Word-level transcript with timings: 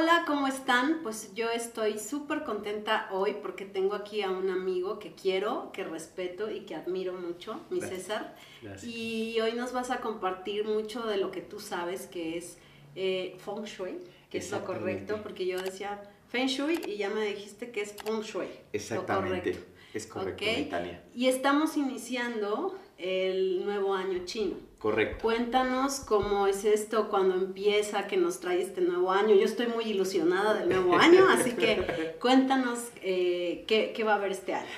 Hola, 0.00 0.24
¿cómo 0.26 0.46
están? 0.46 1.00
Pues 1.02 1.34
yo 1.34 1.50
estoy 1.50 1.98
súper 1.98 2.42
contenta 2.44 3.08
hoy 3.10 3.36
porque 3.42 3.66
tengo 3.66 3.94
aquí 3.94 4.22
a 4.22 4.30
un 4.30 4.48
amigo 4.48 4.98
que 4.98 5.12
quiero, 5.12 5.70
que 5.74 5.84
respeto 5.84 6.50
y 6.50 6.60
que 6.60 6.74
admiro 6.74 7.12
mucho, 7.12 7.60
mi 7.68 7.82
César. 7.82 8.34
Y 8.82 9.38
hoy 9.40 9.52
nos 9.52 9.74
vas 9.74 9.90
a 9.90 10.00
compartir 10.00 10.64
mucho 10.64 11.06
de 11.06 11.18
lo 11.18 11.30
que 11.30 11.42
tú 11.42 11.60
sabes 11.60 12.06
que 12.06 12.38
es 12.38 12.56
eh, 12.96 13.36
Feng 13.44 13.64
Shui, 13.64 13.98
que 14.30 14.38
es 14.38 14.50
lo 14.50 14.64
correcto, 14.64 15.20
porque 15.22 15.44
yo 15.44 15.60
decía 15.60 16.00
Feng 16.30 16.46
Shui 16.46 16.80
y 16.86 16.96
ya 16.96 17.10
me 17.10 17.22
dijiste 17.26 17.70
que 17.70 17.82
es 17.82 17.92
Feng 17.92 18.22
Shui. 18.22 18.48
Exactamente. 18.72 19.62
Es 19.92 20.06
correcto, 20.06 20.44
Italia. 20.44 21.02
Y 21.14 21.26
estamos 21.26 21.76
iniciando 21.76 22.78
el 23.00 23.64
nuevo 23.64 23.94
año 23.94 24.20
chino. 24.24 24.56
Correcto. 24.78 25.22
Cuéntanos 25.22 26.00
cómo 26.00 26.46
es 26.46 26.64
esto 26.64 27.08
cuando 27.08 27.34
empieza, 27.34 28.06
que 28.06 28.16
nos 28.16 28.40
trae 28.40 28.62
este 28.62 28.80
nuevo 28.80 29.12
año. 29.12 29.34
Yo 29.34 29.44
estoy 29.44 29.66
muy 29.66 29.84
ilusionada 29.84 30.54
del 30.54 30.68
nuevo 30.68 30.96
año, 30.96 31.26
así 31.30 31.52
que 31.52 32.16
cuéntanos 32.20 32.78
eh, 33.02 33.64
qué, 33.66 33.92
qué, 33.94 34.04
va 34.04 34.12
a 34.12 34.16
haber 34.16 34.32
este 34.32 34.54
año. 34.54 34.68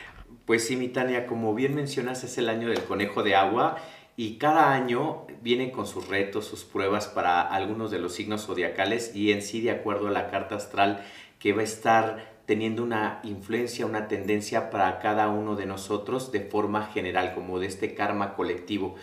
Pues 0.44 0.66
sí, 0.66 0.76
mi 0.76 0.88
Tania, 0.88 1.26
como 1.26 1.54
bien 1.54 1.74
mencionas, 1.74 2.24
es 2.24 2.36
el 2.38 2.48
año 2.48 2.68
del 2.68 2.82
conejo 2.82 3.22
de 3.22 3.36
agua 3.36 3.76
y 4.16 4.38
cada 4.38 4.72
año 4.72 5.26
viene 5.40 5.70
con 5.70 5.86
sus 5.86 6.08
retos, 6.08 6.46
sus 6.46 6.64
pruebas 6.64 7.06
para 7.06 7.40
algunos 7.40 7.90
de 7.90 7.98
los 7.98 8.14
signos 8.14 8.46
zodiacales 8.46 9.14
y 9.14 9.32
en 9.32 9.40
sí, 9.40 9.60
de 9.60 9.70
acuerdo 9.70 10.08
a 10.08 10.10
la 10.10 10.30
carta 10.30 10.56
astral, 10.56 11.04
que 11.38 11.52
va 11.52 11.60
a 11.60 11.64
estar 11.64 12.31
teniendo 12.52 12.82
una 12.82 13.20
influencia, 13.24 13.86
una 13.86 14.08
tendencia 14.08 14.68
para 14.68 14.98
cada 14.98 15.30
uno 15.30 15.56
de 15.56 15.64
nosotros 15.64 16.32
de 16.32 16.40
forma 16.40 16.84
general, 16.88 17.32
como 17.34 17.58
de 17.58 17.66
este 17.66 17.94
karma 17.94 18.34
colectivo. 18.34 18.94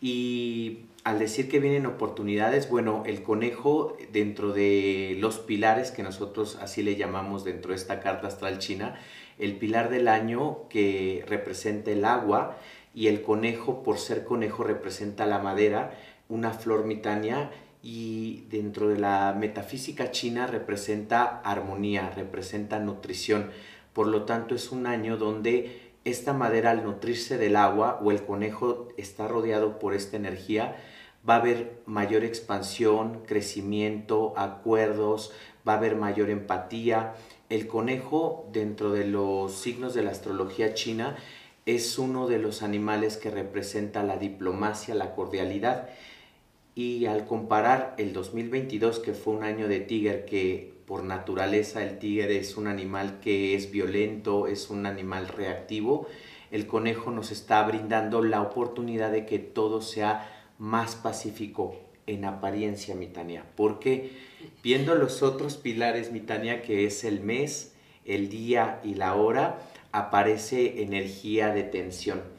Y 0.00 0.80
al 1.04 1.20
decir 1.20 1.48
que 1.48 1.60
vienen 1.60 1.86
oportunidades, 1.86 2.68
bueno, 2.68 3.04
el 3.06 3.22
conejo 3.22 3.96
dentro 4.10 4.52
de 4.52 5.16
los 5.20 5.38
pilares 5.38 5.92
que 5.92 6.02
nosotros 6.02 6.58
así 6.60 6.82
le 6.82 6.96
llamamos 6.96 7.44
dentro 7.44 7.70
de 7.70 7.76
esta 7.76 8.00
carta 8.00 8.26
astral 8.26 8.58
china, 8.58 8.98
el 9.38 9.54
pilar 9.58 9.90
del 9.90 10.08
año 10.08 10.68
que 10.68 11.24
representa 11.28 11.92
el 11.92 12.04
agua 12.04 12.56
y 12.96 13.06
el 13.06 13.22
conejo 13.22 13.84
por 13.84 13.98
ser 13.98 14.24
conejo 14.24 14.64
representa 14.64 15.24
la 15.24 15.38
madera, 15.38 15.96
una 16.28 16.50
flor 16.50 16.84
mitania 16.84 17.52
y 17.82 18.44
dentro 18.50 18.88
de 18.88 18.98
la 18.98 19.34
metafísica 19.38 20.10
china 20.10 20.46
representa 20.46 21.40
armonía, 21.40 22.10
representa 22.10 22.78
nutrición. 22.80 23.50
Por 23.92 24.08
lo 24.08 24.24
tanto, 24.24 24.54
es 24.54 24.72
un 24.72 24.86
año 24.86 25.16
donde 25.16 25.92
esta 26.04 26.32
madera 26.32 26.70
al 26.70 26.84
nutrirse 26.84 27.38
del 27.38 27.56
agua 27.56 28.00
o 28.02 28.10
el 28.10 28.24
conejo 28.24 28.88
está 28.96 29.28
rodeado 29.28 29.78
por 29.78 29.94
esta 29.94 30.16
energía, 30.16 30.76
va 31.28 31.34
a 31.34 31.38
haber 31.38 31.82
mayor 31.86 32.24
expansión, 32.24 33.22
crecimiento, 33.26 34.32
acuerdos, 34.36 35.32
va 35.66 35.74
a 35.74 35.76
haber 35.76 35.96
mayor 35.96 36.30
empatía. 36.30 37.14
El 37.48 37.66
conejo 37.66 38.48
dentro 38.52 38.92
de 38.92 39.06
los 39.06 39.54
signos 39.54 39.94
de 39.94 40.02
la 40.02 40.10
astrología 40.10 40.74
china 40.74 41.16
es 41.66 41.98
uno 41.98 42.28
de 42.28 42.38
los 42.38 42.62
animales 42.62 43.16
que 43.18 43.30
representa 43.30 44.02
la 44.02 44.16
diplomacia, 44.16 44.94
la 44.94 45.14
cordialidad 45.14 45.88
y 46.78 47.06
al 47.06 47.26
comparar 47.26 47.96
el 47.98 48.12
2022, 48.12 49.00
que 49.00 49.12
fue 49.12 49.34
un 49.34 49.42
año 49.42 49.66
de 49.66 49.80
tigre, 49.80 50.24
que 50.24 50.74
por 50.86 51.02
naturaleza 51.02 51.82
el 51.82 51.98
tigre 51.98 52.38
es 52.38 52.56
un 52.56 52.68
animal 52.68 53.18
que 53.18 53.56
es 53.56 53.72
violento, 53.72 54.46
es 54.46 54.70
un 54.70 54.86
animal 54.86 55.26
reactivo, 55.26 56.06
el 56.52 56.68
conejo 56.68 57.10
nos 57.10 57.32
está 57.32 57.64
brindando 57.64 58.22
la 58.22 58.42
oportunidad 58.42 59.10
de 59.10 59.26
que 59.26 59.40
todo 59.40 59.82
sea 59.82 60.52
más 60.58 60.94
pacífico 60.94 61.74
en 62.06 62.24
apariencia, 62.24 62.94
Mitania. 62.94 63.44
Porque 63.56 64.12
viendo 64.62 64.94
los 64.94 65.24
otros 65.24 65.56
pilares, 65.56 66.12
Mitania, 66.12 66.62
que 66.62 66.86
es 66.86 67.02
el 67.02 67.18
mes, 67.18 67.74
el 68.04 68.28
día 68.28 68.80
y 68.84 68.94
la 68.94 69.16
hora, 69.16 69.58
aparece 69.90 70.80
energía 70.80 71.48
de 71.48 71.64
tensión 71.64 72.37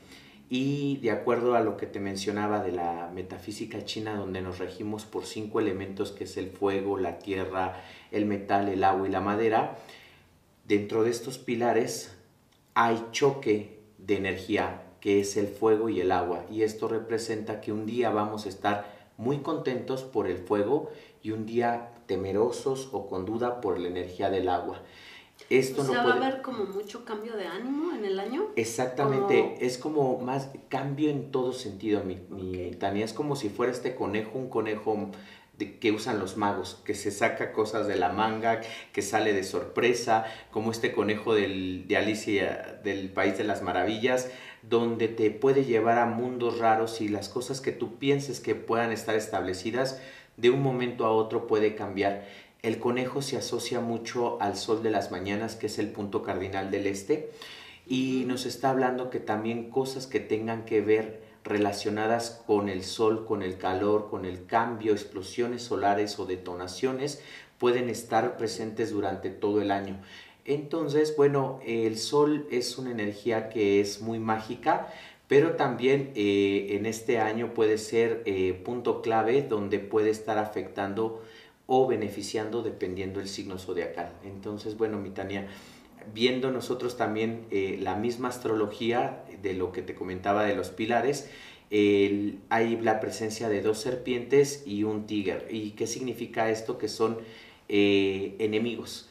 y 0.49 0.97
de 0.97 1.11
acuerdo 1.11 1.55
a 1.55 1.61
lo 1.61 1.77
que 1.77 1.85
te 1.85 1.99
mencionaba 1.99 2.63
de 2.63 2.71
la 2.71 3.11
metafísica 3.13 3.85
china, 3.85 4.15
donde 4.15 4.41
nos 4.41 4.57
regimos 4.57 5.05
por 5.05 5.25
cinco 5.25 5.59
elementos, 5.59 6.11
que 6.11 6.23
es 6.23 6.37
el 6.37 6.49
fuego, 6.49 6.97
la 6.97 7.19
tierra, 7.19 7.83
el 8.11 8.25
metal, 8.25 8.67
el 8.67 8.83
agua 8.83 9.07
y 9.07 9.11
la 9.11 9.21
madera, 9.21 9.77
dentro 10.65 11.03
de 11.03 11.11
estos 11.11 11.37
pilares 11.37 12.15
hay 12.73 13.05
choque 13.11 13.79
de 13.99 14.17
energía, 14.17 14.81
que 15.01 15.19
es 15.19 15.37
el 15.37 15.47
fuego 15.47 15.89
y 15.89 16.01
el 16.01 16.11
agua. 16.11 16.45
Y 16.51 16.63
esto 16.63 16.87
representa 16.87 17.61
que 17.61 17.71
un 17.71 17.85
día 17.85 18.09
vamos 18.09 18.45
a 18.45 18.49
estar 18.49 18.91
muy 19.17 19.39
contentos 19.39 20.03
por 20.03 20.27
el 20.27 20.37
fuego 20.37 20.89
y 21.21 21.31
un 21.31 21.45
día 21.45 21.91
temerosos 22.07 22.89
o 22.91 23.07
con 23.07 23.25
duda 23.25 23.61
por 23.61 23.79
la 23.79 23.87
energía 23.87 24.31
del 24.31 24.49
agua. 24.49 24.81
Esto 25.49 25.81
o 25.81 25.85
sea, 25.85 26.03
va 26.03 26.13
a 26.13 26.15
haber 26.17 26.41
como 26.41 26.65
mucho 26.65 27.05
cambio 27.05 27.35
de 27.35 27.47
ánimo 27.47 27.91
en 27.93 28.05
el 28.05 28.19
año. 28.19 28.49
Exactamente, 28.55 29.57
es 29.61 29.79
como 29.79 30.19
más 30.19 30.51
cambio 30.69 31.09
en 31.09 31.31
todo 31.31 31.53
sentido, 31.53 32.03
mi, 32.03 32.71
Tania. 32.75 33.03
Es 33.03 33.13
como 33.13 33.35
si 33.35 33.49
fuera 33.49 33.71
este 33.71 33.95
conejo, 33.95 34.37
un 34.37 34.47
conejo 34.47 35.09
de, 35.57 35.79
que 35.79 35.91
usan 35.91 36.19
los 36.19 36.37
magos, 36.37 36.79
que 36.85 36.93
se 36.93 37.09
saca 37.09 37.51
cosas 37.51 37.87
de 37.87 37.95
la 37.95 38.09
manga, 38.09 38.61
que 38.93 39.01
sale 39.01 39.33
de 39.33 39.43
sorpresa, 39.43 40.25
como 40.51 40.71
este 40.71 40.91
conejo 40.91 41.33
del, 41.33 41.87
de 41.87 41.97
Alicia 41.97 42.79
del 42.83 43.09
País 43.09 43.37
de 43.37 43.43
las 43.43 43.63
Maravillas, 43.63 44.29
donde 44.61 45.07
te 45.07 45.31
puede 45.31 45.65
llevar 45.65 45.97
a 45.97 46.05
mundos 46.05 46.59
raros 46.59 47.01
y 47.01 47.07
las 47.07 47.27
cosas 47.27 47.59
que 47.59 47.71
tú 47.71 47.97
pienses 47.97 48.39
que 48.39 48.53
puedan 48.53 48.91
estar 48.91 49.15
establecidas, 49.15 49.99
de 50.37 50.51
un 50.51 50.61
momento 50.61 51.05
a 51.05 51.11
otro 51.11 51.47
puede 51.47 51.75
cambiar. 51.75 52.25
El 52.61 52.79
conejo 52.79 53.21
se 53.21 53.37
asocia 53.37 53.79
mucho 53.79 54.41
al 54.41 54.57
sol 54.57 54.83
de 54.83 54.91
las 54.91 55.11
mañanas, 55.11 55.55
que 55.55 55.67
es 55.67 55.79
el 55.79 55.89
punto 55.91 56.23
cardinal 56.23 56.71
del 56.71 56.87
este, 56.87 57.31
y 57.87 58.25
nos 58.27 58.45
está 58.45 58.69
hablando 58.69 59.09
que 59.09 59.19
también 59.19 59.69
cosas 59.69 60.07
que 60.07 60.19
tengan 60.19 60.65
que 60.65 60.81
ver 60.81 61.21
relacionadas 61.43 62.43
con 62.45 62.67
el 62.67 62.83
sol, 62.83 63.25
con 63.25 63.43
el 63.43 63.57
calor, 63.57 64.09
con 64.09 64.25
el 64.25 64.45
cambio, 64.45 64.91
explosiones 64.91 65.63
solares 65.63 66.19
o 66.19 66.25
detonaciones, 66.25 67.21
pueden 67.57 67.89
estar 67.89 68.37
presentes 68.37 68.91
durante 68.91 69.29
todo 69.29 69.61
el 69.61 69.71
año. 69.71 69.97
Entonces, 70.45 71.15
bueno, 71.15 71.59
el 71.65 71.97
sol 71.97 72.47
es 72.51 72.77
una 72.77 72.91
energía 72.91 73.49
que 73.49 73.79
es 73.79 74.01
muy 74.01 74.19
mágica, 74.19 74.87
pero 75.27 75.55
también 75.55 76.11
eh, 76.15 76.69
en 76.71 76.85
este 76.85 77.19
año 77.19 77.53
puede 77.53 77.77
ser 77.77 78.23
eh, 78.25 78.59
punto 78.65 79.01
clave 79.01 79.43
donde 79.43 79.79
puede 79.79 80.09
estar 80.09 80.37
afectando 80.37 81.21
o 81.71 81.85
beneficiando 81.85 82.63
dependiendo 82.63 83.19
del 83.19 83.29
signo 83.29 83.59
zodiacal. 83.59 84.11
Entonces, 84.23 84.75
bueno, 84.75 84.97
mi 84.97 85.11
Tania, 85.11 85.47
viendo 86.13 86.49
nosotros 86.49 86.97
también 86.97 87.45
eh, 87.51 87.77
la 87.79 87.95
misma 87.95 88.29
astrología 88.29 89.23
de 89.43 89.53
lo 89.53 89.71
que 89.71 89.83
te 89.83 89.93
comentaba 89.93 90.43
de 90.45 90.55
los 90.55 90.69
pilares, 90.69 91.29
hay 91.69 92.79
la 92.81 92.99
presencia 92.99 93.47
de 93.47 93.61
dos 93.61 93.77
serpientes 93.77 94.63
y 94.65 94.83
un 94.83 95.05
tigre. 95.05 95.45
¿Y 95.51 95.71
qué 95.71 95.85
significa 95.85 96.49
esto? 96.49 96.79
Que 96.79 96.87
son 96.87 97.19
eh, 97.67 98.35
enemigos. 98.39 99.07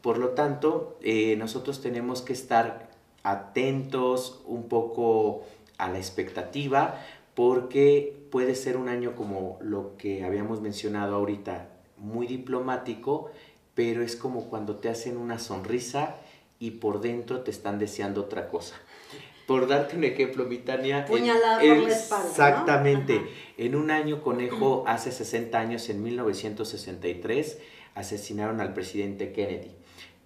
Por 0.00 0.18
lo 0.18 0.28
tanto, 0.30 0.96
eh, 1.02 1.34
nosotros 1.36 1.82
tenemos 1.82 2.22
que 2.22 2.32
estar 2.32 2.90
atentos 3.24 4.40
un 4.46 4.68
poco 4.68 5.42
a 5.78 5.88
la 5.88 5.98
expectativa 5.98 7.04
porque 7.34 8.16
puede 8.30 8.54
ser 8.54 8.76
un 8.76 8.88
año 8.88 9.16
como 9.16 9.58
lo 9.60 9.96
que 9.96 10.22
habíamos 10.22 10.60
mencionado 10.60 11.16
ahorita, 11.16 11.75
muy 11.98 12.26
diplomático, 12.26 13.30
pero 13.74 14.02
es 14.02 14.16
como 14.16 14.48
cuando 14.48 14.76
te 14.76 14.88
hacen 14.88 15.16
una 15.16 15.38
sonrisa 15.38 16.16
y 16.58 16.72
por 16.72 17.00
dentro 17.00 17.40
te 17.40 17.50
están 17.50 17.78
deseando 17.78 18.22
otra 18.22 18.48
cosa. 18.48 18.76
Por 19.46 19.68
darte 19.68 19.96
un 19.96 20.04
ejemplo, 20.04 20.44
mi 20.44 20.58
Tania. 20.58 21.04
Puñalada 21.04 21.60
por 21.60 21.76
la 21.76 21.88
espalda. 21.88 22.28
Exactamente. 22.28 23.22
En 23.56 23.76
un 23.76 23.90
año 23.90 24.20
conejo, 24.22 24.84
hace 24.88 25.12
60 25.12 25.58
años, 25.58 25.88
en 25.88 26.02
1963, 26.02 27.58
asesinaron 27.94 28.60
al 28.60 28.74
presidente 28.74 29.32
Kennedy. 29.32 29.70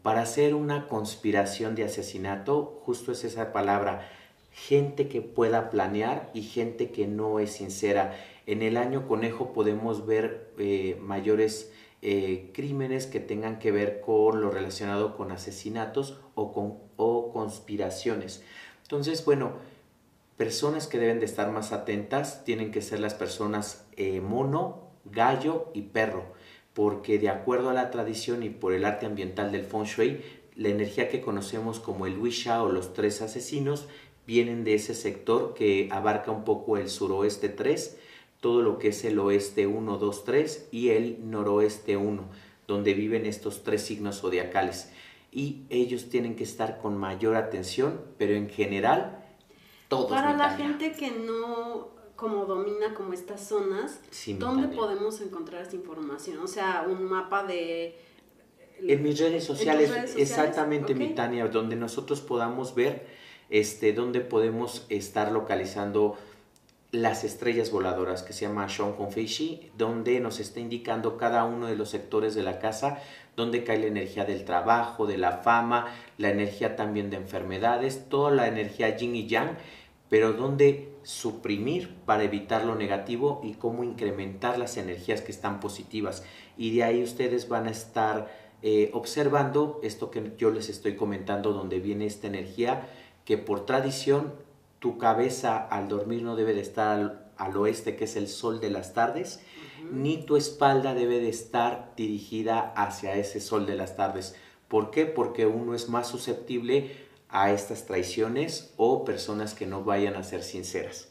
Para 0.02 0.22
hacer 0.22 0.54
una 0.54 0.88
conspiración 0.88 1.74
de 1.74 1.84
asesinato, 1.84 2.80
justo 2.86 3.12
es 3.12 3.24
esa 3.24 3.52
palabra, 3.52 4.10
gente 4.52 5.08
que 5.08 5.20
pueda 5.20 5.68
planear 5.68 6.30
y 6.32 6.42
gente 6.42 6.90
que 6.90 7.06
no 7.06 7.38
es 7.38 7.52
sincera. 7.52 8.16
En 8.46 8.62
el 8.62 8.76
año 8.76 9.06
conejo 9.06 9.52
podemos 9.52 10.06
ver 10.06 10.52
eh, 10.58 10.98
mayores 11.00 11.72
eh, 12.02 12.50
crímenes 12.54 13.06
que 13.06 13.20
tengan 13.20 13.58
que 13.58 13.72
ver 13.72 14.00
con 14.00 14.40
lo 14.40 14.50
relacionado 14.50 15.16
con 15.16 15.32
asesinatos 15.32 16.18
o, 16.34 16.52
con, 16.52 16.78
o 16.96 17.30
conspiraciones. 17.32 18.42
Entonces, 18.82 19.24
bueno, 19.24 19.52
personas 20.36 20.86
que 20.86 20.98
deben 20.98 21.20
de 21.20 21.26
estar 21.26 21.50
más 21.52 21.72
atentas 21.72 22.44
tienen 22.44 22.70
que 22.70 22.80
ser 22.80 23.00
las 23.00 23.12
personas 23.12 23.86
eh, 23.96 24.22
mono, 24.22 24.88
gallo 25.04 25.68
y 25.74 25.82
perro, 25.82 26.24
porque 26.72 27.18
de 27.18 27.28
acuerdo 27.28 27.68
a 27.68 27.74
la 27.74 27.90
tradición 27.90 28.42
y 28.42 28.48
por 28.48 28.72
el 28.72 28.86
arte 28.86 29.04
ambiental 29.04 29.52
del 29.52 29.64
feng 29.64 29.84
shui, 29.84 30.22
la 30.56 30.70
energía 30.70 31.10
que 31.10 31.20
conocemos 31.20 31.78
como 31.80 32.06
el 32.06 32.18
Wisha 32.18 32.62
o 32.62 32.70
los 32.70 32.94
tres 32.94 33.20
asesinos 33.20 33.86
vienen 34.26 34.64
de 34.64 34.74
ese 34.74 34.94
sector 34.94 35.52
que 35.54 35.88
abarca 35.92 36.30
un 36.30 36.44
poco 36.44 36.78
el 36.78 36.88
suroeste 36.88 37.50
3, 37.50 37.98
todo 38.40 38.62
lo 38.62 38.78
que 38.78 38.88
es 38.88 39.04
el 39.04 39.18
oeste 39.18 39.66
1, 39.66 39.98
2, 39.98 40.24
3 40.24 40.68
y 40.72 40.90
el 40.90 41.30
noroeste 41.30 41.96
1, 41.96 42.24
donde 42.66 42.94
viven 42.94 43.26
estos 43.26 43.62
tres 43.62 43.82
signos 43.82 44.20
zodiacales. 44.20 44.90
Y 45.30 45.62
ellos 45.68 46.08
tienen 46.08 46.34
que 46.34 46.44
estar 46.44 46.78
con 46.78 46.96
mayor 46.96 47.36
atención, 47.36 48.00
pero 48.18 48.34
en 48.34 48.48
general, 48.48 49.24
todos. 49.88 50.10
Para 50.10 50.36
la 50.36 50.50
gente 50.56 50.92
que 50.92 51.10
no 51.10 51.90
como 52.16 52.44
domina 52.44 52.92
como 52.92 53.14
estas 53.14 53.48
zonas, 53.48 54.00
¿dónde 54.38 54.68
podemos 54.68 55.20
encontrar 55.22 55.62
esta 55.62 55.76
información? 55.76 56.38
O 56.38 56.46
sea, 56.46 56.84
un 56.86 57.04
mapa 57.04 57.44
de... 57.44 57.98
En 58.78 59.02
mis 59.02 59.18
redes 59.18 59.44
sociales, 59.44 60.14
exactamente, 60.16 60.94
mi 60.94 61.14
Tania, 61.14 61.48
donde 61.48 61.76
nosotros 61.76 62.20
podamos 62.20 62.74
ver 62.74 63.06
este, 63.48 63.92
dónde 63.92 64.20
podemos 64.20 64.86
estar 64.90 65.32
localizando 65.32 66.16
las 66.92 67.22
estrellas 67.22 67.70
voladoras 67.70 68.22
que 68.22 68.32
se 68.32 68.46
llama 68.46 68.68
Sean 68.68 68.94
Confishi, 68.94 69.70
donde 69.78 70.18
nos 70.20 70.40
está 70.40 70.58
indicando 70.58 71.16
cada 71.16 71.44
uno 71.44 71.66
de 71.66 71.76
los 71.76 71.90
sectores 71.90 72.34
de 72.34 72.42
la 72.42 72.58
casa, 72.58 72.98
donde 73.36 73.62
cae 73.62 73.78
la 73.78 73.86
energía 73.86 74.24
del 74.24 74.44
trabajo, 74.44 75.06
de 75.06 75.16
la 75.16 75.38
fama, 75.38 75.86
la 76.18 76.30
energía 76.30 76.74
también 76.74 77.10
de 77.10 77.16
enfermedades, 77.16 78.08
toda 78.08 78.32
la 78.32 78.48
energía 78.48 78.96
yin 78.96 79.14
y 79.14 79.28
yang, 79.28 79.56
pero 80.08 80.32
donde 80.32 80.90
suprimir 81.04 81.94
para 82.04 82.24
evitar 82.24 82.64
lo 82.64 82.74
negativo 82.74 83.40
y 83.44 83.52
cómo 83.52 83.84
incrementar 83.84 84.58
las 84.58 84.76
energías 84.76 85.22
que 85.22 85.30
están 85.30 85.60
positivas. 85.60 86.24
Y 86.58 86.76
de 86.76 86.82
ahí 86.82 87.02
ustedes 87.04 87.48
van 87.48 87.68
a 87.68 87.70
estar 87.70 88.28
eh, 88.62 88.90
observando 88.92 89.78
esto 89.84 90.10
que 90.10 90.32
yo 90.36 90.50
les 90.50 90.68
estoy 90.68 90.96
comentando, 90.96 91.52
donde 91.52 91.78
viene 91.78 92.06
esta 92.06 92.26
energía 92.26 92.88
que 93.24 93.38
por 93.38 93.64
tradición 93.64 94.34
tu 94.80 94.98
cabeza 94.98 95.58
al 95.58 95.88
dormir 95.88 96.22
no 96.22 96.34
debe 96.34 96.54
de 96.54 96.62
estar 96.62 97.30
al, 97.36 97.56
oeste, 97.56 97.96
que 97.96 98.04
es 98.04 98.16
el 98.16 98.28
sol 98.28 98.60
de 98.60 98.70
las 98.70 98.92
tardes, 98.94 99.40
ni 99.92 100.24
tu 100.24 100.36
espalda 100.36 100.94
debe 100.94 101.20
de 101.20 101.28
estar 101.28 101.92
dirigida 101.96 102.72
hacia 102.76 103.14
ese 103.14 103.40
sol 103.40 103.66
de 103.66 103.76
las 103.76 103.96
tardes. 103.96 104.34
¿Por 104.68 104.90
qué? 104.90 105.06
Porque 105.06 105.46
uno 105.46 105.74
es 105.74 105.88
más 105.88 106.08
susceptible 106.08 106.90
a 107.28 107.52
estas 107.52 107.86
traiciones 107.86 108.72
o 108.76 109.04
personas 109.04 109.54
que 109.54 109.66
no 109.66 109.84
vayan 109.84 110.16
a 110.16 110.22
ser 110.22 110.42
sinceras. 110.42 111.08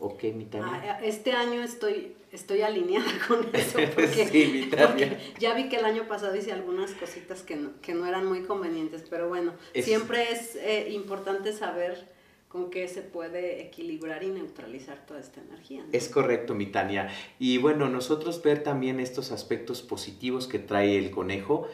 ¿Ok, 0.00 0.22
mi 0.34 0.48
ah, 0.54 1.00
Este 1.02 1.32
año 1.32 1.60
estoy, 1.60 2.14
estoy 2.30 2.62
alineada 2.62 3.10
con 3.28 3.48
eso 3.52 3.78
porque, 3.94 4.28
sí, 4.28 4.70
porque, 4.70 5.18
ya 5.40 5.54
vi 5.54 5.68
que 5.68 5.76
el 5.76 5.84
año 5.84 6.06
pasado 6.06 6.36
hice 6.36 6.52
algunas 6.52 6.92
cositas 6.92 7.42
que 7.42 7.56
no, 7.56 7.72
que 7.82 7.94
no 7.94 8.06
eran 8.06 8.26
muy 8.26 8.42
convenientes, 8.42 9.04
pero 9.10 9.28
bueno, 9.28 9.54
siempre 9.74 10.30
es 10.30 10.54
eh, 10.54 10.90
importante 10.90 11.52
saber 11.52 12.16
con 12.48 12.70
qué 12.70 12.88
se 12.88 13.02
puede 13.02 13.62
equilibrar 13.62 14.22
y 14.22 14.28
neutralizar 14.28 15.04
toda 15.06 15.20
esta 15.20 15.40
energía. 15.40 15.84
Es 15.92 16.08
correcto, 16.08 16.54
mi 16.54 16.66
Tania. 16.66 17.08
Y 17.38 17.58
bueno, 17.58 17.88
nosotros 17.88 18.42
ver 18.42 18.62
también 18.62 19.00
estos 19.00 19.32
aspectos 19.32 19.82
positivos 19.82 20.46
que 20.46 20.58
trae 20.58 20.98
el 20.98 21.10
conejo, 21.10 21.68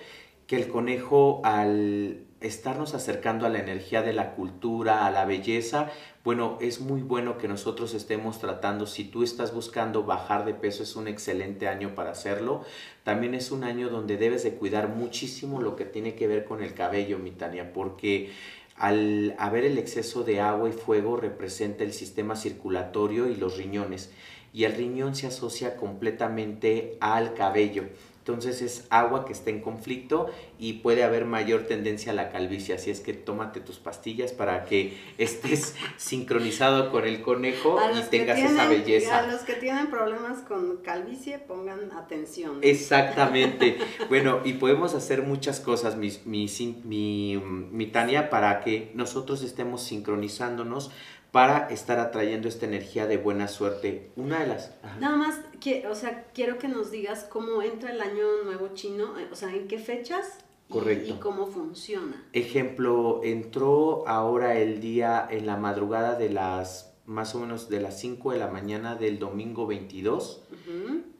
que 0.46 0.56
el 0.56 0.68
conejo 0.68 1.40
al 1.44 2.24
estarnos 2.40 2.94
acercando 2.94 3.46
a 3.46 3.48
la 3.48 3.60
energía 3.60 4.02
de 4.02 4.12
la 4.12 4.34
cultura, 4.34 5.06
a 5.06 5.10
la 5.10 5.24
belleza, 5.24 5.90
bueno, 6.24 6.58
es 6.60 6.80
muy 6.80 7.02
bueno 7.02 7.38
que 7.38 7.48
nosotros 7.48 7.94
estemos 7.94 8.38
tratando, 8.38 8.86
si 8.86 9.04
tú 9.04 9.22
estás 9.22 9.54
buscando 9.54 10.04
bajar 10.04 10.44
de 10.44 10.54
peso, 10.54 10.82
es 10.82 10.96
un 10.96 11.06
excelente 11.06 11.68
año 11.68 11.94
para 11.94 12.10
hacerlo. 12.10 12.64
También 13.02 13.34
es 13.34 13.50
un 13.50 13.62
año 13.62 13.90
donde 13.90 14.16
debes 14.16 14.42
de 14.42 14.54
cuidar 14.54 14.88
muchísimo 14.88 15.60
lo 15.60 15.76
que 15.76 15.84
tiene 15.84 16.14
que 16.14 16.26
ver 16.26 16.44
con 16.44 16.62
el 16.62 16.74
cabello, 16.74 17.18
mi 17.18 17.30
Tania, 17.30 17.72
porque 17.72 18.32
al 18.76 19.34
haber 19.38 19.64
el 19.64 19.78
exceso 19.78 20.24
de 20.24 20.40
agua 20.40 20.68
y 20.68 20.72
fuego 20.72 21.16
representa 21.16 21.84
el 21.84 21.92
sistema 21.92 22.36
circulatorio 22.36 23.28
y 23.28 23.36
los 23.36 23.56
riñones 23.56 24.10
y 24.52 24.64
el 24.64 24.72
riñón 24.72 25.16
se 25.16 25.26
asocia 25.26 25.76
completamente 25.76 26.96
al 27.00 27.34
cabello. 27.34 27.84
Entonces 28.26 28.62
es 28.62 28.86
agua 28.88 29.26
que 29.26 29.34
está 29.34 29.50
en 29.50 29.60
conflicto 29.60 30.30
y 30.58 30.74
puede 30.74 31.04
haber 31.04 31.26
mayor 31.26 31.66
tendencia 31.66 32.12
a 32.12 32.14
la 32.14 32.30
calvicie. 32.30 32.74
Así 32.74 32.90
es 32.90 33.00
que 33.00 33.12
tómate 33.12 33.60
tus 33.60 33.78
pastillas 33.78 34.32
para 34.32 34.64
que 34.64 34.96
estés 35.18 35.74
sincronizado 35.98 36.90
con 36.90 37.04
el 37.04 37.20
conejo 37.20 37.78
y 37.94 38.00
tengas 38.08 38.38
esa 38.38 38.66
belleza. 38.66 39.18
A 39.18 39.26
los 39.26 39.42
que 39.42 39.52
tienen 39.52 39.88
problemas 39.88 40.38
con 40.38 40.78
calvicie, 40.78 41.38
pongan 41.38 41.92
atención. 41.92 42.60
Exactamente. 42.62 43.76
bueno, 44.08 44.40
y 44.42 44.54
podemos 44.54 44.94
hacer 44.94 45.20
muchas 45.20 45.60
cosas, 45.60 45.96
mi, 45.96 46.10
mi, 46.24 46.46
mi, 46.84 47.42
mi 47.70 47.86
Tania, 47.88 48.30
para 48.30 48.60
que 48.60 48.90
nosotros 48.94 49.42
estemos 49.42 49.82
sincronizándonos 49.82 50.90
para 51.34 51.66
estar 51.66 51.98
atrayendo 51.98 52.46
esta 52.46 52.64
energía 52.64 53.08
de 53.08 53.16
buena 53.16 53.48
suerte. 53.48 54.12
Una 54.14 54.38
de 54.38 54.46
las... 54.46 54.70
Nada 55.00 55.16
más, 55.16 55.40
que, 55.58 55.84
o 55.88 55.96
sea, 55.96 56.28
quiero 56.32 56.58
que 56.58 56.68
nos 56.68 56.92
digas 56.92 57.26
cómo 57.28 57.60
entra 57.60 57.90
el 57.90 58.00
año 58.00 58.44
nuevo 58.44 58.68
chino, 58.74 59.18
eh, 59.18 59.26
o 59.32 59.34
sea, 59.34 59.52
en 59.52 59.66
qué 59.66 59.80
fechas 59.80 60.38
Correcto. 60.68 61.14
Y, 61.14 61.18
cómo 61.18 61.48
funciona. 61.48 62.24
Ejemplo, 62.32 63.20
entró 63.24 64.06
ahora 64.06 64.60
el 64.60 64.80
día 64.80 65.26
en 65.28 65.46
la 65.46 65.56
madrugada 65.56 66.14
de 66.16 66.30
las, 66.30 66.94
más 67.04 67.34
o 67.34 67.40
menos 67.40 67.68
de 67.68 67.80
las 67.80 67.98
5 67.98 68.30
de 68.30 68.38
la 68.38 68.46
mañana 68.46 68.94
del 68.94 69.18
domingo 69.18 69.66
22 69.66 70.40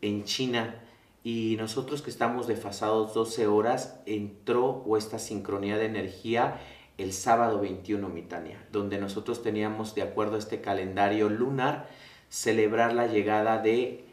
en 0.01 0.23
China. 0.23 0.81
Y 1.25 1.57
nosotros 1.59 2.03
que 2.03 2.11
estamos 2.11 2.47
desfasados 2.47 3.15
12 3.15 3.49
horas, 3.49 4.01
entró 4.07 4.85
o 4.87 4.97
esta 4.97 5.19
sincronía 5.19 5.77
de 5.77 5.87
energía 5.87 6.61
el 6.99 7.13
sábado 7.13 7.61
21, 7.61 8.09
Mitania, 8.09 8.65
donde 8.71 8.99
nosotros 8.99 9.43
teníamos, 9.43 9.95
de 9.95 10.03
acuerdo 10.03 10.37
a 10.37 10.39
este 10.39 10.61
calendario 10.61 11.29
lunar, 11.29 11.89
celebrar 12.29 12.93
la 12.93 13.07
llegada 13.07 13.59
de 13.59 14.05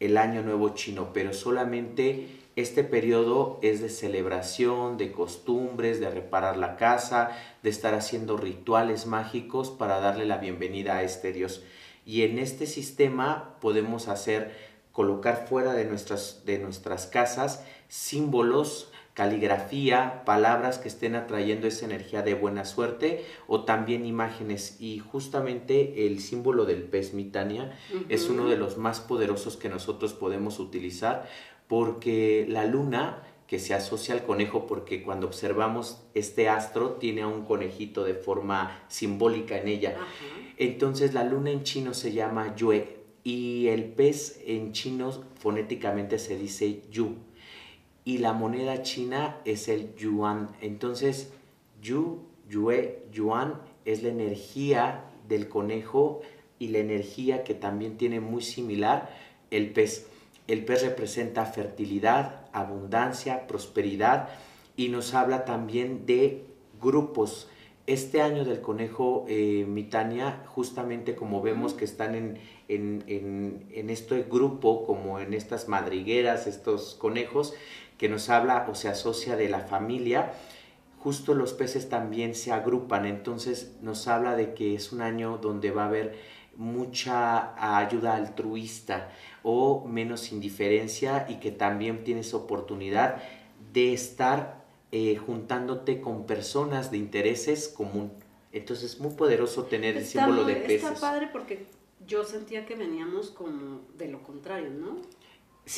el 0.00 0.16
año 0.16 0.42
nuevo 0.42 0.70
chino, 0.70 1.12
pero 1.12 1.32
solamente 1.32 2.26
este 2.56 2.84
periodo 2.84 3.58
es 3.62 3.80
de 3.80 3.88
celebración, 3.88 4.98
de 4.98 5.12
costumbres, 5.12 6.00
de 6.00 6.10
reparar 6.10 6.56
la 6.56 6.76
casa, 6.76 7.30
de 7.62 7.70
estar 7.70 7.94
haciendo 7.94 8.36
rituales 8.36 9.06
mágicos 9.06 9.70
para 9.70 10.00
darle 10.00 10.26
la 10.26 10.38
bienvenida 10.38 10.96
a 10.96 11.02
este 11.02 11.32
Dios. 11.32 11.62
Y 12.04 12.22
en 12.22 12.38
este 12.38 12.66
sistema 12.66 13.56
podemos 13.60 14.08
hacer, 14.08 14.72
colocar 14.92 15.46
fuera 15.48 15.72
de 15.72 15.86
nuestras, 15.86 16.44
de 16.44 16.58
nuestras 16.58 17.06
casas 17.06 17.64
símbolos 17.88 18.91
caligrafía, 19.14 20.22
palabras 20.24 20.78
que 20.78 20.88
estén 20.88 21.14
atrayendo 21.14 21.66
esa 21.66 21.84
energía 21.84 22.22
de 22.22 22.34
buena 22.34 22.64
suerte 22.64 23.24
o 23.46 23.64
también 23.64 24.06
imágenes. 24.06 24.76
Y 24.80 24.98
justamente 25.00 26.06
el 26.06 26.20
símbolo 26.20 26.64
del 26.64 26.84
pez 26.84 27.12
mitania 27.12 27.78
es 28.08 28.28
uno 28.28 28.48
de 28.48 28.56
los 28.56 28.78
más 28.78 29.00
poderosos 29.00 29.56
que 29.56 29.68
nosotros 29.68 30.14
podemos 30.14 30.58
utilizar 30.58 31.28
porque 31.68 32.46
la 32.48 32.64
luna 32.64 33.22
que 33.46 33.58
se 33.58 33.74
asocia 33.74 34.14
al 34.14 34.24
conejo 34.24 34.66
porque 34.66 35.02
cuando 35.02 35.26
observamos 35.26 36.02
este 36.14 36.48
astro 36.48 36.92
tiene 36.92 37.20
a 37.20 37.26
un 37.26 37.44
conejito 37.44 38.04
de 38.04 38.14
forma 38.14 38.82
simbólica 38.88 39.58
en 39.58 39.68
ella. 39.68 39.96
Entonces 40.56 41.12
la 41.12 41.24
luna 41.24 41.50
en 41.50 41.64
chino 41.64 41.92
se 41.92 42.12
llama 42.12 42.56
Yue 42.56 43.02
y 43.24 43.68
el 43.68 43.84
pez 43.84 44.40
en 44.46 44.72
chino 44.72 45.12
fonéticamente 45.38 46.18
se 46.18 46.38
dice 46.38 46.82
Yu 46.90 47.16
y 48.04 48.18
la 48.18 48.32
moneda 48.32 48.82
china 48.82 49.38
es 49.44 49.68
el 49.68 49.94
yuan. 49.96 50.50
Entonces, 50.60 51.32
yu, 51.80 52.20
yue, 52.48 53.04
yuan 53.12 53.60
es 53.84 54.02
la 54.02 54.08
energía 54.08 55.04
del 55.28 55.48
conejo 55.48 56.20
y 56.58 56.68
la 56.68 56.78
energía 56.78 57.44
que 57.44 57.54
también 57.54 57.96
tiene 57.96 58.20
muy 58.20 58.42
similar 58.42 59.10
el 59.50 59.72
pez. 59.72 60.06
El 60.48 60.64
pez 60.64 60.82
representa 60.82 61.46
fertilidad, 61.46 62.46
abundancia, 62.52 63.46
prosperidad 63.46 64.28
y 64.76 64.88
nos 64.88 65.14
habla 65.14 65.44
también 65.44 66.06
de 66.06 66.44
grupos. 66.80 67.48
Este 67.86 68.22
año 68.22 68.44
del 68.44 68.60
conejo 68.60 69.24
eh, 69.28 69.64
Mitania, 69.68 70.44
justamente 70.46 71.16
como 71.16 71.42
vemos 71.42 71.74
que 71.74 71.84
están 71.84 72.14
en, 72.14 72.38
en, 72.68 73.02
en, 73.08 73.66
en 73.72 73.90
este 73.90 74.22
grupo, 74.22 74.86
como 74.86 75.18
en 75.18 75.34
estas 75.34 75.68
madrigueras, 75.68 76.46
estos 76.46 76.94
conejos, 76.94 77.54
que 78.02 78.08
nos 78.08 78.30
habla 78.30 78.66
o 78.68 78.74
se 78.74 78.88
asocia 78.88 79.36
de 79.36 79.48
la 79.48 79.60
familia, 79.60 80.32
justo 80.98 81.34
los 81.34 81.52
peces 81.52 81.88
también 81.88 82.34
se 82.34 82.50
agrupan, 82.50 83.06
entonces 83.06 83.76
nos 83.80 84.08
habla 84.08 84.34
de 84.34 84.54
que 84.54 84.74
es 84.74 84.90
un 84.90 85.02
año 85.02 85.38
donde 85.38 85.70
va 85.70 85.84
a 85.84 85.86
haber 85.86 86.18
mucha 86.56 87.54
ayuda 87.80 88.16
altruista 88.16 89.12
o 89.44 89.86
menos 89.86 90.32
indiferencia 90.32 91.26
y 91.28 91.36
que 91.36 91.52
también 91.52 92.02
tienes 92.02 92.34
oportunidad 92.34 93.22
de 93.72 93.92
estar 93.92 94.64
eh, 94.90 95.14
juntándote 95.14 96.00
con 96.00 96.26
personas 96.26 96.90
de 96.90 96.98
intereses 96.98 97.68
común. 97.68 98.10
Entonces 98.50 98.94
es 98.94 99.00
muy 99.00 99.14
poderoso 99.14 99.66
tener 99.66 99.96
el 99.96 100.04
símbolo 100.04 100.42
de 100.42 100.56
peces. 100.56 100.90
Está 100.90 101.00
padre 101.00 101.28
porque 101.32 101.66
yo 102.04 102.24
sentía 102.24 102.66
que 102.66 102.74
veníamos 102.74 103.30
como 103.30 103.82
de 103.96 104.08
lo 104.08 104.24
contrario, 104.24 104.70
¿no? 104.70 104.96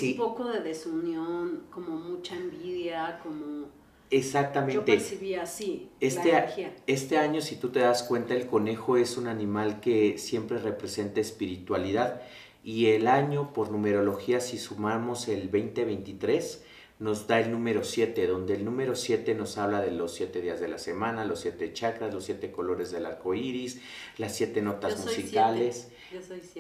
Un 0.02 0.16
poco 0.16 0.44
de 0.44 0.60
desunión, 0.60 1.64
como 1.70 1.96
mucha 1.96 2.36
envidia, 2.36 3.20
como... 3.22 3.68
Exactamente. 4.10 4.74
Yo 4.74 4.84
percibía 4.84 5.42
así 5.42 5.90
este, 6.00 6.30
la 6.32 6.38
energía. 6.38 6.76
Este 6.86 7.18
año, 7.18 7.40
si 7.40 7.56
tú 7.56 7.70
te 7.70 7.80
das 7.80 8.02
cuenta, 8.02 8.34
el 8.34 8.46
conejo 8.46 8.96
es 8.96 9.16
un 9.16 9.26
animal 9.26 9.80
que 9.80 10.18
siempre 10.18 10.58
representa 10.58 11.20
espiritualidad. 11.20 12.22
Y 12.62 12.86
el 12.86 13.08
año, 13.08 13.52
por 13.52 13.70
numerología, 13.70 14.40
si 14.40 14.58
sumamos 14.58 15.28
el 15.28 15.50
2023, 15.50 16.64
nos 16.98 17.26
da 17.26 17.40
el 17.40 17.50
número 17.50 17.82
7, 17.82 18.26
donde 18.26 18.54
el 18.54 18.64
número 18.64 18.94
7 18.94 19.34
nos 19.34 19.58
habla 19.58 19.80
de 19.80 19.90
los 19.90 20.14
siete 20.14 20.40
días 20.40 20.60
de 20.60 20.68
la 20.68 20.78
semana, 20.78 21.24
los 21.24 21.40
siete 21.40 21.72
chakras, 21.72 22.14
los 22.14 22.24
siete 22.24 22.52
colores 22.52 22.92
del 22.92 23.06
arco 23.06 23.34
iris, 23.34 23.80
las 24.16 24.34
siete 24.34 24.62
notas 24.62 25.04
musicales. 25.04 25.88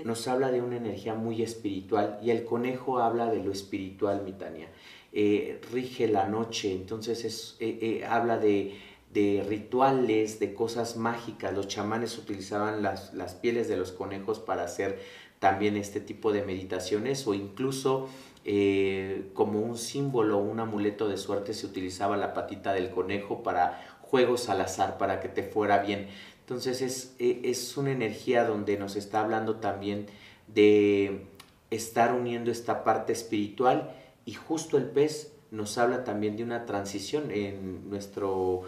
Nos 0.04 0.26
habla 0.26 0.50
de 0.50 0.60
una 0.60 0.76
energía 0.76 1.14
muy 1.14 1.42
espiritual 1.42 2.18
y 2.22 2.30
el 2.30 2.44
conejo 2.44 2.98
habla 2.98 3.30
de 3.30 3.44
lo 3.44 3.52
espiritual, 3.52 4.22
mi 4.24 4.32
Tania. 4.32 4.68
Eh, 5.12 5.60
rige 5.72 6.08
la 6.08 6.26
noche, 6.26 6.72
entonces 6.72 7.24
es, 7.24 7.56
eh, 7.60 7.78
eh, 7.80 8.04
habla 8.04 8.36
de, 8.36 8.76
de, 9.12 9.46
rituales, 9.48 10.40
de 10.40 10.52
cosas 10.52 10.96
mágicas. 10.96 11.54
Los 11.54 11.68
chamanes 11.68 12.18
utilizaban 12.18 12.82
las, 12.82 13.14
las 13.14 13.34
pieles 13.34 13.68
de 13.68 13.76
los 13.76 13.92
conejos 13.92 14.40
para 14.40 14.64
hacer 14.64 14.98
también 15.38 15.76
este 15.76 16.00
tipo 16.00 16.32
de 16.32 16.42
meditaciones 16.42 17.26
o 17.28 17.34
incluso 17.34 18.08
eh, 18.44 19.30
como 19.32 19.60
un 19.60 19.78
símbolo, 19.78 20.38
un 20.38 20.60
amuleto 20.60 21.08
de 21.08 21.16
suerte, 21.16 21.54
se 21.54 21.66
utilizaba 21.66 22.16
la 22.16 22.34
patita 22.34 22.72
del 22.72 22.90
conejo 22.90 23.42
para 23.42 23.96
juegos 24.02 24.48
al 24.48 24.60
azar, 24.60 24.98
para 24.98 25.20
que 25.20 25.28
te 25.28 25.42
fuera 25.42 25.78
bien. 25.78 26.08
Entonces 26.40 26.82
es, 26.82 27.14
e, 27.18 27.40
es 27.44 27.76
una 27.76 27.90
energía 27.90 28.44
donde 28.44 28.76
nos 28.76 28.96
está 28.96 29.20
hablando 29.20 29.56
también 29.56 30.06
de 30.46 31.26
estar 31.70 32.12
uniendo 32.12 32.50
esta 32.50 32.84
parte 32.84 33.12
espiritual 33.12 33.94
y 34.26 34.34
justo 34.34 34.76
el 34.76 34.84
pez 34.84 35.32
nos 35.50 35.78
habla 35.78 36.04
también 36.04 36.36
de 36.36 36.42
una 36.42 36.66
transición 36.66 37.30
en 37.30 37.88
nuestro 37.88 38.62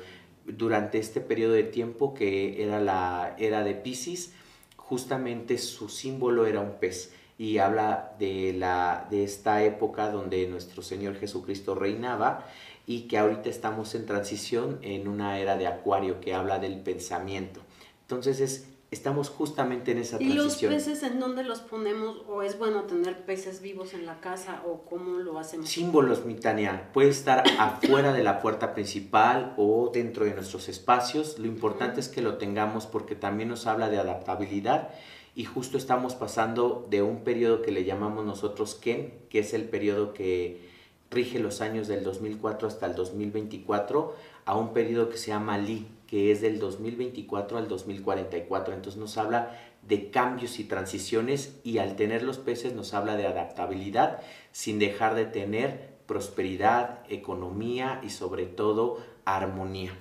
durante 0.47 0.99
este 0.99 1.21
periodo 1.21 1.53
de 1.53 1.65
tiempo 1.65 2.15
que 2.15 2.63
era 2.63 2.81
la 2.81 3.35
era 3.39 3.65
de 3.65 3.75
Pisces, 3.75 4.33
justamente 4.77 5.59
su 5.59 5.89
símbolo 5.89 6.47
era 6.47 6.61
un 6.61 6.79
pez 6.79 7.13
y 7.39 7.59
habla 7.59 8.15
de, 8.19 8.55
la, 8.55 9.07
de 9.11 9.25
esta 9.25 9.63
época 9.63 10.11
donde 10.11 10.47
nuestro 10.49 10.83
Señor 10.83 11.17
Jesucristo 11.17 11.75
reinaba 11.75 12.47
y 12.87 13.03
que 13.03 13.19
ahorita 13.19 13.49
estamos 13.49 13.95
en 13.95 14.07
transición 14.07 14.79
en 14.83 15.09
una 15.09 15.39
era 15.39 15.57
de 15.57 15.67
acuario 15.67 16.21
que 16.21 16.35
habla 16.35 16.59
del 16.59 16.81
pensamiento. 16.81 17.61
Entonces 18.03 18.41
es, 18.41 18.69
estamos 18.91 19.29
justamente 19.29 19.91
en 19.91 19.99
esa 19.99 20.19
transición. 20.19 20.73
¿Y 20.73 20.77
los 20.77 20.85
peces 20.87 21.03
en 21.03 21.19
dónde 21.19 21.43
los 21.43 21.61
ponemos? 21.61 22.23
¿O 22.29 22.43
es 22.43 22.59
bueno 22.59 22.85
tener 22.85 23.27
peces 23.27 23.61
vivos 23.61 23.93
en 23.93 24.07
la 24.07 24.21
casa 24.21 24.63
o 24.65 24.85
cómo 24.89 25.19
lo 25.19 25.39
hacemos? 25.39 25.69
Símbolos, 25.69 26.25
Mitania. 26.25 26.91
Puede 26.95 27.11
estar 27.11 27.43
afuera 27.59 28.13
de 28.13 28.23
la 28.23 28.41
puerta 28.41 28.73
principal 28.73 29.53
o 29.59 29.91
dentro 29.93 30.25
de 30.25 30.33
nuestros 30.33 30.69
espacios. 30.69 31.39
Lo 31.39 31.47
importante 31.47 32.01
es 32.01 32.09
que 32.09 32.23
lo 32.23 32.39
tengamos 32.39 32.87
porque 32.87 33.17
también 33.17 33.49
nos 33.49 33.67
habla 33.67 33.91
de 33.91 33.99
adaptabilidad 33.99 34.91
y 35.37 35.45
justo 35.45 35.77
estamos 35.77 36.15
pasando 36.15 36.87
de 36.89 37.03
un 37.03 37.23
periodo 37.23 37.61
que 37.61 37.71
le 37.71 37.85
llamamos 37.85 38.25
nosotros 38.25 38.75
Ken, 38.75 39.13
que 39.29 39.41
es 39.41 39.53
el 39.53 39.65
periodo 39.69 40.15
que 40.15 40.63
rige 41.11 41.39
los 41.39 41.61
años 41.61 41.89
del 41.89 42.03
2004 42.05 42.67
hasta 42.67 42.87
el 42.87 42.95
2024, 42.95 44.17
a 44.47 44.57
un 44.57 44.73
periodo 44.73 45.11
que 45.11 45.19
se 45.19 45.29
llama 45.29 45.59
Li, 45.59 45.87
que 46.07 46.33
es 46.33 46.41
del 46.41 46.59
2024 46.59 47.59
al 47.59 47.69
2044. 47.69 48.73
Entonces 48.73 48.99
nos 48.99 49.19
habla 49.19 49.61
de 49.83 50.11
cambios 50.11 50.59
y 50.59 50.65
transiciones 50.65 51.61
y 51.63 51.79
al 51.79 51.97
tener 51.97 52.23
los 52.23 52.39
peces 52.39 52.73
nos 52.73 52.95
habla 52.95 53.17
de 53.17 53.27
adaptabilidad 53.27 54.23
sin 54.53 54.79
dejar 54.79 55.15
de 55.15 55.27
tener 55.27 55.97
prosperidad, 56.07 57.01
economía 57.11 58.01
y 58.03 58.09
sobre 58.09 58.47
todo 58.47 59.01
armonía. 59.27 59.93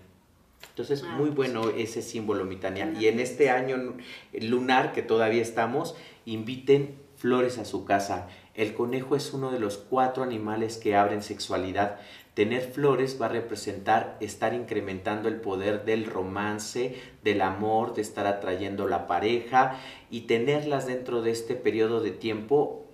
Entonces, 0.75 1.05
ah, 1.07 1.15
muy 1.15 1.31
pues 1.31 1.53
bueno 1.53 1.69
ese 1.69 2.01
símbolo, 2.01 2.43
Mitania. 2.43 2.93
Y 2.99 3.07
en 3.07 3.21
este 3.21 3.49
año 3.49 3.95
lunar 4.33 4.91
que 4.91 5.01
todavía 5.01 5.41
estamos, 5.41 5.95
inviten 6.25 6.97
flores 7.15 7.59
a 7.59 7.63
su 7.63 7.85
casa. 7.85 8.27
El 8.55 8.73
conejo 8.73 9.15
es 9.15 9.31
uno 9.31 9.51
de 9.51 9.59
los 9.59 9.77
cuatro 9.77 10.21
animales 10.21 10.75
que 10.75 10.97
abren 10.97 11.23
sexualidad. 11.23 11.97
Tener 12.33 12.61
flores 12.61 13.17
va 13.21 13.27
a 13.27 13.29
representar 13.29 14.17
estar 14.19 14.53
incrementando 14.53 15.29
el 15.29 15.39
poder 15.39 15.85
del 15.85 16.05
romance, 16.07 17.01
del 17.23 17.41
amor, 17.41 17.93
de 17.93 18.01
estar 18.01 18.27
atrayendo 18.27 18.85
la 18.89 19.07
pareja 19.07 19.79
y 20.11 20.21
tenerlas 20.21 20.87
dentro 20.87 21.21
de 21.21 21.31
este 21.31 21.55
periodo 21.55 22.01
de 22.01 22.11
tiempo 22.11 22.85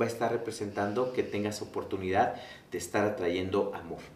va 0.00 0.06
a 0.06 0.08
estar 0.08 0.32
representando 0.32 1.12
que 1.12 1.22
tengas 1.22 1.60
oportunidad 1.60 2.36
de 2.72 2.78
estar 2.78 3.04
atrayendo 3.04 3.74
amor. 3.74 4.15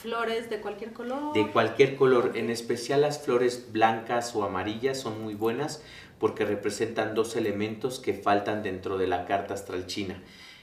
Flores 0.00 0.48
de 0.48 0.62
cualquier 0.62 0.94
color. 0.94 1.34
De 1.34 1.50
cualquier 1.50 1.94
color, 1.94 2.32
en 2.34 2.48
especial 2.48 3.02
las 3.02 3.22
flores 3.22 3.66
blancas 3.70 4.34
o 4.34 4.44
amarillas 4.44 4.98
son 4.98 5.22
muy 5.22 5.34
buenas 5.34 5.82
porque 6.18 6.46
representan 6.46 7.14
dos 7.14 7.36
elementos 7.36 7.98
que 7.98 8.14
faltan 8.14 8.62
dentro 8.62 8.96
de 8.96 9.06
la 9.06 9.26
carta 9.26 9.52
astral 9.52 9.86
china. 9.86 10.22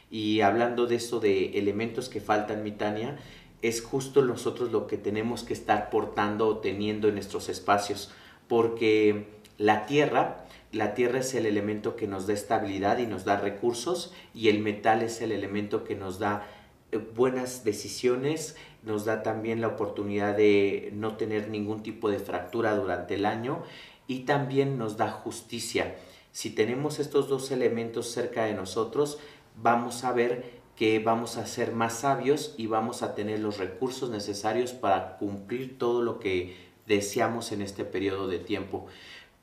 Y 0.10 0.42
hablando 0.42 0.88
de 0.88 0.96
eso 0.96 1.20
de 1.20 1.60
elementos 1.60 2.10
que 2.10 2.20
faltan, 2.20 2.64
Mitania, 2.64 3.20
es 3.62 3.84
justo 3.84 4.24
nosotros 4.24 4.72
lo 4.72 4.88
que 4.88 4.98
tenemos 4.98 5.44
que 5.44 5.54
estar 5.54 5.92
portando 5.92 6.48
o 6.48 6.58
teniendo 6.58 7.08
en 7.08 7.14
nuestros 7.14 7.48
espacios, 7.48 8.12
porque 8.48 9.28
la 9.60 9.86
tierra, 9.86 10.46
la 10.72 10.96
tierra 10.96 11.20
es 11.20 11.36
el 11.36 11.46
elemento 11.46 11.96
que 11.96 12.08
nos 12.08 12.26
da 12.26 12.34
estabilidad 12.34 12.98
y 12.98 13.06
nos 13.06 13.24
da 13.24 13.38
recursos 13.38 14.16
y 14.34 14.50
el 14.50 14.62
metal 14.62 15.04
es 15.04 15.22
el 15.22 15.32
elemento 15.32 15.84
que 15.84 15.94
nos 15.94 16.18
da 16.18 16.48
eh, 16.92 16.98
buenas 16.98 17.66
decisiones, 17.66 18.56
nos 18.88 19.06
da 19.06 19.22
también 19.22 19.62
la 19.62 19.68
oportunidad 19.68 20.36
de 20.36 20.90
no 20.94 21.18
tener 21.18 21.50
ningún 21.50 21.84
tipo 21.84 22.10
de 22.10 22.20
fractura 22.20 22.76
durante 22.76 23.16
el 23.16 23.26
año 23.26 23.62
y 24.08 24.20
también 24.20 24.78
nos 24.78 24.98
da 24.98 25.12
justicia. 25.12 25.96
Si 26.32 26.50
tenemos 26.50 27.00
estos 27.00 27.28
dos 27.28 27.52
elementos 27.52 28.10
cerca 28.12 28.46
de 28.46 28.54
nosotros, 28.54 29.20
vamos 29.62 30.04
a 30.04 30.14
ver 30.14 30.58
que 30.78 31.00
vamos 31.00 31.38
a 31.38 31.46
ser 31.46 31.74
más 31.74 32.00
sabios 32.00 32.54
y 32.58 32.68
vamos 32.68 33.04
a 33.04 33.14
tener 33.14 33.40
los 33.40 33.58
recursos 33.58 34.10
necesarios 34.10 34.72
para 34.72 35.18
cumplir 35.18 35.78
todo 35.78 36.02
lo 36.02 36.20
que 36.20 36.56
deseamos 36.86 37.52
en 37.52 37.62
este 37.62 37.84
periodo 37.84 38.28
de 38.28 38.40
tiempo. 38.40 38.86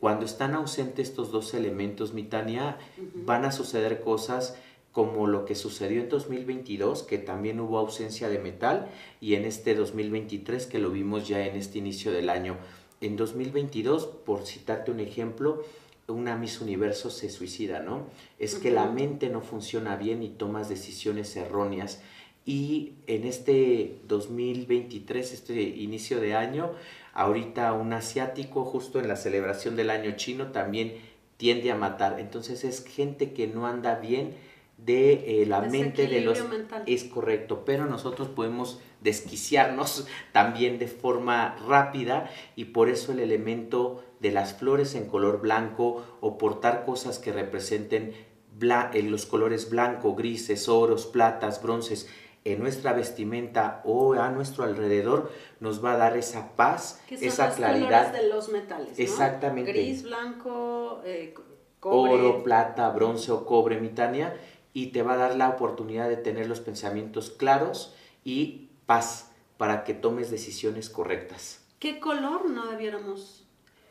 Cuando 0.01 0.25
están 0.25 0.55
ausentes 0.55 1.09
estos 1.09 1.31
dos 1.33 1.53
elementos, 1.53 2.15
Mitania, 2.15 2.79
van 3.15 3.45
a 3.45 3.53
suceder 3.53 4.01
cosas 4.01 4.57
como 4.95 5.27
lo 5.27 5.45
que 5.45 5.57
sucedió 5.57 6.01
en 6.01 6.09
2022, 6.09 7.03
que 7.03 7.19
también 7.19 7.59
hubo 7.59 7.79
ausencia 7.79 8.29
de 8.29 8.39
metal, 8.39 8.89
y 9.21 9.35
en 9.35 9.45
este 9.45 9.75
2023, 9.75 10.67
que 10.67 10.79
lo 10.79 10.91
vimos 10.91 11.27
ya 11.27 11.45
en 11.45 11.57
este 11.57 11.79
inicio 11.79 12.13
del 12.13 12.31
año. 12.31 12.57
En 13.01 13.17
2022, 13.17 14.07
por 14.07 14.47
citarte 14.47 14.93
un 14.93 15.01
ejemplo, 15.01 15.65
una 16.07 16.37
Miss 16.37 16.61
Universo 16.61 17.11
se 17.11 17.29
suicida, 17.29 17.81
¿no? 17.81 18.07
Es 18.39 18.55
que 18.55 18.71
la 18.71 18.87
mente 18.87 19.31
no 19.31 19.41
funciona 19.41 19.97
bien 19.97 20.23
y 20.23 20.29
tomas 20.29 20.69
decisiones 20.69 21.35
erróneas. 21.35 22.01
Y 22.47 22.93
en 23.09 23.25
este 23.25 23.99
2023, 24.07 25.33
este 25.33 25.61
inicio 25.61 26.21
de 26.21 26.37
año, 26.37 26.71
ahorita 27.15 27.73
un 27.73 27.95
asiático, 27.95 28.65
justo 28.65 29.01
en 29.01 29.09
la 29.09 29.17
celebración 29.17 29.75
del 29.75 29.91
año 29.91 30.13
chino, 30.13 30.53
también 30.53 30.95
tiende 31.37 31.73
a 31.73 31.75
matar. 31.75 32.21
Entonces 32.21 32.63
es 32.63 32.85
gente 32.85 33.33
que 33.33 33.49
no 33.49 33.67
anda 33.67 33.97
bien 33.97 34.54
de 34.77 35.43
eh, 35.43 35.47
la 35.47 35.61
mente 35.63 36.07
de 36.09 36.21
los 36.21 36.43
es 36.87 37.05
correcto 37.05 37.65
pero 37.65 37.87
nosotros 37.87 38.29
podemos 38.29 38.81
desquiciarnos 39.01 40.07
también 40.33 40.79
de 40.79 40.89
forma 40.89 41.57
rápida 41.67 42.31
y 42.57 42.67
por 42.67 42.89
eso 42.89 43.13
el 43.13 43.21
elemento 43.21 44.05
de 44.21 44.33
las 44.33 44.55
flores 44.55 44.95
en 44.95 45.07
color 45.07 45.41
blanco 45.41 46.05
o 46.21 46.39
portar 46.39 46.85
cosas 46.85 47.19
que 47.19 47.33
representen 47.33 48.15
en 48.61 49.11
los 49.11 49.27
colores 49.27 49.69
blanco, 49.69 50.15
grises, 50.15 50.69
oros, 50.69 51.07
platas, 51.07 51.61
bronces 51.63 52.09
en 52.45 52.61
nuestra 52.61 52.93
vestimenta 52.93 53.81
o 53.85 54.15
a 54.15 54.31
nuestro 54.31 54.65
alrededor 54.65 55.33
nos 55.61 55.85
va 55.85 55.95
a 55.95 55.97
dar 55.97 56.17
esa 56.17 56.55
paz, 56.57 57.03
esa 57.11 57.55
claridad. 57.55 58.13
de 58.13 58.29
los 58.29 58.51
metales, 58.51 58.99
Exactamente. 58.99 59.73
Gris, 59.73 60.03
blanco, 60.03 61.01
eh, 61.05 61.35
oro, 61.81 62.43
plata, 62.43 62.91
bronce 62.91 63.33
o 63.33 63.45
cobre, 63.47 63.81
mitania 63.81 64.35
y 64.75 64.89
te 64.89 65.03
va 65.03 65.15
a 65.15 65.17
dar 65.17 65.37
la 65.37 65.49
oportunidad 65.49 66.09
de 66.09 66.17
tener 66.17 66.49
los 66.49 66.61
pensamientos 66.61 67.31
claros 67.31 67.95
y 68.25 68.69
paz 68.85 69.31
para 69.57 69.85
que 69.85 69.95
tomes 69.95 70.31
decisiones 70.31 70.91
correctas. 70.91 71.65
¿Qué 71.79 72.01
color 72.01 72.51
no 72.51 72.67
debiéramos 72.67 73.45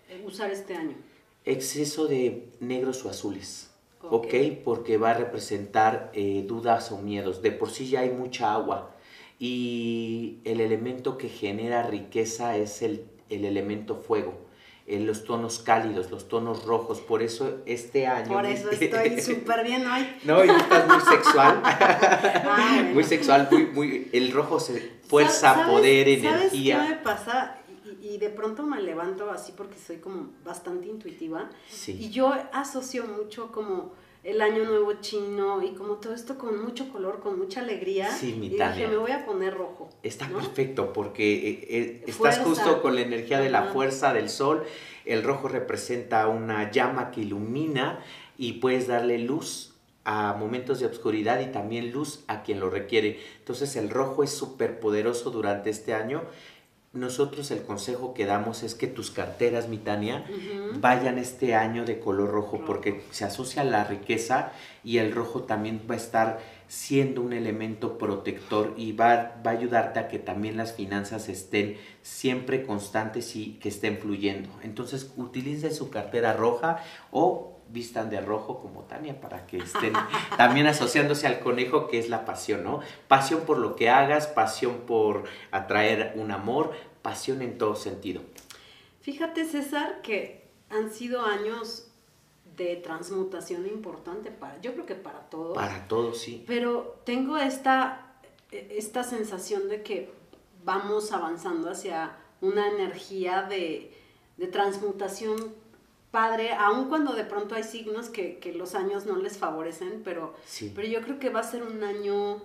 eh, 0.09 0.21
usar 0.25 0.51
este 0.51 0.75
año? 0.75 0.95
Exceso 1.45 2.05
de 2.07 2.49
negros 2.59 3.03
o 3.05 3.09
azules. 3.09 3.71
¿ok? 4.09 4.33
Porque 4.65 4.97
va 4.97 5.11
a 5.11 5.13
representar 5.13 6.11
eh, 6.13 6.43
dudas 6.45 6.91
o 6.91 6.97
miedos. 6.97 7.41
De 7.41 7.51
por 7.51 7.69
sí 7.69 7.87
ya 7.87 8.01
hay 8.01 8.09
mucha 8.09 8.53
agua 8.53 8.91
y 9.39 10.39
el 10.43 10.59
elemento 10.59 11.17
que 11.17 11.29
genera 11.29 11.83
riqueza 11.83 12.57
es 12.57 12.81
el, 12.81 13.05
el 13.29 13.45
elemento 13.45 13.95
fuego 13.95 14.37
en 14.85 15.07
los 15.07 15.23
tonos 15.23 15.59
cálidos, 15.59 16.11
los 16.11 16.27
tonos 16.27 16.65
rojos. 16.65 16.99
Por 16.99 17.21
eso 17.21 17.59
este 17.65 18.05
año... 18.07 18.33
Por 18.33 18.45
eso 18.45 18.69
estoy 18.69 19.21
súper 19.21 19.63
bien 19.63 19.85
hoy. 19.87 20.07
No, 20.23 20.43
y 20.43 20.49
estás 20.49 20.87
muy 20.87 21.01
sexual. 21.01 21.61
Muy 22.93 23.03
sexual, 23.03 23.47
muy, 23.49 23.65
muy... 23.67 24.09
El 24.11 24.31
rojo 24.31 24.59
se 24.59 24.93
fuerza, 25.07 25.65
poder, 25.65 26.07
energía. 26.07 26.77
¿Sabes 26.77 26.89
qué 26.89 26.95
me 26.95 27.01
pasa? 27.01 27.57
Y, 28.01 28.17
de 28.17 28.29
pronto 28.29 28.63
me 28.63 28.81
levanto 28.81 29.29
así 29.31 29.53
porque 29.55 29.77
soy 29.77 29.97
como 29.97 30.29
bastante 30.43 30.87
intuitiva. 30.87 31.49
Y 31.87 32.09
yo 32.09 32.33
asocio 32.51 33.05
mucho 33.05 33.51
como 33.51 33.93
el 34.23 34.41
año 34.41 34.63
nuevo 34.63 34.93
chino 35.01 35.61
y 35.61 35.73
como 35.73 35.95
todo 35.95 36.13
esto 36.13 36.37
con 36.37 36.63
mucho 36.63 36.89
color, 36.91 37.19
con 37.19 37.37
mucha 37.37 37.59
alegría. 37.59 38.09
Sí, 38.09 38.33
mi 38.33 38.47
Y 38.47 38.49
dije, 38.51 38.87
me 38.87 38.95
voy 38.95 39.11
a 39.11 39.25
poner 39.25 39.53
rojo. 39.53 39.89
Está 40.01 40.27
perfecto 40.27 40.93
porque 40.93 41.33
eh, 41.33 41.67
eh, 41.69 42.03
estás 42.07 42.39
justo 42.39 42.81
con 42.81 42.95
la 42.95 43.01
energía 43.01 43.39
de 43.39 43.49
la 43.49 43.63
fuerza 43.63 44.13
del 44.13 44.29
sol. 44.29 44.63
El 45.05 45.23
rojo 45.23 45.49
representa 45.49 46.27
una 46.27 46.71
llama 46.71 47.11
que 47.11 47.21
ilumina 47.21 47.99
y 48.37 48.53
puedes 48.53 48.87
darle 48.87 49.19
luz 49.19 49.73
a 50.05 50.33
momentos 50.33 50.79
de 50.79 50.85
oscuridad 50.85 51.39
y 51.39 51.47
también 51.47 51.91
luz 51.91 52.23
a 52.27 52.43
quien 52.43 52.59
lo 52.59 52.69
requiere. 52.69 53.19
Entonces 53.39 53.75
el 53.75 53.89
rojo 53.89 54.23
es 54.23 54.31
súper 54.31 54.79
poderoso 54.79 55.31
durante 55.31 55.69
este 55.69 55.93
año 55.93 56.23
nosotros 56.93 57.49
el 57.49 57.63
consejo 57.63 58.13
que 58.13 58.27
damos 58.27 58.61
es 58.61 58.75
que 58.75 58.85
tus 58.85 59.09
carteras, 59.09 59.67
Mitania, 59.67 60.25
vayan 60.79 61.17
este 61.17 61.55
año 61.55 61.85
de 61.85 61.99
color 61.99 62.29
rojo, 62.29 62.63
porque 62.65 63.03
se 63.09 63.25
asocia 63.25 63.63
a 63.63 63.65
la 63.65 63.83
riqueza 63.83 64.51
y 64.83 64.99
el 64.99 65.11
rojo 65.11 65.43
también 65.43 65.81
va 65.89 65.95
a 65.95 65.97
estar 65.97 66.39
siendo 66.67 67.21
un 67.21 67.33
elemento 67.33 67.97
protector 67.97 68.75
y 68.77 68.91
va, 68.91 69.41
va 69.45 69.51
a 69.51 69.55
ayudarte 69.55 69.99
a 69.99 70.07
que 70.07 70.19
también 70.19 70.55
las 70.55 70.73
finanzas 70.73 71.29
estén 71.29 71.77
siempre 72.03 72.63
constantes 72.63 73.35
y 73.35 73.53
que 73.59 73.69
estén 73.69 73.97
fluyendo. 73.97 74.49
Entonces 74.61 75.11
utilice 75.17 75.71
su 75.71 75.89
cartera 75.89 76.33
roja 76.33 76.83
o 77.11 77.52
vistan 77.73 78.09
de 78.09 78.21
rojo 78.21 78.59
como 78.59 78.83
Tania 78.83 79.19
para 79.19 79.45
que 79.47 79.57
estén 79.57 79.93
también 80.37 80.67
asociándose 80.67 81.27
al 81.27 81.39
conejo 81.39 81.87
que 81.87 81.99
es 81.99 82.07
la 82.07 82.23
pasión, 82.23 82.63
¿no? 82.63 82.81
Pasión 83.07 83.41
por 83.41 83.57
lo 83.57 83.75
que 83.75 83.89
hagas, 83.89 84.27
pasión 84.27 84.81
por 84.87 85.23
atraer 85.51 86.13
un 86.15 86.31
amor, 86.31 86.71
pasión 87.01 87.41
en 87.41 87.57
todo 87.57 87.75
sentido. 87.75 88.21
Fíjate 89.01 89.43
César 89.45 90.01
que 90.01 90.47
han 90.69 90.91
sido 90.91 91.25
años 91.25 91.87
de 92.55 92.75
transmutación 92.75 93.65
importante 93.65 94.29
para, 94.29 94.61
yo 94.61 94.73
creo 94.73 94.85
que 94.85 94.95
para 94.95 95.21
todos. 95.29 95.55
Para 95.55 95.87
todos, 95.87 96.19
sí. 96.19 96.43
Pero 96.45 96.99
tengo 97.03 97.37
esta, 97.37 98.13
esta 98.51 99.03
sensación 99.03 99.67
de 99.67 99.81
que 99.81 100.11
vamos 100.63 101.11
avanzando 101.11 101.71
hacia 101.71 102.15
una 102.41 102.69
energía 102.69 103.41
de, 103.43 103.91
de 104.37 104.47
transmutación 104.47 105.55
padre, 106.13 106.53
aun 106.53 106.89
cuando 106.89 107.13
de 107.13 107.23
pronto 107.23 107.55
hay 107.55 107.63
signos 107.63 108.09
que, 108.09 108.53
los 108.55 108.75
años 108.75 109.07
no 109.07 109.15
les 109.15 109.39
favorecen, 109.39 110.03
pero, 110.05 110.35
pero 110.75 110.87
yo 110.87 111.01
creo 111.01 111.17
que 111.17 111.31
va 111.31 111.39
a 111.39 111.43
ser 111.43 111.63
un 111.63 111.83
año 111.83 112.39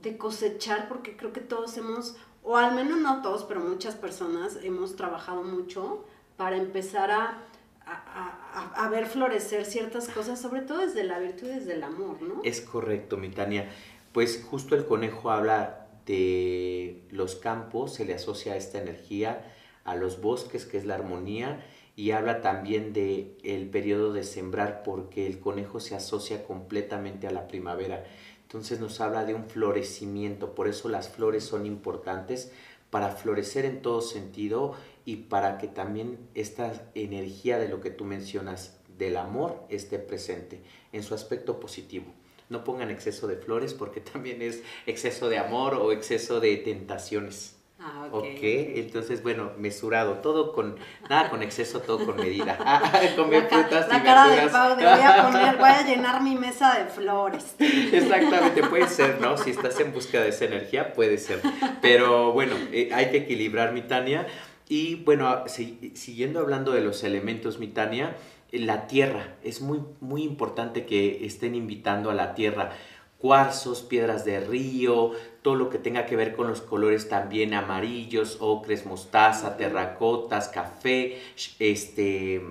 de 0.00 0.16
cosechar 0.16 0.88
porque 0.88 1.18
creo 1.18 1.30
que 1.30 1.42
todos 1.42 1.76
hemos, 1.76 2.16
o 2.42 2.56
al 2.56 2.74
menos 2.74 2.98
no 2.98 3.20
todos, 3.20 3.44
pero 3.44 3.60
muchas 3.60 3.94
personas 3.94 4.58
hemos 4.62 4.96
trabajado 4.96 5.42
mucho 5.42 6.02
para 6.38 6.56
empezar 6.56 7.10
a, 7.10 7.44
a, 7.84 8.88
ver 8.88 9.04
florecer 9.04 9.66
ciertas 9.66 10.08
cosas, 10.08 10.40
sobre 10.40 10.62
todo 10.62 10.78
desde 10.78 11.04
la 11.04 11.18
virtud 11.18 11.48
y 11.48 11.56
desde 11.56 11.74
el 11.74 11.82
amor, 11.82 12.22
¿no? 12.22 12.40
Es 12.42 12.62
correcto, 12.62 13.18
mi 13.18 13.28
Tania. 13.28 13.68
Pues 14.14 14.42
justo 14.50 14.74
el 14.74 14.86
conejo 14.86 15.30
habla 15.30 15.88
de 16.06 17.02
los 17.10 17.36
campos, 17.36 17.92
se 17.96 18.06
le 18.06 18.14
asocia 18.14 18.54
a 18.54 18.56
esta 18.56 18.80
energía, 18.80 19.44
a 19.84 19.94
los 19.94 20.22
bosques, 20.22 20.64
que 20.64 20.78
es 20.78 20.86
la 20.86 20.94
armonía, 20.94 21.62
y 21.96 22.12
habla 22.12 22.40
también 22.40 22.92
de 22.92 23.36
el 23.42 23.68
periodo 23.68 24.12
de 24.12 24.24
sembrar 24.24 24.82
porque 24.82 25.26
el 25.26 25.40
conejo 25.40 25.80
se 25.80 25.94
asocia 25.94 26.44
completamente 26.44 27.26
a 27.26 27.30
la 27.30 27.46
primavera. 27.46 28.04
Entonces 28.42 28.80
nos 28.80 29.00
habla 29.00 29.24
de 29.24 29.34
un 29.34 29.44
florecimiento, 29.44 30.54
por 30.54 30.66
eso 30.66 30.88
las 30.88 31.08
flores 31.08 31.44
son 31.44 31.66
importantes 31.66 32.52
para 32.90 33.10
florecer 33.10 33.64
en 33.64 33.82
todo 33.82 34.00
sentido 34.00 34.74
y 35.04 35.16
para 35.16 35.58
que 35.58 35.68
también 35.68 36.18
esta 36.34 36.90
energía 36.94 37.58
de 37.58 37.68
lo 37.68 37.80
que 37.80 37.90
tú 37.90 38.04
mencionas 38.04 38.80
del 38.98 39.16
amor 39.16 39.64
esté 39.68 39.98
presente 39.98 40.62
en 40.92 41.02
su 41.02 41.14
aspecto 41.14 41.60
positivo. 41.60 42.12
No 42.48 42.64
pongan 42.64 42.90
exceso 42.90 43.28
de 43.28 43.36
flores 43.36 43.74
porque 43.74 44.00
también 44.12 44.42
es 44.42 44.62
exceso 44.86 45.28
de 45.28 45.38
amor 45.38 45.74
o 45.74 45.92
exceso 45.92 46.40
de 46.40 46.56
tentaciones. 46.56 47.59
Ah, 47.82 48.08
ok. 48.12 48.38
entonces, 48.42 49.22
bueno, 49.22 49.52
mesurado, 49.56 50.16
todo 50.16 50.52
con, 50.52 50.76
nada 51.08 51.30
con 51.30 51.42
exceso, 51.42 51.80
todo 51.80 52.04
con 52.04 52.16
medida. 52.16 52.58
Ah, 52.70 53.00
comer 53.16 53.48
frutas 53.48 53.88
la 53.88 54.02
cara 54.02 54.28
de 54.28 54.48
Pau, 54.48 54.74
voy 54.74 54.84
a 54.84 55.22
poner, 55.30 55.56
voy 55.56 55.68
a 55.68 55.82
llenar 55.82 56.22
mi 56.22 56.36
mesa 56.36 56.78
de 56.78 56.84
flores. 56.84 57.54
Exactamente, 57.58 58.62
puede 58.64 58.86
ser, 58.86 59.20
¿no? 59.20 59.36
Si 59.36 59.50
estás 59.50 59.80
en 59.80 59.92
busca 59.92 60.20
de 60.20 60.28
esa 60.28 60.44
energía, 60.44 60.92
puede 60.92 61.18
ser. 61.18 61.40
Pero 61.80 62.32
bueno, 62.32 62.54
eh, 62.72 62.90
hay 62.92 63.10
que 63.10 63.18
equilibrar, 63.18 63.72
mi 63.72 63.82
Tania. 63.82 64.26
Y 64.68 64.96
bueno, 64.96 65.44
siguiendo 65.48 66.40
hablando 66.40 66.72
de 66.72 66.80
los 66.80 67.02
elementos, 67.02 67.58
mi 67.58 67.68
Tania, 67.68 68.16
la 68.52 68.86
tierra, 68.86 69.36
es 69.42 69.60
muy, 69.60 69.80
muy 70.00 70.22
importante 70.22 70.84
que 70.86 71.24
estén 71.24 71.54
invitando 71.54 72.10
a 72.10 72.14
la 72.14 72.34
tierra 72.34 72.72
cuarzos, 73.20 73.82
piedras 73.82 74.24
de 74.24 74.40
río, 74.40 75.12
todo 75.42 75.54
lo 75.54 75.70
que 75.70 75.78
tenga 75.78 76.06
que 76.06 76.16
ver 76.16 76.34
con 76.34 76.48
los 76.48 76.60
colores 76.60 77.08
también 77.08 77.54
amarillos, 77.54 78.38
ocres, 78.40 78.86
mostaza, 78.86 79.56
terracotas, 79.56 80.48
café, 80.48 81.18
este, 81.58 82.42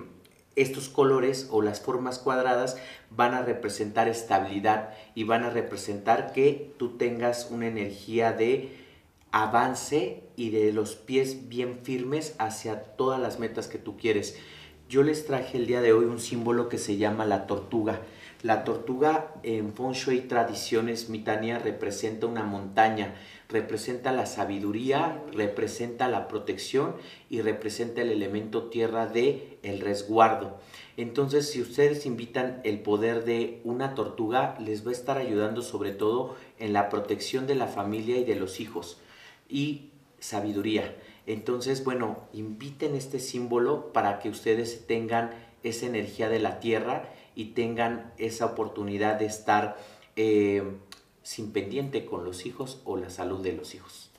estos 0.54 0.88
colores 0.88 1.48
o 1.50 1.62
las 1.62 1.80
formas 1.80 2.18
cuadradas 2.18 2.76
van 3.10 3.34
a 3.34 3.42
representar 3.42 4.08
estabilidad 4.08 4.94
y 5.14 5.24
van 5.24 5.44
a 5.44 5.50
representar 5.50 6.32
que 6.32 6.72
tú 6.78 6.96
tengas 6.96 7.50
una 7.50 7.66
energía 7.66 8.32
de 8.32 8.76
avance 9.32 10.22
y 10.36 10.50
de 10.50 10.72
los 10.72 10.94
pies 10.94 11.48
bien 11.48 11.80
firmes 11.82 12.34
hacia 12.38 12.82
todas 12.82 13.20
las 13.20 13.38
metas 13.38 13.66
que 13.66 13.78
tú 13.78 13.96
quieres. 13.96 14.38
Yo 14.88 15.02
les 15.02 15.26
traje 15.26 15.58
el 15.58 15.66
día 15.66 15.80
de 15.80 15.92
hoy 15.92 16.04
un 16.04 16.18
símbolo 16.18 16.68
que 16.68 16.78
se 16.78 16.96
llama 16.96 17.24
la 17.24 17.46
tortuga. 17.46 18.00
La 18.42 18.64
tortuga 18.64 19.34
en 19.42 19.74
Feng 19.74 19.92
Shui 19.92 20.22
Tradiciones 20.22 21.10
Mitania 21.10 21.58
representa 21.58 22.26
una 22.26 22.42
montaña, 22.42 23.14
representa 23.50 24.12
la 24.12 24.24
sabiduría, 24.24 25.22
representa 25.34 26.08
la 26.08 26.26
protección 26.26 26.96
y 27.28 27.42
representa 27.42 28.00
el 28.00 28.08
elemento 28.08 28.70
tierra 28.70 29.06
de 29.06 29.58
el 29.62 29.80
resguardo. 29.80 30.58
Entonces, 30.96 31.50
si 31.50 31.60
ustedes 31.60 32.06
invitan 32.06 32.62
el 32.64 32.80
poder 32.80 33.26
de 33.26 33.60
una 33.64 33.94
tortuga, 33.94 34.56
les 34.58 34.86
va 34.86 34.88
a 34.88 34.94
estar 34.94 35.18
ayudando 35.18 35.60
sobre 35.60 35.92
todo 35.92 36.34
en 36.58 36.72
la 36.72 36.88
protección 36.88 37.46
de 37.46 37.56
la 37.56 37.66
familia 37.66 38.16
y 38.16 38.24
de 38.24 38.36
los 38.36 38.58
hijos 38.58 39.02
y 39.50 39.90
sabiduría. 40.18 40.96
Entonces, 41.26 41.84
bueno, 41.84 42.20
inviten 42.32 42.94
este 42.94 43.20
símbolo 43.20 43.92
para 43.92 44.18
que 44.18 44.30
ustedes 44.30 44.86
tengan 44.86 45.30
esa 45.62 45.84
energía 45.84 46.30
de 46.30 46.38
la 46.38 46.58
tierra 46.58 47.12
y 47.40 47.46
tengan 47.54 48.12
esa 48.18 48.44
oportunidad 48.44 49.18
de 49.18 49.24
estar 49.24 49.78
eh, 50.14 50.62
sin 51.22 51.52
pendiente 51.52 52.04
con 52.04 52.22
los 52.22 52.44
hijos 52.44 52.82
o 52.84 52.98
la 52.98 53.08
salud 53.08 53.40
de 53.42 53.54
los 53.54 53.74
hijos. 53.74 54.10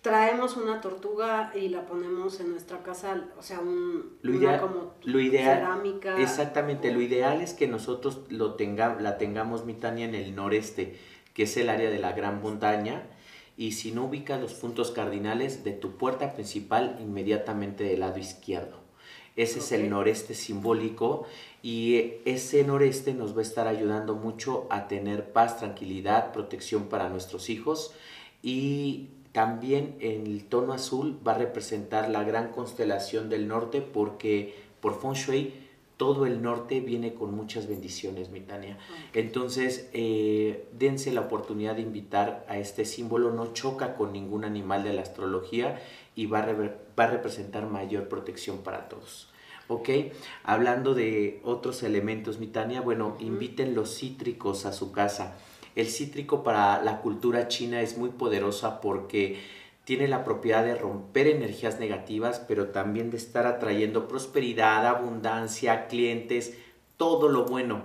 Traemos 0.00 0.56
una 0.56 0.80
tortuga 0.80 1.52
y 1.54 1.68
la 1.68 1.86
ponemos 1.86 2.40
en 2.40 2.50
nuestra 2.50 2.82
casa, 2.82 3.24
o 3.38 3.42
sea, 3.42 3.60
un, 3.60 4.16
lo 4.22 4.34
ideal, 4.34 4.60
como 4.60 4.94
lo 5.04 5.20
ideal, 5.20 5.58
cerámica. 5.58 6.20
Exactamente, 6.20 6.90
lo 6.90 7.02
ideal 7.02 7.40
es 7.40 7.54
que 7.54 7.68
nosotros 7.68 8.22
lo 8.28 8.54
tenga, 8.54 8.96
la 9.00 9.16
tengamos, 9.16 9.64
Mitania, 9.64 10.06
en 10.06 10.16
el 10.16 10.34
noreste, 10.34 10.98
que 11.34 11.44
es 11.44 11.56
el 11.56 11.68
área 11.68 11.88
de 11.88 12.00
la 12.00 12.10
gran 12.12 12.42
montaña, 12.42 13.04
y 13.56 13.72
si 13.72 13.92
no 13.92 14.06
ubicas 14.06 14.40
los 14.40 14.54
puntos 14.54 14.90
cardinales 14.90 15.62
de 15.62 15.70
tu 15.70 15.96
puerta 15.98 16.32
principal 16.32 16.96
inmediatamente 17.00 17.84
del 17.84 18.00
lado 18.00 18.18
izquierdo. 18.18 18.79
Ese 19.40 19.60
es 19.60 19.72
el 19.72 19.88
noreste 19.88 20.34
simbólico 20.34 21.24
y 21.62 21.96
ese 22.26 22.62
noreste 22.62 23.14
nos 23.14 23.34
va 23.34 23.38
a 23.38 23.42
estar 23.42 23.68
ayudando 23.68 24.14
mucho 24.14 24.66
a 24.68 24.86
tener 24.86 25.32
paz, 25.32 25.58
tranquilidad, 25.58 26.32
protección 26.32 26.90
para 26.90 27.08
nuestros 27.08 27.48
hijos 27.48 27.94
y 28.42 29.08
también 29.32 29.96
el 30.00 30.44
tono 30.44 30.74
azul 30.74 31.18
va 31.26 31.32
a 31.32 31.38
representar 31.38 32.10
la 32.10 32.22
gran 32.22 32.50
constelación 32.50 33.30
del 33.30 33.48
norte 33.48 33.80
porque 33.80 34.54
por 34.82 35.00
Feng 35.00 35.14
Shui 35.14 35.54
todo 35.96 36.26
el 36.26 36.42
norte 36.42 36.80
viene 36.80 37.14
con 37.14 37.34
muchas 37.34 37.66
bendiciones, 37.66 38.28
mi 38.30 38.40
Tania. 38.40 38.78
Entonces, 39.14 39.88
eh, 39.94 40.66
dense 40.72 41.12
la 41.12 41.22
oportunidad 41.22 41.76
de 41.76 41.82
invitar 41.82 42.44
a 42.46 42.58
este 42.58 42.84
símbolo, 42.84 43.32
no 43.32 43.54
choca 43.54 43.96
con 43.96 44.12
ningún 44.12 44.44
animal 44.44 44.82
de 44.82 44.92
la 44.92 45.02
astrología 45.02 45.80
y 46.14 46.26
va 46.26 46.46
va 46.98 47.04
a 47.04 47.10
representar 47.10 47.66
mayor 47.66 48.08
protección 48.08 48.58
para 48.58 48.88
todos. 48.90 49.29
¿Ok? 49.70 49.88
Hablando 50.42 50.94
de 50.94 51.40
otros 51.44 51.82
elementos, 51.82 52.38
Mitania, 52.38 52.80
bueno, 52.80 53.16
inviten 53.20 53.74
los 53.74 53.96
cítricos 53.96 54.66
a 54.66 54.72
su 54.72 54.92
casa. 54.92 55.36
El 55.76 55.86
cítrico 55.88 56.42
para 56.42 56.82
la 56.82 57.00
cultura 57.00 57.48
china 57.48 57.80
es 57.80 57.96
muy 57.96 58.10
poderosa 58.10 58.80
porque 58.80 59.40
tiene 59.84 60.08
la 60.08 60.24
propiedad 60.24 60.64
de 60.64 60.74
romper 60.74 61.28
energías 61.28 61.78
negativas, 61.78 62.40
pero 62.40 62.68
también 62.68 63.10
de 63.10 63.16
estar 63.16 63.46
atrayendo 63.46 64.08
prosperidad, 64.08 64.86
abundancia, 64.86 65.86
clientes, 65.86 66.54
todo 66.96 67.28
lo 67.28 67.44
bueno. 67.44 67.84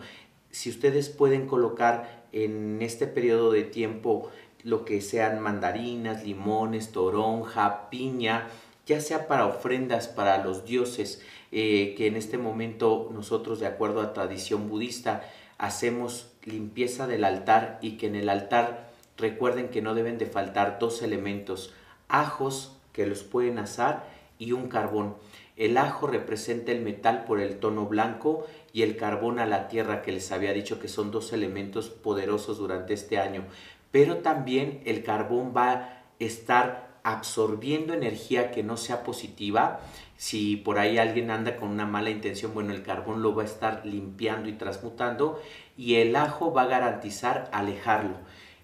Si 0.50 0.70
ustedes 0.70 1.10
pueden 1.10 1.48
colocar 1.48 2.26
en 2.32 2.82
este 2.82 3.06
periodo 3.06 3.52
de 3.52 3.64
tiempo 3.64 4.32
lo 4.64 4.84
que 4.84 5.02
sean 5.02 5.40
mandarinas, 5.40 6.26
limones, 6.26 6.92
toronja, 6.92 7.90
piña, 7.92 8.48
ya 8.86 9.02
sea 9.02 9.28
para 9.28 9.46
ofrendas 9.46 10.08
para 10.08 10.44
los 10.44 10.66
dioses, 10.66 11.22
eh, 11.52 11.96
que 11.98 12.08
en 12.08 12.16
este 12.16 12.38
momento 12.38 13.10
nosotros, 13.14 13.60
de 13.60 13.68
acuerdo 13.68 14.02
a 14.02 14.14
tradición 14.14 14.70
budista, 14.70 15.24
hacemos 15.58 16.32
limpieza 16.44 17.08
del 17.08 17.24
altar 17.24 17.80
y 17.82 17.98
que 17.98 18.08
en 18.08 18.16
el 18.16 18.30
altar 18.30 18.92
recuerden 19.18 19.70
que 19.70 19.82
no 19.82 19.96
deben 19.96 20.18
de 20.18 20.26
faltar 20.26 20.80
dos 20.80 21.02
elementos, 21.02 21.74
ajos 22.08 22.76
que 22.94 23.06
los 23.06 23.24
pueden 23.24 23.60
asar 23.60 24.06
y 24.38 24.52
un 24.52 24.68
carbón. 24.68 25.16
El 25.56 25.78
ajo 25.78 26.08
representa 26.08 26.72
el 26.72 26.82
metal 26.82 27.24
por 27.24 27.40
el 27.40 27.60
tono 27.60 27.86
blanco 27.86 28.46
y 28.74 28.82
el 28.82 28.98
carbón 28.98 29.40
a 29.40 29.46
la 29.46 29.70
tierra 29.70 30.02
que 30.02 30.12
les 30.12 30.32
había 30.32 30.52
dicho 30.52 30.80
que 30.80 30.90
son 30.90 31.12
dos 31.12 31.32
elementos 31.32 31.90
poderosos 31.90 32.58
durante 32.58 32.94
este 32.94 33.20
año. 33.20 33.46
Pero 33.92 34.18
también 34.18 34.82
el 34.86 35.04
carbón 35.04 35.54
va 35.56 35.72
a 35.72 36.04
estar 36.20 36.85
absorbiendo 37.06 37.94
energía 37.94 38.50
que 38.50 38.64
no 38.64 38.78
sea 38.78 39.04
positiva. 39.04 39.80
Si 40.18 40.56
por 40.56 40.80
ahí 40.80 40.98
alguien 40.98 41.30
anda 41.30 41.56
con 41.56 41.70
una 41.70 41.86
mala 41.86 42.10
intención, 42.10 42.54
bueno, 42.56 42.74
el 42.74 42.82
carbón 42.82 43.22
lo 43.22 43.36
va 43.36 43.44
a 43.44 43.46
estar 43.46 43.86
limpiando 43.86 44.50
y 44.50 44.54
transmutando 44.54 45.40
y 45.78 45.96
el 45.96 46.16
ajo 46.16 46.52
va 46.52 46.64
a 46.64 46.68
garantizar 46.68 47.48
alejarlo. 47.54 48.16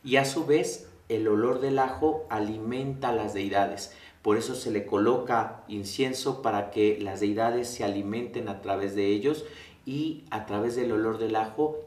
Y 0.04 0.16
a 0.16 0.26
su 0.26 0.48
vez, 0.48 0.90
el 1.08 1.28
olor 1.28 1.62
del 1.62 1.78
ajo 1.78 2.26
alimenta 2.30 3.10
a 3.10 3.14
las 3.14 3.36
deidades. 3.36 3.96
Por 4.24 4.38
eso 4.38 4.56
se 4.56 4.72
le 4.72 4.88
coloca 4.88 5.64
incienso 5.68 6.42
para 6.42 6.72
que 6.72 6.98
las 7.00 7.20
deidades 7.20 7.68
se 7.68 7.84
alimenten 7.84 8.50
a 8.50 8.62
través 8.62 8.96
de 8.96 9.08
ellos 9.08 9.46
y 9.86 10.24
a 10.32 10.48
través 10.48 10.76
del 10.76 10.92
olor 10.92 11.20
del 11.20 11.36
ajo 11.36 11.78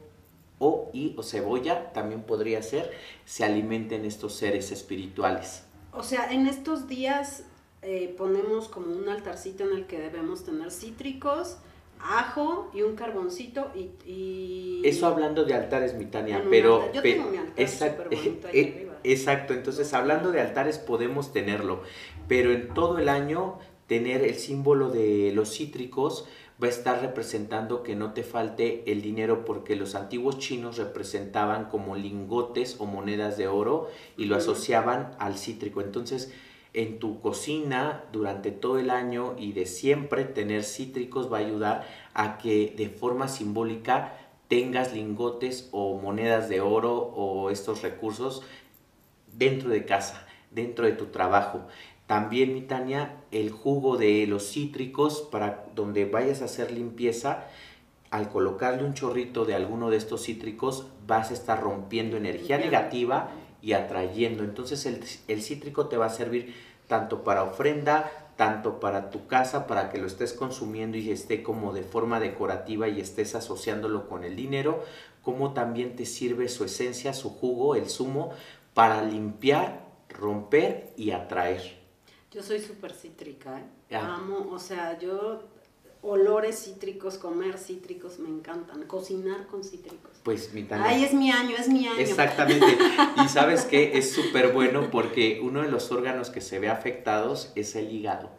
o, 0.59 0.89
y, 0.93 1.15
o 1.17 1.23
cebolla, 1.23 1.91
también 1.91 2.23
podría 2.23 2.61
ser, 2.61 2.93
se 3.25 3.43
alimenten 3.43 4.05
estos 4.05 4.35
seres 4.35 4.71
espirituales. 4.71 5.64
O 5.97 6.03
sea, 6.03 6.31
en 6.31 6.47
estos 6.47 6.87
días 6.87 7.43
eh, 7.81 8.13
ponemos 8.17 8.67
como 8.67 8.95
un 8.95 9.07
altarcito 9.09 9.63
en 9.63 9.77
el 9.77 9.85
que 9.85 9.99
debemos 9.99 10.43
tener 10.43 10.71
cítricos, 10.71 11.57
ajo 11.99 12.69
y 12.73 12.81
un 12.81 12.95
carboncito 12.95 13.71
y... 13.75 14.81
Eso 14.83 15.07
hablando 15.07 15.45
de 15.45 15.53
altares, 15.53 15.93
mi 15.93 16.05
Tania, 16.05 16.43
pero... 16.49 16.91
Yo 16.91 17.01
tengo 17.01 17.29
mi 17.29 17.37
altar 17.37 18.09
bonito 18.09 18.47
ahí 18.47 18.53
eh, 18.59 18.89
Exacto, 19.03 19.53
entonces 19.53 19.93
hablando 19.93 20.31
de 20.31 20.41
altares 20.41 20.79
podemos 20.79 21.31
tenerlo, 21.31 21.83
pero 22.27 22.51
en 22.51 22.73
todo 22.73 22.97
el 22.97 23.07
año 23.07 23.59
tener 23.87 24.23
el 24.23 24.35
símbolo 24.35 24.89
de 24.89 25.31
los 25.33 25.55
cítricos 25.55 26.27
va 26.61 26.67
a 26.67 26.69
estar 26.69 27.01
representando 27.01 27.83
que 27.83 27.95
no 27.95 28.13
te 28.13 28.23
falte 28.23 28.89
el 28.91 29.01
dinero 29.01 29.43
porque 29.43 29.75
los 29.75 29.95
antiguos 29.95 30.39
chinos 30.39 30.77
representaban 30.77 31.65
como 31.65 31.95
lingotes 31.95 32.77
o 32.79 32.85
monedas 32.85 33.37
de 33.37 33.47
oro 33.47 33.89
y 34.17 34.25
lo 34.25 34.37
asociaban 34.37 35.11
al 35.19 35.37
cítrico. 35.37 35.81
Entonces, 35.81 36.33
en 36.73 36.99
tu 36.99 37.21
cocina 37.21 38.03
durante 38.11 38.51
todo 38.51 38.79
el 38.79 38.89
año 38.89 39.35
y 39.37 39.53
de 39.53 39.65
siempre 39.65 40.25
tener 40.25 40.63
cítricos 40.63 41.31
va 41.31 41.37
a 41.37 41.41
ayudar 41.41 41.87
a 42.13 42.37
que 42.37 42.73
de 42.77 42.89
forma 42.89 43.27
simbólica 43.27 44.17
tengas 44.47 44.93
lingotes 44.93 45.69
o 45.71 45.97
monedas 45.99 46.49
de 46.49 46.61
oro 46.61 46.93
o 46.93 47.49
estos 47.49 47.81
recursos 47.81 48.43
dentro 49.33 49.69
de 49.69 49.85
casa, 49.85 50.25
dentro 50.51 50.85
de 50.85 50.93
tu 50.93 51.07
trabajo. 51.07 51.65
También, 52.07 52.53
mi 52.53 52.61
Tania, 52.61 53.23
el 53.31 53.49
jugo 53.51 53.97
de 53.97 54.27
los 54.27 54.51
cítricos 54.51 55.27
para 55.31 55.65
donde 55.73 56.05
vayas 56.05 56.41
a 56.41 56.45
hacer 56.45 56.71
limpieza, 56.71 57.47
al 58.11 58.29
colocarle 58.29 58.83
un 58.83 58.93
chorrito 58.93 59.45
de 59.45 59.55
alguno 59.55 59.89
de 59.89 59.97
estos 59.97 60.23
cítricos, 60.23 60.87
vas 61.07 61.31
a 61.31 61.33
estar 61.33 61.61
rompiendo 61.61 62.15
energía 62.15 62.57
negativa 62.57 63.31
y 63.61 63.73
atrayendo. 63.73 64.43
Entonces 64.43 64.85
el, 64.85 65.03
el 65.27 65.41
cítrico 65.41 65.87
te 65.87 65.97
va 65.97 66.05
a 66.05 66.09
servir 66.09 66.53
tanto 66.87 67.23
para 67.23 67.43
ofrenda, 67.43 68.11
tanto 68.35 68.79
para 68.79 69.09
tu 69.09 69.25
casa, 69.27 69.65
para 69.65 69.89
que 69.89 69.97
lo 69.97 70.05
estés 70.05 70.33
consumiendo 70.33 70.97
y 70.97 71.09
esté 71.09 71.41
como 71.41 71.73
de 71.73 71.83
forma 71.83 72.19
decorativa 72.19 72.87
y 72.87 72.99
estés 72.99 73.33
asociándolo 73.33 74.07
con 74.07 74.23
el 74.23 74.35
dinero, 74.35 74.83
como 75.23 75.53
también 75.53 75.95
te 75.95 76.05
sirve 76.05 76.49
su 76.49 76.65
esencia, 76.65 77.13
su 77.13 77.31
jugo, 77.31 77.75
el 77.75 77.89
zumo, 77.89 78.31
para 78.75 79.01
limpiar, 79.01 79.87
romper 80.09 80.93
y 80.97 81.11
atraer. 81.11 81.84
Yo 82.35 82.43
soy 82.43 82.59
súper 82.59 82.91
cítrica, 82.91 83.61
¿eh? 83.89 83.95
Amo, 83.95 84.49
o 84.51 84.59
sea, 84.59 84.99
yo 84.99 85.41
olores 86.01 86.65
cítricos, 86.65 87.17
comer 87.17 87.57
cítricos, 87.57 88.19
me 88.19 88.27
encantan. 88.27 88.83
Cocinar 88.83 89.47
con 89.47 89.63
cítricos. 89.63 90.11
Pues 90.21 90.53
mi 90.53 90.63
Tania. 90.63 90.85
Ay, 90.85 91.05
es 91.05 91.13
mi 91.13 91.31
año, 91.31 91.55
es 91.57 91.69
mi 91.69 91.87
año. 91.87 91.97
Exactamente. 91.97 92.77
y 93.23 93.29
sabes 93.29 93.63
que 93.63 93.97
es 93.97 94.11
súper 94.11 94.51
bueno 94.51 94.91
porque 94.91 95.39
uno 95.41 95.61
de 95.61 95.69
los 95.69 95.93
órganos 95.93 96.29
que 96.29 96.41
se 96.41 96.59
ve 96.59 96.67
afectados 96.67 97.53
es 97.55 97.73
el 97.77 97.89
hígado. 97.89 98.29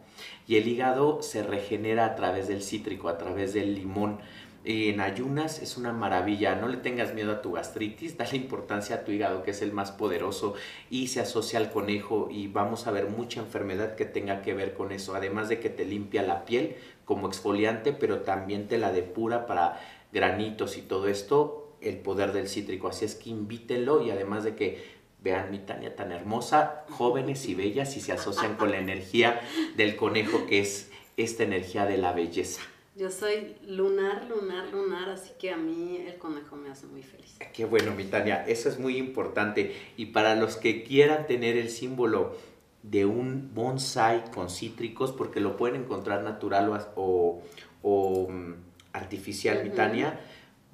Y 0.45 0.57
el 0.57 0.67
hígado 0.67 1.23
se 1.23 1.41
regenera 1.41 2.05
a 2.05 2.15
través 2.15 2.47
del 2.47 2.61
cítrico, 2.61 3.09
a 3.09 3.17
través 3.17 3.55
del 3.55 3.73
limón 3.73 4.19
en 4.67 4.99
ayunas 4.99 5.61
es 5.61 5.77
una 5.77 5.93
maravilla. 5.93 6.55
No 6.55 6.67
le 6.67 6.75
tengas 6.75 7.13
miedo 7.13 7.31
a 7.31 7.41
tu 7.41 7.53
gastritis, 7.53 8.17
dale 8.17 8.35
importancia 8.35 8.97
a 8.97 9.05
tu 9.05 9.13
hígado, 9.13 9.41
que 9.41 9.51
es 9.51 9.61
el 9.61 9.71
más 9.71 9.91
poderoso 9.91 10.55
y 10.89 11.07
se 11.07 11.21
asocia 11.21 11.57
al 11.57 11.71
conejo 11.71 12.27
y 12.29 12.47
vamos 12.47 12.85
a 12.85 12.91
ver 12.91 13.07
mucha 13.07 13.39
enfermedad 13.39 13.95
que 13.95 14.03
tenga 14.03 14.41
que 14.41 14.53
ver 14.53 14.73
con 14.73 14.91
eso. 14.91 15.15
Además 15.15 15.47
de 15.47 15.61
que 15.61 15.69
te 15.69 15.85
limpia 15.85 16.21
la 16.21 16.43
piel 16.43 16.75
como 17.05 17.29
exfoliante, 17.29 17.93
pero 17.93 18.23
también 18.23 18.67
te 18.67 18.77
la 18.77 18.91
depura 18.91 19.45
para 19.45 19.79
granitos 20.11 20.77
y 20.77 20.81
todo 20.81 21.07
esto, 21.07 21.71
el 21.79 21.99
poder 21.99 22.33
del 22.33 22.49
cítrico. 22.49 22.89
Así 22.89 23.05
es 23.05 23.15
que 23.15 23.29
invítenlo 23.29 24.03
y 24.03 24.11
además 24.11 24.43
de 24.43 24.55
que 24.55 24.83
vean 25.23 25.49
mi 25.49 25.59
Tania 25.59 25.95
tan 25.95 26.11
hermosa, 26.11 26.83
jóvenes 26.89 27.47
y 27.47 27.55
bellas 27.55 27.95
y 27.95 28.01
se 28.01 28.11
asocian 28.11 28.55
con 28.55 28.71
la 28.71 28.79
energía 28.79 29.39
del 29.77 29.95
conejo, 29.95 30.45
que 30.45 30.59
es 30.59 30.91
esta 31.15 31.43
energía 31.43 31.85
de 31.85 31.97
la 31.97 32.11
belleza. 32.11 32.61
Yo 32.97 33.11
soy 33.11 33.55
lunar, 33.67 34.27
lunar, 34.27 34.69
lunar, 34.71 35.09
así 35.09 35.33
que 35.37 35.51
a 35.51 35.57
mí 35.57 36.03
el 36.07 36.17
conejo 36.17 36.55
me 36.55 36.69
hace 36.69 36.87
muy 36.87 37.03
feliz. 37.03 37.37
Qué 37.53 37.63
bueno, 37.63 37.93
mi 37.93 38.05
Tania, 38.05 38.43
eso 38.47 38.69
es 38.69 38.79
muy 38.79 38.97
importante. 38.97 39.75
Y 39.97 40.07
para 40.07 40.35
los 40.35 40.55
que 40.55 40.81
quieran 40.81 41.27
tener 41.27 41.57
el 41.57 41.69
símbolo 41.69 42.35
de 42.81 43.05
un 43.05 43.53
bonsai 43.53 44.31
con 44.31 44.49
cítricos, 44.49 45.11
porque 45.11 45.39
lo 45.41 45.57
pueden 45.57 45.83
encontrar 45.83 46.23
natural 46.23 46.87
o, 46.95 47.43
o, 47.83 48.27
mm, 48.29 48.53
artificial, 48.93 49.63
mi 49.63 49.69
Tania, 49.69 50.19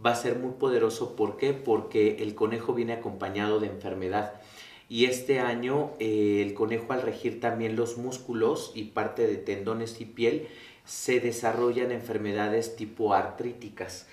va 0.03 0.11
a 0.11 0.15
ser 0.15 0.39
muy 0.39 0.53
poderoso. 0.53 1.17
¿Por 1.17 1.35
qué? 1.35 1.51
Porque 1.51 2.23
el 2.23 2.35
conejo 2.35 2.73
viene 2.73 2.93
acompañado 2.93 3.59
de 3.59 3.67
enfermedad. 3.67 4.39
Y 4.87 5.05
este 5.05 5.41
año 5.41 5.91
eh, 5.99 6.41
el 6.45 6.53
conejo 6.53 6.93
al 6.93 7.01
regir 7.01 7.41
también 7.41 7.75
los 7.75 7.97
músculos 7.97 8.71
y 8.75 8.85
parte 8.85 9.27
de 9.27 9.35
tendones 9.35 9.99
y 9.99 10.05
piel, 10.05 10.47
se 10.85 11.19
desarrollan 11.19 11.91
enfermedades 11.91 12.75
tipo 12.75 13.13
artríticas. 13.13 14.07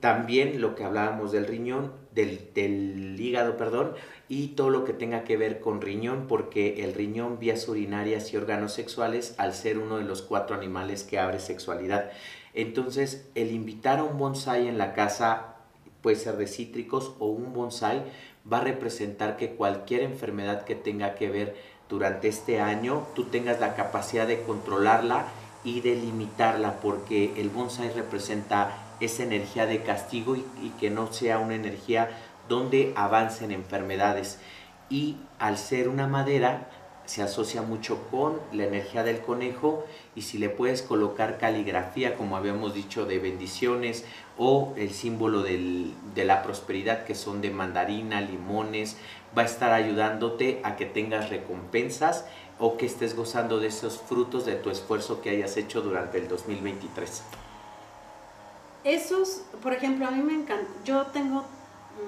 También 0.00 0.60
lo 0.60 0.74
que 0.74 0.84
hablábamos 0.84 1.30
del 1.32 1.46
riñón, 1.46 1.92
del, 2.12 2.50
del, 2.54 3.18
hígado, 3.20 3.56
perdón, 3.56 3.92
y 4.28 4.48
todo 4.48 4.70
lo 4.70 4.84
que 4.84 4.92
tenga 4.92 5.22
que 5.22 5.36
ver 5.36 5.60
con 5.60 5.80
riñón, 5.80 6.26
porque 6.26 6.82
el 6.84 6.92
riñón, 6.92 7.38
vías 7.38 7.68
urinarias 7.68 8.32
y 8.32 8.36
órganos 8.36 8.72
sexuales, 8.72 9.34
al 9.38 9.54
ser 9.54 9.78
uno 9.78 9.98
de 9.98 10.04
los 10.04 10.22
cuatro 10.22 10.56
animales 10.56 11.04
que 11.04 11.18
abre 11.18 11.38
sexualidad. 11.38 12.10
Entonces, 12.52 13.28
el 13.34 13.52
invitar 13.52 14.00
a 14.00 14.04
un 14.04 14.18
bonsai 14.18 14.66
en 14.66 14.76
la 14.76 14.92
casa, 14.92 15.56
puede 16.02 16.16
ser 16.16 16.36
de 16.36 16.48
cítricos 16.48 17.14
o 17.18 17.26
un 17.28 17.52
bonsai, 17.52 18.02
va 18.50 18.58
a 18.58 18.64
representar 18.64 19.36
que 19.36 19.54
cualquier 19.54 20.02
enfermedad 20.02 20.64
que 20.64 20.74
tenga 20.74 21.14
que 21.14 21.30
ver 21.30 21.56
durante 21.88 22.26
este 22.28 22.60
año, 22.60 23.06
tú 23.14 23.24
tengas 23.24 23.60
la 23.60 23.76
capacidad 23.76 24.26
de 24.26 24.42
controlarla 24.42 25.26
y 25.66 25.80
delimitarla 25.80 26.80
porque 26.80 27.34
el 27.38 27.50
bonsai 27.50 27.92
representa 27.92 28.94
esa 29.00 29.24
energía 29.24 29.66
de 29.66 29.82
castigo 29.82 30.36
y, 30.36 30.70
que 30.78 30.90
no 30.90 31.12
sea 31.12 31.40
una 31.40 31.56
energía 31.56 32.08
donde 32.48 32.92
avancen 32.94 33.50
enfermedades. 33.50 34.38
Y 34.88 35.16
al 35.40 35.58
ser 35.58 35.88
una 35.88 36.06
madera, 36.06 36.70
se 37.04 37.22
asocia 37.22 37.62
mucho 37.62 38.02
con 38.10 38.40
la 38.52 38.64
energía 38.64 39.02
del 39.02 39.20
conejo 39.20 39.84
y 40.14 40.22
si 40.22 40.38
le 40.38 40.50
puedes 40.50 40.82
colocar 40.82 41.38
caligrafía, 41.38 42.16
como 42.16 42.36
habíamos 42.36 42.72
dicho, 42.72 43.04
de 43.04 43.18
bendiciones 43.18 44.04
o 44.38 44.72
el 44.76 44.90
símbolo 44.90 45.42
de 45.42 46.24
la 46.24 46.42
prosperidad 46.44 47.04
que 47.04 47.16
son 47.16 47.40
de 47.40 47.50
mandarina, 47.50 48.20
limones, 48.20 48.98
va 49.36 49.42
a 49.42 49.44
estar 49.44 49.72
ayudándote 49.72 50.60
a 50.64 50.76
que 50.76 50.86
tengas 50.86 51.30
recompensas 51.30 52.26
o 52.58 52.76
que 52.76 52.86
estés 52.86 53.14
gozando 53.14 53.60
de 53.60 53.68
esos 53.68 53.98
frutos 53.98 54.46
de 54.46 54.54
tu 54.54 54.70
esfuerzo 54.70 55.20
que 55.20 55.30
hayas 55.30 55.56
hecho 55.56 55.82
durante 55.82 56.18
el 56.18 56.28
2023. 56.28 57.22
Esos, 58.84 59.42
por 59.62 59.72
ejemplo, 59.72 60.06
a 60.06 60.10
mí 60.10 60.22
me 60.22 60.32
encanta, 60.32 60.70
yo 60.84 61.06
tengo 61.06 61.44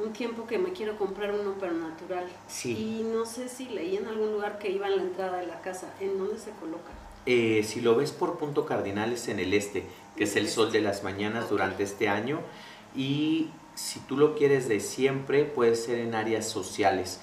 un 0.03 0.13
tiempo 0.13 0.47
que 0.47 0.59
me 0.59 0.73
quiero 0.73 0.97
comprar 0.97 1.33
uno 1.33 1.55
pero 1.59 1.73
natural. 1.75 2.25
Sí. 2.47 3.01
Y 3.01 3.03
no 3.03 3.27
sé 3.27 3.49
si 3.49 3.67
leí 3.67 3.97
en 3.97 4.07
algún 4.07 4.33
lugar 4.33 4.59
que 4.59 4.71
iba 4.71 4.87
en 4.87 4.97
la 4.97 5.03
entrada 5.03 5.39
de 5.39 5.47
la 5.47 5.61
casa. 5.61 5.93
¿En 6.01 6.19
dónde 6.19 6.39
se 6.39 6.51
coloca? 6.53 6.91
Eh, 7.27 7.63
si 7.65 7.81
lo 7.81 7.97
ves 7.97 8.13
por 8.13 8.39
punto 8.39 8.65
cardinal 8.65 9.13
es 9.13 9.29
en 9.29 9.39
el 9.39 9.53
este, 9.55 9.85
que 10.17 10.25
es 10.25 10.37
el 10.37 10.49
sol 10.49 10.73
de 10.73 10.81
las 10.81 11.03
mañanas 11.03 11.51
durante 11.51 11.83
este 11.83 12.09
año. 12.09 12.41
Y 12.95 13.49
si 13.79 14.01
tú 14.01 14.17
lo 14.17 14.35
quieres 14.35 14.69
de 14.69 14.81
siempre, 14.81 15.45
puede 15.45 15.77
ser 15.77 16.01
en 16.01 16.17
áreas 16.17 16.49
sociales. 16.49 17.21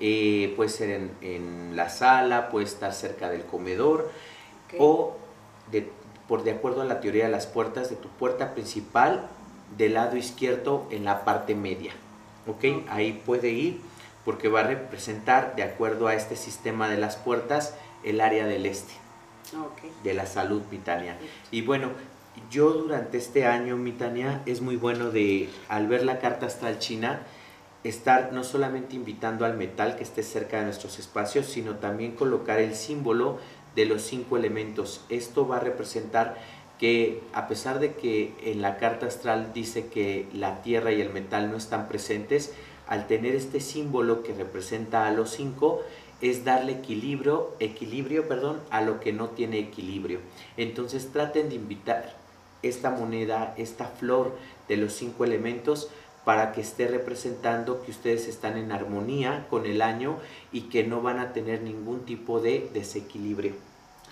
Eh, 0.00 0.54
puede 0.56 0.70
ser 0.70 1.10
en, 1.20 1.76
la 1.76 1.90
sala, 1.90 2.48
puede 2.48 2.64
estar 2.64 2.94
cerca 2.94 3.28
del 3.28 3.44
comedor 3.44 4.10
o 4.78 5.16
por 6.26 6.44
de 6.44 6.52
acuerdo 6.52 6.82
a 6.82 6.84
la 6.84 7.00
teoría 7.00 7.26
de 7.26 7.30
las 7.30 7.46
puertas, 7.46 7.90
de 7.90 7.96
tu 7.96 8.08
puerta 8.08 8.54
principal 8.54 9.28
del 9.76 9.94
lado 9.94 10.16
izquierdo 10.16 10.86
en 10.90 11.04
la 11.04 11.24
parte 11.24 11.54
media. 11.54 11.92
¿Ok? 12.46 12.88
Ahí 12.88 13.22
puede 13.24 13.50
ir 13.50 13.80
porque 14.24 14.48
va 14.48 14.60
a 14.60 14.64
representar, 14.64 15.56
de 15.56 15.62
acuerdo 15.62 16.06
a 16.06 16.14
este 16.14 16.36
sistema 16.36 16.88
de 16.88 16.96
las 16.96 17.16
puertas, 17.16 17.74
el 18.02 18.20
área 18.22 18.46
del 18.46 18.64
este. 18.66 18.94
De 20.04 20.14
la 20.14 20.26
salud, 20.26 20.62
Mitania. 20.70 21.18
Y 21.50 21.62
bueno, 21.62 21.90
yo 22.50 22.72
durante 22.72 23.18
este 23.18 23.46
año, 23.46 23.76
Mitania, 23.76 24.42
es 24.46 24.60
muy 24.60 24.76
bueno 24.76 25.10
de, 25.10 25.48
al 25.68 25.88
ver 25.88 26.04
la 26.04 26.18
carta 26.18 26.46
astral 26.46 26.78
china, 26.78 27.22
estar 27.84 28.32
no 28.32 28.44
solamente 28.44 28.96
invitando 28.96 29.44
al 29.44 29.56
metal 29.56 29.96
que 29.96 30.02
esté 30.02 30.22
cerca 30.22 30.58
de 30.58 30.64
nuestros 30.64 30.98
espacios, 30.98 31.46
sino 31.46 31.76
también 31.76 32.12
colocar 32.12 32.58
el 32.58 32.74
símbolo 32.74 33.38
de 33.74 33.86
los 33.86 34.02
cinco 34.02 34.36
elementos. 34.36 35.04
Esto 35.08 35.46
va 35.46 35.58
a 35.58 35.60
representar 35.60 36.36
que 36.78 37.22
a 37.32 37.48
pesar 37.48 37.80
de 37.80 37.94
que 37.94 38.34
en 38.42 38.62
la 38.62 38.76
carta 38.76 39.06
astral 39.06 39.52
dice 39.52 39.86
que 39.86 40.28
la 40.32 40.62
tierra 40.62 40.92
y 40.92 41.00
el 41.00 41.10
metal 41.10 41.50
no 41.50 41.56
están 41.56 41.88
presentes, 41.88 42.52
al 42.86 43.06
tener 43.06 43.34
este 43.34 43.60
símbolo 43.60 44.22
que 44.22 44.32
representa 44.32 45.06
a 45.06 45.12
los 45.12 45.30
cinco, 45.30 45.82
es 46.20 46.44
darle 46.44 46.72
equilibrio, 46.72 47.54
equilibrio 47.60 48.26
perdón, 48.26 48.60
a 48.70 48.80
lo 48.80 49.00
que 49.00 49.12
no 49.12 49.28
tiene 49.30 49.58
equilibrio. 49.58 50.20
Entonces 50.56 51.12
traten 51.12 51.48
de 51.48 51.56
invitar 51.56 52.16
esta 52.62 52.90
moneda, 52.90 53.54
esta 53.56 53.86
flor 53.86 54.36
de 54.68 54.76
los 54.76 54.92
cinco 54.92 55.24
elementos 55.24 55.88
para 56.24 56.52
que 56.52 56.60
esté 56.60 56.88
representando 56.88 57.82
que 57.82 57.90
ustedes 57.90 58.28
están 58.28 58.58
en 58.58 58.70
armonía 58.70 59.46
con 59.48 59.64
el 59.64 59.80
año 59.80 60.18
y 60.52 60.62
que 60.62 60.84
no 60.84 61.00
van 61.00 61.20
a 61.20 61.32
tener 61.32 61.62
ningún 61.62 62.04
tipo 62.04 62.40
de 62.40 62.68
desequilibrio. 62.74 63.54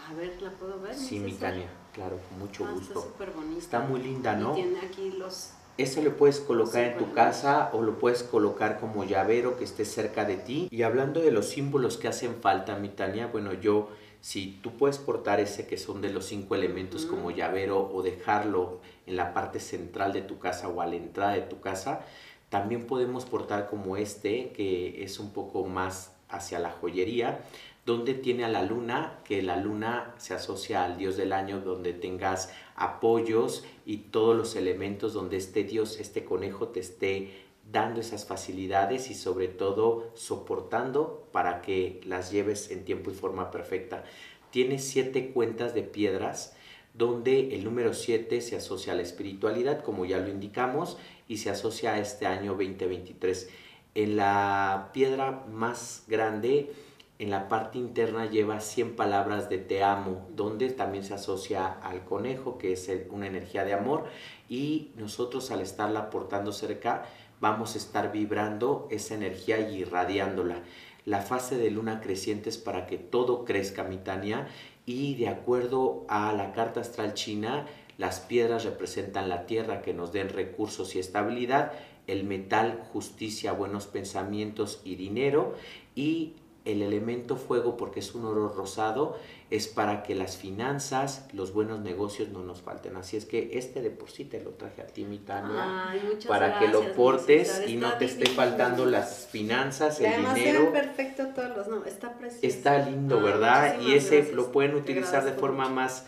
A 0.09 0.15
ver, 0.15 0.41
¿la 0.41 0.51
puedo 0.51 0.81
ver? 0.81 0.95
Sí, 0.95 1.19
mi 1.19 1.33
Tania, 1.33 1.69
claro, 1.93 2.19
con 2.29 2.39
mucho 2.39 2.65
ah, 2.65 2.73
gusto. 2.73 3.01
Está 3.01 3.11
súper 3.11 3.31
bonita. 3.33 3.59
Está 3.59 3.81
muy 3.81 4.01
linda, 4.01 4.35
¿no? 4.35 4.55
tiene 4.55 4.79
aquí 4.81 5.11
los... 5.19 5.51
Eso 5.77 6.01
lo 6.01 6.17
puedes 6.17 6.41
colocar 6.41 6.85
en 6.85 6.97
tu 6.97 7.13
casa 7.13 7.69
o 7.75 7.83
lo 7.83 7.99
puedes 7.99 8.23
colocar 8.23 8.81
como 8.81 9.05
llavero 9.05 9.59
que 9.59 9.65
esté 9.65 9.85
cerca 9.85 10.25
de 10.25 10.37
ti. 10.37 10.69
Y 10.71 10.85
hablando 10.85 11.21
de 11.21 11.33
los 11.33 11.51
símbolos 11.51 11.99
que 11.99 12.09
hacen 12.09 12.37
falta, 12.41 12.77
mi 12.77 12.89
Tania, 12.89 13.27
bueno, 13.27 13.53
yo, 13.53 13.91
si 14.21 14.59
tú 14.63 14.77
puedes 14.77 14.99
portar 14.99 15.41
ese 15.41 15.67
que 15.67 15.77
son 15.77 16.01
de 16.01 16.11
los 16.11 16.27
cinco 16.27 16.55
elementos 16.55 17.07
como 17.07 17.31
llavero 17.31 17.91
o 17.93 18.03
dejarlo 18.03 18.81
en 19.07 19.17
la 19.17 19.33
parte 19.35 19.61
central 19.61 20.13
de 20.13 20.23
tu 20.23 20.39
casa 20.39 20.69
o 20.69 20.81
a 20.81 20.87
la 20.87 20.97
entrada 20.97 21.33
de 21.33 21.43
tu 21.43 21.61
casa. 21.61 22.05
También 22.49 22.87
podemos 22.87 23.25
portar 23.25 23.69
como 23.69 23.97
este, 23.97 24.51
que 24.51 25.03
es 25.03 25.19
un 25.19 25.31
poco 25.33 25.65
más 25.65 26.13
hacia 26.29 26.59
la 26.59 26.71
joyería, 26.71 27.41
donde 27.85 28.15
tiene 28.15 28.45
a 28.45 28.49
la 28.49 28.63
luna, 28.63 29.21
que 29.25 29.43
la 29.43 29.57
luna 29.57 30.15
se 30.19 30.35
asocia 30.35 30.85
al 30.85 30.97
dios 30.97 31.17
del 31.17 31.33
año, 31.33 31.61
donde 31.61 31.93
tengas 31.93 32.53
apoyos 32.75 33.65
y 33.85 33.99
todos 33.99 34.37
los 34.37 34.57
elementos 34.57 35.13
donde 35.13 35.37
este 35.37 35.63
dios, 35.63 36.01
este 36.01 36.25
conejo 36.25 36.69
te 36.69 36.81
esté 36.81 37.46
dando 37.71 38.01
esas 38.01 38.25
facilidades 38.27 39.11
y 39.11 39.15
sobre 39.15 39.49
todo 39.49 40.11
soportando 40.15 41.27
para 41.33 41.63
que 41.63 42.01
las 42.05 42.31
lleves 42.31 42.71
en 42.71 42.85
tiempo 42.85 43.11
y 43.11 43.15
forma 43.15 43.51
perfecta. 43.51 44.05
Tiene 44.51 44.79
siete 44.79 45.33
cuentas 45.33 45.75
de 45.75 45.83
piedras 45.83 46.57
donde 46.95 47.55
el 47.55 47.65
número 47.65 47.93
7 47.93 48.41
se 48.41 48.57
asocia 48.57 48.93
a 48.93 48.97
la 48.97 49.03
espiritualidad, 49.03 49.83
como 49.83 50.07
ya 50.07 50.19
lo 50.19 50.29
indicamos, 50.29 50.97
y 51.29 51.39
se 51.39 51.51
asocia 51.51 51.93
a 51.93 51.99
este 51.99 52.27
año 52.27 52.53
2023. 52.53 53.51
En 53.95 54.17
la 54.17 54.91
piedra 54.95 55.45
más 55.51 56.05
grande, 56.09 56.73
en 57.19 57.31
la 57.31 57.49
parte 57.49 57.79
interna 57.79 58.31
lleva 58.31 58.61
100 58.61 58.97
palabras 58.97 59.49
de 59.51 59.59
te 59.59 59.83
amo, 59.83 60.27
donde 60.35 60.71
también 60.71 61.05
se 61.05 61.15
asocia 61.15 61.67
al 61.67 62.05
conejo, 62.05 62.57
que 62.57 62.73
es 62.73 62.91
una 63.11 63.27
energía 63.27 63.65
de 63.65 63.75
amor, 63.75 64.05
y 64.49 64.93
nosotros 64.97 65.51
al 65.51 65.61
estarla 65.61 66.09
portando 66.09 66.53
cerca, 66.53 67.07
vamos 67.41 67.75
a 67.75 67.79
estar 67.79 68.13
vibrando 68.13 68.89
esa 68.91 69.15
energía 69.15 69.71
y 69.71 69.77
irradiándola. 69.77 70.63
La 71.05 71.21
fase 71.21 71.57
de 71.57 71.71
luna 71.71 72.01
creciente 72.01 72.49
es 72.49 72.59
para 72.59 72.87
que 72.87 72.99
todo 72.99 73.45
crezca, 73.45 73.85
Mitania, 73.85 74.49
y 74.87 75.15
de 75.17 75.29
acuerdo 75.29 76.05
a 76.09 76.33
la 76.33 76.53
carta 76.53 76.81
astral 76.81 77.15
china, 77.15 77.67
las 77.99 78.21
piedras 78.21 78.65
representan 78.65 79.29
la 79.29 79.47
tierra 79.47 79.83
que 79.83 79.95
nos 79.95 80.13
den 80.13 80.29
recursos 80.29 80.95
y 80.95 80.99
estabilidad, 80.99 81.73
el 82.07 82.25
metal 82.25 82.87
justicia, 82.93 83.53
buenos 83.53 83.87
pensamientos 83.87 84.81
y 84.85 84.97
dinero 84.97 85.55
y 85.95 86.35
el 86.65 86.83
elemento 86.83 87.37
fuego 87.37 87.77
porque 87.77 88.01
es 88.01 88.15
un 88.15 88.25
oro 88.25 88.49
rosado 88.49 89.17
es 89.51 89.69
para 89.69 90.03
que 90.03 90.15
las 90.15 90.37
finanzas, 90.37 91.27
los 91.33 91.53
buenos 91.53 91.81
negocios 91.81 92.31
no 92.31 92.43
nos 92.43 92.63
falten. 92.63 92.97
Así 92.97 93.17
es 93.17 93.27
que 93.27 93.51
este 93.53 93.81
de 93.81 93.91
por 93.91 94.11
sí 94.11 94.25
te 94.25 94.43
lo 94.43 94.51
traje 94.51 94.83
a 94.83 94.87
ti, 94.87 95.05
mi 95.05 95.19
Tania, 95.19 95.95
para 96.27 96.59
que 96.59 96.69
lo 96.69 96.93
portes 96.95 97.63
y 97.67 97.77
no 97.77 97.93
te 97.95 98.07
esté 98.07 98.27
faltando 98.31 98.87
las 98.87 99.29
finanzas, 99.31 100.01
el 100.01 100.17
dinero. 100.17 100.73
perfecto 100.73 101.29
todos 101.29 101.57
los, 101.57 101.69
no, 101.69 101.85
está 101.85 102.15
precioso. 102.15 102.45
Está 102.45 102.79
lindo, 102.79 103.21
¿verdad? 103.21 103.81
Y 103.81 103.95
ese 103.95 104.33
lo 104.33 104.51
pueden 104.51 104.75
utilizar 104.75 105.25
de 105.25 105.33
forma 105.33 105.69
más 105.69 106.05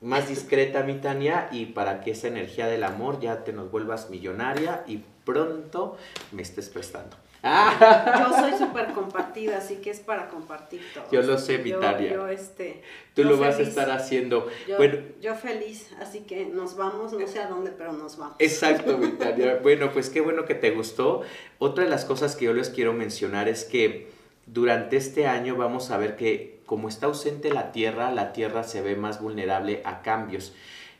más 0.00 0.28
discreta, 0.28 0.84
mi 0.84 0.94
Tania, 0.94 1.48
y 1.50 1.66
para 1.66 2.00
que 2.00 2.12
esa 2.12 2.28
energía 2.28 2.68
del 2.68 2.84
amor 2.84 3.20
ya 3.20 3.42
te 3.42 3.52
nos 3.52 3.70
vuelvas 3.70 4.10
millonaria 4.10 4.84
y 4.86 5.02
pronto 5.24 5.96
me 6.30 6.42
estés 6.42 6.68
prestando. 6.68 7.16
Yo 7.42 8.32
soy 8.36 8.52
súper 8.58 8.92
compartida, 8.92 9.58
así 9.58 9.76
que 9.76 9.90
es 9.90 10.00
para 10.00 10.28
compartir 10.28 10.82
todo. 10.92 11.04
Yo 11.12 11.22
lo 11.22 11.38
sé, 11.38 11.58
Vitalia. 11.58 12.12
Yo, 12.12 12.28
este, 12.28 12.82
Tú 13.14 13.24
lo 13.24 13.38
vas 13.38 13.58
a 13.58 13.62
estar 13.62 13.90
haciendo. 13.90 14.48
Yo, 14.66 14.76
bueno, 14.76 14.98
yo 15.20 15.34
feliz, 15.34 15.90
así 16.00 16.20
que 16.20 16.46
nos 16.46 16.76
vamos, 16.76 17.12
no 17.12 17.26
sé 17.26 17.40
a 17.40 17.48
dónde, 17.48 17.70
pero 17.70 17.92
nos 17.92 18.16
vamos. 18.16 18.36
Exacto, 18.38 18.96
Vitalia. 18.98 19.58
bueno, 19.62 19.92
pues 19.92 20.10
qué 20.10 20.20
bueno 20.20 20.44
que 20.44 20.54
te 20.54 20.72
gustó. 20.72 21.22
Otra 21.58 21.84
de 21.84 21.90
las 21.90 22.04
cosas 22.04 22.34
que 22.34 22.46
yo 22.46 22.54
les 22.54 22.70
quiero 22.70 22.92
mencionar 22.92 23.48
es 23.48 23.64
que 23.64 24.10
durante 24.46 24.96
este 24.96 25.26
año 25.26 25.56
vamos 25.56 25.90
a 25.90 25.98
ver 25.98 26.16
que 26.16 26.60
como 26.66 26.88
está 26.88 27.06
ausente 27.06 27.52
la 27.52 27.72
Tierra, 27.72 28.10
la 28.10 28.32
Tierra 28.32 28.62
se 28.64 28.82
ve 28.82 28.96
más 28.96 29.22
vulnerable 29.22 29.80
a 29.84 30.02
cambios 30.02 30.54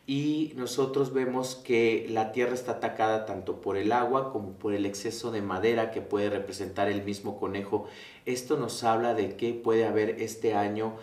y 0.09 0.55
nosotros 0.57 1.12
vemos 1.12 1.55
que 1.55 2.07
la 2.09 2.33
tierra 2.33 2.55
está 2.55 2.73
atacada 2.73 3.27
tanto 3.27 3.61
por 3.61 3.77
el 3.77 3.92
agua 3.92 4.33
como 4.33 4.53
por 4.53 4.73
el 4.73 4.87
exceso 4.87 5.31
de 5.31 5.42
madera 5.42 5.90
que 5.90 6.01
puede 6.01 6.31
representar 6.31 6.88
el 6.88 7.03
mismo 7.03 7.38
conejo. 7.38 7.87
Esto 8.25 8.57
nos 8.57 8.83
habla 8.85 9.12
de 9.12 9.37
que 9.37 9.53
puede 9.53 9.85
haber 9.85 10.23
este 10.23 10.55
año 10.55 10.94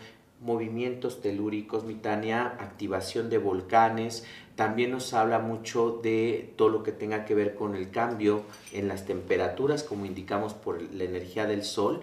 movimientos 0.41 1.21
telúricos, 1.21 1.83
mitania, 1.83 2.47
activación 2.47 3.29
de 3.29 3.37
volcanes, 3.37 4.25
también 4.55 4.89
nos 4.89 5.13
habla 5.13 5.37
mucho 5.37 5.99
de 6.01 6.53
todo 6.55 6.69
lo 6.69 6.81
que 6.81 6.91
tenga 6.91 7.25
que 7.25 7.35
ver 7.35 7.53
con 7.53 7.75
el 7.75 7.91
cambio 7.91 8.41
en 8.73 8.87
las 8.87 9.05
temperaturas, 9.05 9.83
como 9.83 10.07
indicamos 10.07 10.55
por 10.55 10.81
la 10.81 11.03
energía 11.03 11.45
del 11.45 11.63
sol. 11.63 12.01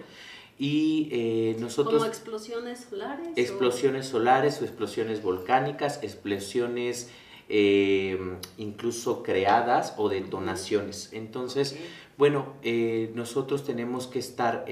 Y 0.58 1.08
eh, 1.10 1.56
nosotros... 1.58 1.96
¿Como 1.96 2.06
explosiones 2.06 2.86
solares? 2.88 3.28
Explosiones 3.36 4.06
solares 4.06 4.60
o 4.60 4.64
explosiones 4.64 5.22
volcánicas, 5.22 6.02
explosiones 6.02 7.10
eh, 7.48 8.18
incluso 8.58 9.22
creadas 9.22 9.94
o 9.96 10.08
detonaciones. 10.08 11.10
Entonces, 11.12 11.76
bueno, 12.16 12.54
eh, 12.62 13.10
nosotros 13.14 13.64
tenemos 13.64 14.06
que 14.06 14.18
estar 14.18 14.64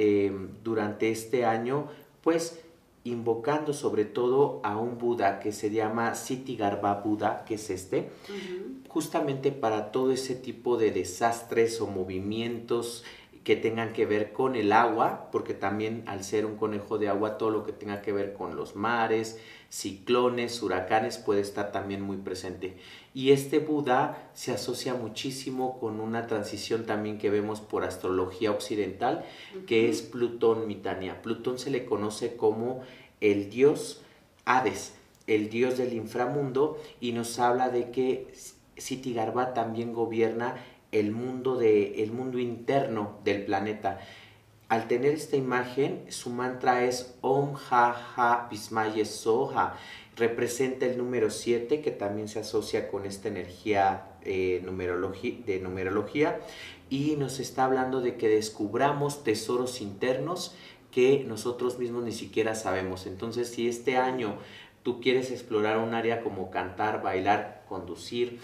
durante 0.62 1.10
este 1.10 1.44
año, 1.44 1.88
pues, 2.22 2.60
invocando 3.04 3.72
sobre 3.72 4.04
todo 4.04 4.60
a 4.62 4.76
un 4.76 4.98
Buda 4.98 5.40
que 5.40 5.52
se 5.52 5.70
llama 5.70 6.14
Siti 6.14 6.56
Garba 6.56 6.94
Buda, 7.02 7.44
que 7.46 7.54
es 7.54 7.70
este, 7.70 8.10
justamente 8.88 9.52
para 9.52 9.90
todo 9.90 10.12
ese 10.12 10.34
tipo 10.34 10.76
de 10.76 10.90
desastres 10.90 11.80
o 11.80 11.86
movimientos 11.86 13.04
que 13.44 13.56
tengan 13.56 13.92
que 13.92 14.04
ver 14.04 14.32
con 14.32 14.54
el 14.54 14.72
agua, 14.72 15.30
porque 15.32 15.54
también 15.54 16.04
al 16.06 16.24
ser 16.24 16.44
un 16.44 16.56
conejo 16.56 16.98
de 16.98 17.08
agua, 17.08 17.38
todo 17.38 17.50
lo 17.50 17.64
que 17.64 17.72
tenga 17.72 18.02
que 18.02 18.12
ver 18.12 18.34
con 18.34 18.54
los 18.54 18.76
mares, 18.76 19.38
ciclones, 19.70 20.62
huracanes 20.62 21.16
puede 21.16 21.40
estar 21.40 21.72
también 21.72 22.02
muy 22.02 22.18
presente. 22.18 22.76
Y 23.14 23.30
este 23.30 23.58
Buda 23.58 24.30
se 24.34 24.52
asocia 24.52 24.94
muchísimo 24.94 25.78
con 25.78 26.00
una 26.00 26.26
transición 26.26 26.84
también 26.84 27.18
que 27.18 27.30
vemos 27.30 27.60
por 27.60 27.84
astrología 27.84 28.50
occidental, 28.50 29.24
que 29.66 29.88
es 29.88 30.02
Plutón 30.02 30.66
Mitania. 30.66 31.22
Plutón 31.22 31.58
se 31.58 31.70
le 31.70 31.86
conoce 31.86 32.36
como 32.36 32.82
el 33.20 33.48
dios 33.48 34.02
Hades, 34.44 34.94
el 35.26 35.48
dios 35.48 35.78
del 35.78 35.94
inframundo, 35.94 36.78
y 37.00 37.12
nos 37.12 37.38
habla 37.38 37.70
de 37.70 37.90
que 37.90 38.28
Sitigarba 38.76 39.54
también 39.54 39.92
gobierna 39.92 40.56
el 40.92 41.12
mundo, 41.12 41.56
de, 41.56 42.02
el 42.02 42.12
mundo 42.12 42.38
interno 42.38 43.18
del 43.24 43.44
planeta. 43.44 44.00
Al 44.68 44.86
tener 44.86 45.12
esta 45.14 45.36
imagen, 45.36 46.04
su 46.10 46.30
mantra 46.30 46.84
es 46.84 47.16
Om 47.22 47.56
Ha 47.70 48.14
Ha 48.16 48.48
Vismaye 48.48 49.04
Soha. 49.04 49.74
Representa 50.16 50.86
el 50.86 50.96
número 50.96 51.30
7 51.30 51.80
que 51.80 51.90
también 51.90 52.28
se 52.28 52.40
asocia 52.40 52.88
con 52.88 53.04
esta 53.04 53.28
energía 53.28 54.10
eh, 54.22 54.62
de 54.62 55.60
numerología 55.60 56.40
y 56.88 57.16
nos 57.16 57.40
está 57.40 57.64
hablando 57.64 58.00
de 58.00 58.16
que 58.16 58.28
descubramos 58.28 59.24
tesoros 59.24 59.80
internos 59.80 60.54
que 60.90 61.24
nosotros 61.26 61.78
mismos 61.78 62.04
ni 62.04 62.12
siquiera 62.12 62.54
sabemos. 62.54 63.06
Entonces, 63.06 63.48
si 63.48 63.68
este 63.68 63.96
año 63.96 64.38
tú 64.82 65.00
quieres 65.00 65.30
explorar 65.30 65.78
un 65.78 65.94
área 65.94 66.22
como 66.22 66.50
cantar, 66.50 67.02
bailar, 67.02 67.64
conducir, 67.68 68.40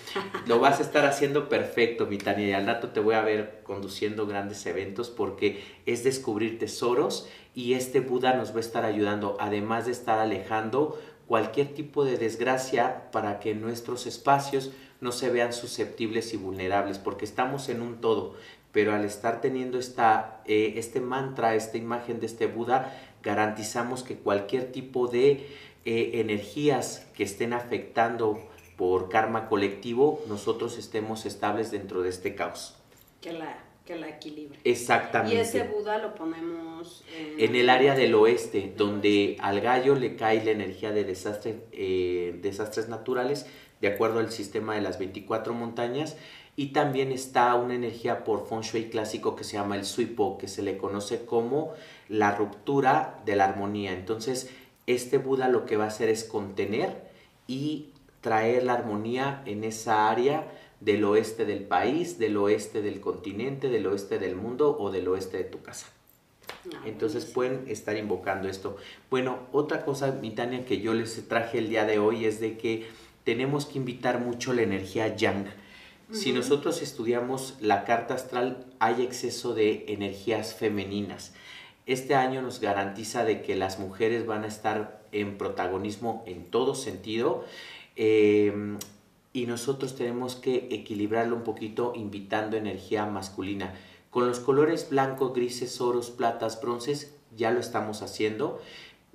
lo 0.46 0.60
vas 0.60 0.78
a 0.78 0.82
estar 0.82 1.04
haciendo 1.04 1.48
perfecto, 1.48 2.06
mi 2.06 2.18
Tania, 2.18 2.48
y 2.48 2.52
al 2.52 2.66
rato 2.66 2.90
te 2.90 3.00
voy 3.00 3.14
a 3.14 3.22
ver 3.22 3.60
conduciendo 3.64 4.26
grandes 4.26 4.64
eventos 4.66 5.10
porque 5.10 5.64
es 5.86 6.04
descubrir 6.04 6.58
tesoros 6.58 7.28
y 7.54 7.74
este 7.74 8.00
Buda 8.00 8.34
nos 8.34 8.52
va 8.52 8.58
a 8.58 8.60
estar 8.60 8.84
ayudando, 8.84 9.36
además 9.40 9.86
de 9.86 9.92
estar 9.92 10.18
alejando 10.18 10.98
cualquier 11.26 11.74
tipo 11.74 12.04
de 12.04 12.18
desgracia 12.18 13.10
para 13.10 13.40
que 13.40 13.54
nuestros 13.54 14.06
espacios 14.06 14.70
no 15.00 15.12
se 15.12 15.30
vean 15.30 15.52
susceptibles 15.52 16.32
y 16.32 16.36
vulnerables, 16.36 16.98
porque 16.98 17.24
estamos 17.24 17.68
en 17.68 17.82
un 17.82 18.00
todo, 18.00 18.34
pero 18.72 18.94
al 18.94 19.04
estar 19.04 19.40
teniendo 19.40 19.78
esta, 19.78 20.42
eh, 20.46 20.74
este 20.76 21.00
mantra, 21.00 21.54
esta 21.54 21.78
imagen 21.78 22.20
de 22.20 22.26
este 22.26 22.46
Buda, 22.46 22.94
garantizamos 23.22 24.02
que 24.02 24.16
cualquier 24.16 24.70
tipo 24.70 25.08
de 25.08 25.48
eh, 25.88 26.20
energías 26.20 27.06
que 27.16 27.22
estén 27.22 27.52
afectando 27.52 28.40
por 28.76 29.08
karma 29.08 29.48
colectivo, 29.48 30.20
nosotros 30.26 30.78
estemos 30.78 31.26
estables 31.26 31.70
dentro 31.70 32.02
de 32.02 32.08
este 32.08 32.34
caos. 32.34 32.76
Que 33.20 33.32
la, 33.32 33.56
que 33.84 33.94
la 33.94 34.08
equilibre. 34.08 34.58
Exactamente. 34.64 35.36
Y 35.36 35.38
ese 35.38 35.62
Buda 35.62 35.98
lo 35.98 36.16
ponemos 36.16 37.04
en, 37.38 37.54
el 37.54 37.70
área 37.70 37.94
del 37.94 38.16
oeste, 38.16 38.74
donde 38.76 39.36
al 39.40 39.60
gallo 39.60 39.94
le 39.94 40.16
cae 40.16 40.44
la 40.44 40.50
energía 40.50 40.90
de 40.90 41.04
desastre, 41.04 41.60
eh, 41.70 42.36
desastres 42.42 42.88
naturales, 42.88 43.46
de 43.80 43.86
acuerdo 43.86 44.18
al 44.18 44.32
sistema 44.32 44.74
de 44.74 44.80
las 44.80 44.98
24 44.98 45.54
montañas. 45.54 46.16
Y 46.58 46.72
también 46.72 47.12
está 47.12 47.54
una 47.54 47.74
energía 47.74 48.24
por 48.24 48.48
feng 48.48 48.62
shui 48.62 48.88
clásico 48.88 49.36
que 49.36 49.44
se 49.44 49.52
llama 49.52 49.76
el 49.76 49.84
suipo, 49.84 50.36
que 50.36 50.48
se 50.48 50.62
le 50.62 50.78
conoce 50.78 51.24
como 51.24 51.74
la 52.08 52.34
ruptura 52.34 53.20
de 53.24 53.36
la 53.36 53.44
armonía. 53.44 53.92
Entonces, 53.92 54.50
este 54.86 55.18
Buda 55.18 55.48
lo 55.48 55.66
que 55.66 55.76
va 55.76 55.84
a 55.84 55.88
hacer 55.88 56.08
es 56.08 56.24
contener 56.24 57.06
y 57.46 57.90
traer 58.20 58.64
la 58.64 58.74
armonía 58.74 59.42
en 59.46 59.64
esa 59.64 60.08
área 60.10 60.50
del 60.80 61.04
oeste 61.04 61.44
del 61.44 61.64
país, 61.64 62.18
del 62.18 62.36
oeste 62.36 62.82
del 62.82 63.00
continente, 63.00 63.68
del 63.68 63.86
oeste 63.86 64.18
del 64.18 64.36
mundo 64.36 64.76
o 64.78 64.90
del 64.90 65.08
oeste 65.08 65.38
de 65.38 65.44
tu 65.44 65.62
casa. 65.62 65.86
Ah, 66.74 66.82
Entonces 66.84 67.24
pueden 67.24 67.64
estar 67.68 67.96
invocando 67.96 68.48
esto. 68.48 68.76
Bueno, 69.10 69.38
otra 69.52 69.84
cosa, 69.84 70.12
Mitania, 70.12 70.64
que 70.64 70.80
yo 70.80 70.94
les 70.94 71.28
traje 71.28 71.58
el 71.58 71.68
día 71.68 71.84
de 71.84 71.98
hoy 71.98 72.24
es 72.24 72.40
de 72.40 72.56
que 72.56 72.86
tenemos 73.24 73.66
que 73.66 73.78
invitar 73.78 74.20
mucho 74.20 74.52
la 74.52 74.62
energía 74.62 75.16
yang. 75.16 75.46
Si 76.12 76.32
nosotros 76.32 76.82
estudiamos 76.82 77.56
la 77.60 77.84
carta 77.84 78.14
astral, 78.14 78.64
hay 78.78 79.02
exceso 79.02 79.54
de 79.54 79.86
energías 79.88 80.54
femeninas. 80.54 81.34
Este 81.86 82.16
año 82.16 82.42
nos 82.42 82.60
garantiza 82.60 83.24
de 83.24 83.42
que 83.42 83.54
las 83.54 83.78
mujeres 83.78 84.26
van 84.26 84.42
a 84.42 84.48
estar 84.48 85.06
en 85.12 85.38
protagonismo 85.38 86.24
en 86.26 86.44
todo 86.50 86.74
sentido. 86.74 87.44
Em, 87.94 88.78
y 89.32 89.46
nosotros 89.46 89.94
tenemos 89.94 90.34
que 90.34 90.68
equilibrarlo 90.72 91.36
un 91.36 91.44
poquito 91.44 91.92
invitando 91.94 92.56
energía 92.56 93.06
masculina. 93.06 93.72
Con 94.10 94.26
los 94.26 94.40
colores 94.40 94.90
blanco, 94.90 95.32
grises, 95.32 95.80
oros, 95.80 96.10
platas, 96.10 96.60
bronces, 96.60 97.14
ya 97.36 97.52
lo 97.52 97.60
estamos 97.60 98.02
haciendo 98.02 98.60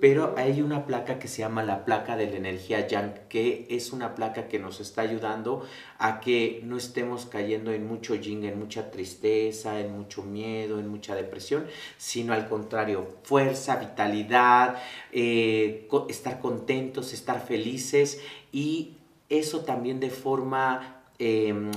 pero 0.02 0.34
hay 0.36 0.62
una 0.62 0.84
placa 0.84 1.20
que 1.20 1.28
se 1.28 1.42
llama 1.42 1.62
la 1.62 1.84
placa 1.84 2.16
de 2.16 2.28
la 2.28 2.36
energía 2.36 2.88
Yang, 2.88 3.28
que 3.28 3.68
es 3.70 3.92
una 3.92 4.16
placa 4.16 4.48
que 4.48 4.58
nos 4.58 4.80
está 4.80 5.02
ayudando 5.02 5.64
a 5.96 6.18
que 6.18 6.60
no 6.64 6.76
estemos 6.76 7.26
cayendo 7.26 7.70
en 7.70 7.86
mucho 7.86 8.16
yin, 8.16 8.44
en 8.44 8.58
mucha 8.58 8.90
tristeza, 8.90 9.78
en 9.78 9.96
mucho 9.96 10.24
miedo, 10.24 10.80
en 10.80 10.88
mucha 10.88 11.14
depresión, 11.14 11.68
sino 11.98 12.32
al 12.32 12.48
contrario, 12.48 13.06
fuerza, 13.22 13.76
vitalidad, 13.76 14.74
eh, 15.12 15.88
estar 16.08 16.40
contentos, 16.40 17.12
estar 17.12 17.40
felices 17.40 18.20
y 18.50 18.96
eso 19.28 19.60
también 19.60 20.00
de 20.00 20.10
forma... 20.10 21.04
Em, 21.20 21.70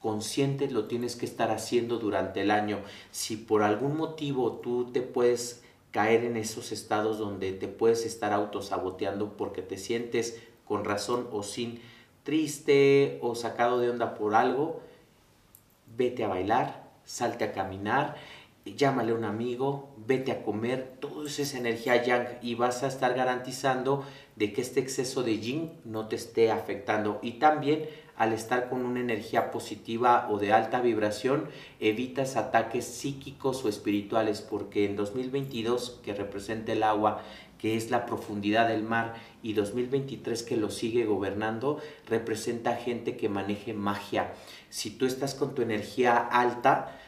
consciente 0.00 0.70
lo 0.70 0.86
tienes 0.86 1.14
que 1.14 1.26
estar 1.26 1.50
haciendo 1.50 1.98
durante 1.98 2.40
el 2.40 2.50
año. 2.50 2.78
Si 3.10 3.36
por 3.36 3.62
algún 3.62 3.98
motivo 3.98 4.52
tú 4.52 4.90
te 4.92 5.02
puedes 5.02 5.62
caer 5.90 6.24
en 6.24 6.36
esos 6.36 6.72
estados 6.72 7.18
donde 7.18 7.52
te 7.52 7.68
puedes 7.68 8.06
estar 8.06 8.32
autosaboteando 8.32 9.36
porque 9.36 9.62
te 9.62 9.76
sientes 9.76 10.40
con 10.64 10.84
razón 10.84 11.28
o 11.32 11.42
sin 11.42 11.80
triste 12.22 13.18
o 13.22 13.34
sacado 13.34 13.80
de 13.80 13.90
onda 13.90 14.14
por 14.14 14.34
algo, 14.34 14.80
vete 15.96 16.24
a 16.24 16.28
bailar, 16.28 16.88
salte 17.04 17.44
a 17.44 17.52
caminar, 17.52 18.16
llámale 18.64 19.12
a 19.12 19.14
un 19.14 19.24
amigo, 19.24 19.88
vete 19.96 20.32
a 20.32 20.42
comer, 20.42 20.96
todo 21.00 21.26
es 21.26 21.38
esa 21.38 21.58
energía 21.58 22.04
yang 22.04 22.38
y 22.42 22.54
vas 22.54 22.82
a 22.82 22.86
estar 22.86 23.14
garantizando 23.14 24.04
de 24.36 24.52
que 24.52 24.60
este 24.60 24.80
exceso 24.80 25.22
de 25.22 25.38
yin 25.38 25.72
no 25.84 26.06
te 26.06 26.16
esté 26.16 26.50
afectando. 26.50 27.18
Y 27.22 27.32
también 27.32 27.88
al 28.20 28.34
estar 28.34 28.68
con 28.68 28.84
una 28.84 29.00
energía 29.00 29.50
positiva 29.50 30.28
o 30.30 30.38
de 30.38 30.52
alta 30.52 30.82
vibración, 30.82 31.48
evitas 31.80 32.36
ataques 32.36 32.84
psíquicos 32.84 33.64
o 33.64 33.68
espirituales, 33.70 34.42
porque 34.42 34.84
en 34.84 34.94
2022, 34.94 36.00
que 36.04 36.12
representa 36.12 36.72
el 36.72 36.82
agua, 36.82 37.22
que 37.56 37.78
es 37.78 37.90
la 37.90 38.04
profundidad 38.04 38.68
del 38.68 38.82
mar, 38.82 39.14
y 39.42 39.54
2023 39.54 40.42
que 40.42 40.58
lo 40.58 40.68
sigue 40.68 41.06
gobernando, 41.06 41.80
representa 42.06 42.76
gente 42.76 43.16
que 43.16 43.30
maneje 43.30 43.72
magia. 43.72 44.34
Si 44.68 44.90
tú 44.90 45.06
estás 45.06 45.34
con 45.34 45.54
tu 45.54 45.62
energía 45.62 46.18
alta, 46.18 47.00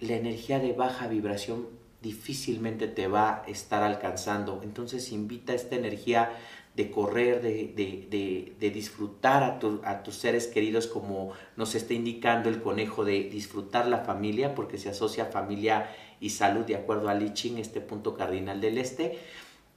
la 0.00 0.14
energía 0.14 0.58
de 0.58 0.72
baja 0.72 1.06
vibración 1.06 1.68
difícilmente 2.02 2.88
te 2.88 3.06
va 3.06 3.44
a 3.44 3.46
estar 3.46 3.84
alcanzando. 3.84 4.62
Entonces 4.64 5.12
invita 5.12 5.54
esta 5.54 5.76
energía 5.76 6.32
de 6.76 6.90
correr, 6.90 7.40
de, 7.40 8.70
disfrutar 8.70 9.42
a, 9.42 9.90
a, 9.90 10.02
tus 10.02 10.14
seres 10.14 10.46
queridos 10.46 10.86
como 10.86 11.32
nos 11.56 11.74
está 11.74 11.94
indicando 11.94 12.50
el 12.50 12.60
conejo, 12.60 13.04
de 13.04 13.24
disfrutar 13.30 13.88
la 13.88 13.98
familia, 13.98 14.54
porque 14.54 14.76
se 14.76 14.90
asocia 14.90 15.24
familia 15.24 15.90
y 16.20 16.30
salud 16.30 16.66
de 16.66 16.76
acuerdo 16.76 17.08
a 17.08 17.14
Li 17.14 17.32
Ching, 17.32 17.56
este 17.56 17.80
punto 17.80 18.14
cardinal 18.14 18.60
del 18.60 18.76
este, 18.76 19.18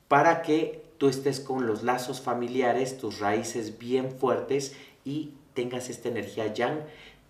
para 0.09 0.41
que 0.41 0.83
tú 0.97 1.07
estés 1.07 1.39
con 1.39 1.65
los 1.65 1.83
lazos 1.83 2.19
familiares, 2.19 2.97
tus 2.97 3.19
raíces 3.19 3.79
bien 3.79 4.11
fuertes 4.11 4.75
y 5.05 5.35
tengas 5.53 5.89
esta 5.89 6.09
energía 6.09 6.53
yang 6.53 6.81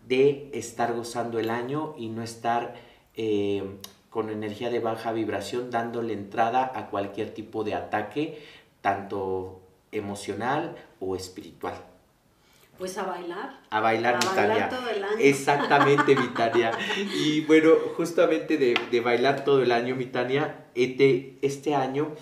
de 0.08 0.50
estar 0.54 0.96
gozando 0.96 1.38
el 1.38 1.52
año 1.52 1.94
y 1.96 2.10
no 2.10 2.24
estar 2.24 2.74
eh, 3.16 3.64
con 4.10 4.32
energía 4.32 4.72
de 4.72 4.80
baja 4.80 5.12
vibración 5.12 5.70
dándole 5.70 6.14
entrada 6.14 6.72
a 6.74 6.90
cualquier 6.90 7.32
tipo 7.32 7.64
de 7.64 7.76
ataque 7.76 8.40
tanto 8.82 9.59
emocional 9.92 10.76
o 11.00 11.16
espiritual. 11.16 11.76
Pues 12.80 12.98
a 12.98 13.04
bailar. 13.04 13.60
A 13.70 13.82
bailar, 13.82 14.20
a 14.26 14.36
bailar 14.36 14.70
todo 14.70 14.90
el 14.90 15.04
año. 15.04 15.18
Exactamente, 15.20 16.16
Mitania. 16.20 16.72
Y 17.14 17.42
bueno, 17.42 17.72
justamente 17.98 18.58
de, 18.58 19.02
bailar 19.02 19.44
todo 19.44 19.62
el 19.62 19.74
año, 19.74 19.96
Mitania, 19.96 20.66
este, 20.76 21.38
este 21.42 21.76
año 21.76 22.16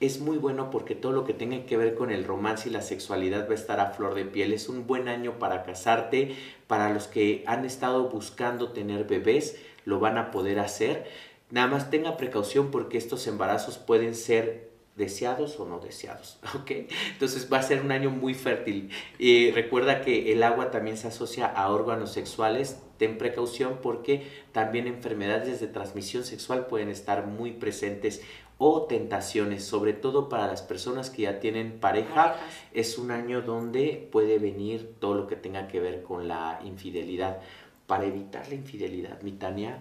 es 0.00 0.20
muy 0.20 0.36
bueno 0.36 0.70
porque 0.70 0.94
todo 0.94 1.12
lo 1.12 1.24
que 1.24 1.32
tenga 1.32 1.64
que 1.64 1.78
ver 1.78 1.94
con 1.94 2.10
el 2.10 2.24
romance 2.24 2.68
y 2.68 2.72
la 2.72 2.82
sexualidad 2.82 3.48
va 3.48 3.52
a 3.52 3.54
estar 3.54 3.80
a 3.80 3.92
flor 3.92 4.14
de 4.14 4.26
piel. 4.26 4.52
Es 4.52 4.68
un 4.68 4.86
buen 4.86 5.08
año 5.08 5.38
para 5.38 5.62
casarte. 5.64 6.36
Para 6.66 6.92
los 6.92 7.06
que 7.06 7.42
han 7.46 7.64
estado 7.64 8.10
buscando 8.10 8.72
tener 8.72 9.04
bebés, 9.04 9.56
lo 9.86 10.00
van 10.00 10.18
a 10.18 10.30
poder 10.30 10.58
hacer. 10.58 11.08
Nada 11.50 11.66
más 11.66 11.88
tenga 11.88 12.18
precaución 12.18 12.70
porque 12.70 12.98
estos 12.98 13.26
embarazos 13.26 13.78
pueden 13.78 14.14
ser 14.14 14.67
deseados 14.98 15.58
o 15.58 15.64
no 15.64 15.78
deseados, 15.78 16.38
¿ok? 16.54 16.70
Entonces 17.12 17.48
va 17.50 17.58
a 17.58 17.62
ser 17.62 17.80
un 17.80 17.92
año 17.92 18.10
muy 18.10 18.34
fértil. 18.34 18.90
Y 19.18 19.50
recuerda 19.52 20.02
que 20.02 20.32
el 20.32 20.42
agua 20.42 20.70
también 20.70 20.98
se 20.98 21.08
asocia 21.08 21.46
a 21.46 21.70
órganos 21.70 22.12
sexuales. 22.12 22.82
Ten 22.98 23.16
precaución 23.16 23.78
porque 23.80 24.26
también 24.52 24.88
enfermedades 24.88 25.60
de 25.60 25.68
transmisión 25.68 26.24
sexual 26.24 26.66
pueden 26.66 26.90
estar 26.90 27.26
muy 27.26 27.52
presentes 27.52 28.22
o 28.58 28.82
tentaciones, 28.82 29.64
sobre 29.64 29.92
todo 29.92 30.28
para 30.28 30.48
las 30.48 30.62
personas 30.62 31.10
que 31.10 31.22
ya 31.22 31.38
tienen 31.38 31.78
pareja. 31.78 32.34
Es 32.74 32.98
un 32.98 33.12
año 33.12 33.40
donde 33.40 34.08
puede 34.10 34.40
venir 34.40 34.96
todo 34.98 35.14
lo 35.14 35.26
que 35.28 35.36
tenga 35.36 35.68
que 35.68 35.78
ver 35.78 36.02
con 36.02 36.26
la 36.26 36.60
infidelidad. 36.64 37.38
Para 37.86 38.04
evitar 38.04 38.48
la 38.48 38.56
infidelidad, 38.56 39.22
Mitania, 39.22 39.80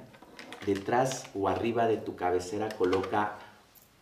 detrás 0.66 1.30
o 1.34 1.50
arriba 1.50 1.88
de 1.88 1.98
tu 1.98 2.16
cabecera 2.16 2.70
coloca 2.70 3.40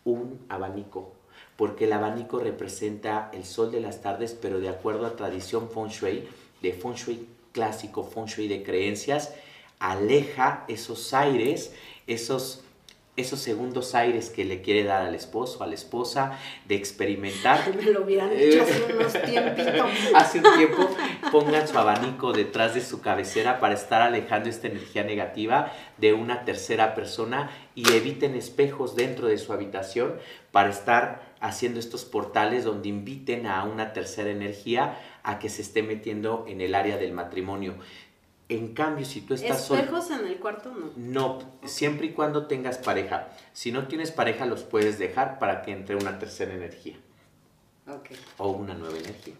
un 0.06 0.40
abanico, 0.48 1.12
porque 1.56 1.84
el 1.84 1.92
abanico 1.92 2.38
representa 2.38 3.30
el 3.34 3.44
sol 3.44 3.70
de 3.70 3.80
las 3.80 4.00
tardes, 4.00 4.36
pero 4.40 4.60
de 4.60 4.70
acuerdo 4.70 5.04
a 5.04 5.16
tradición 5.16 5.68
feng 5.68 5.88
shui, 5.88 6.26
de 6.62 6.72
feng 6.72 6.94
shui 6.94 7.28
clásico, 7.52 8.04
feng 8.04 8.26
shui 8.26 8.48
de 8.48 8.62
creencias, 8.62 9.34
aleja 9.78 10.64
esos 10.68 11.12
aires, 11.12 11.74
esos 12.06 12.62
esos 13.16 13.40
segundos 13.40 13.94
aires 13.94 14.30
que 14.30 14.44
le 14.44 14.60
quiere 14.60 14.84
dar 14.84 15.02
al 15.02 15.14
esposo, 15.14 15.64
a 15.64 15.66
la 15.66 15.74
esposa, 15.74 16.38
de 16.66 16.74
experimentar. 16.74 17.74
Me 17.74 17.82
lo 17.92 18.02
hubieran 18.02 18.30
dicho 18.36 18.62
hace 18.62 18.94
unos 18.94 19.12
tiempitos. 19.22 19.90
hace 20.14 20.38
un 20.38 20.56
tiempo, 20.56 20.90
pongan 21.32 21.66
su 21.66 21.78
abanico 21.78 22.32
detrás 22.32 22.74
de 22.74 22.82
su 22.82 23.00
cabecera 23.00 23.58
para 23.58 23.74
estar 23.74 24.02
alejando 24.02 24.48
esta 24.48 24.68
energía 24.68 25.02
negativa 25.02 25.72
de 25.96 26.12
una 26.12 26.44
tercera 26.44 26.94
persona 26.94 27.50
y 27.74 27.90
eviten 27.92 28.34
espejos 28.34 28.96
dentro 28.96 29.28
de 29.28 29.38
su 29.38 29.52
habitación 29.52 30.16
para 30.52 30.70
estar 30.70 31.34
haciendo 31.40 31.80
estos 31.80 32.04
portales 32.04 32.64
donde 32.64 32.88
inviten 32.88 33.46
a 33.46 33.64
una 33.64 33.92
tercera 33.92 34.30
energía 34.30 34.98
a 35.22 35.38
que 35.38 35.48
se 35.48 35.62
esté 35.62 35.82
metiendo 35.82 36.44
en 36.48 36.60
el 36.60 36.74
área 36.74 36.96
del 36.96 37.12
matrimonio. 37.12 37.74
En 38.48 38.74
cambio, 38.74 39.04
si 39.04 39.22
tú 39.22 39.34
estás 39.34 39.70
¿Espejos 39.70 40.10
en 40.10 40.26
el 40.26 40.36
cuarto 40.36 40.72
no? 40.72 40.92
No, 40.96 41.38
siempre 41.64 42.06
y 42.06 42.12
cuando 42.12 42.46
tengas 42.46 42.78
pareja. 42.78 43.28
Si 43.52 43.72
no 43.72 43.88
tienes 43.88 44.12
pareja, 44.12 44.46
los 44.46 44.62
puedes 44.62 44.98
dejar 44.98 45.38
para 45.38 45.62
que 45.62 45.72
entre 45.72 45.96
una 45.96 46.18
tercera 46.18 46.54
energía. 46.54 46.96
Okay. 47.88 48.16
O 48.38 48.50
una 48.50 48.74
nueva 48.74 48.96
energía. 48.98 49.34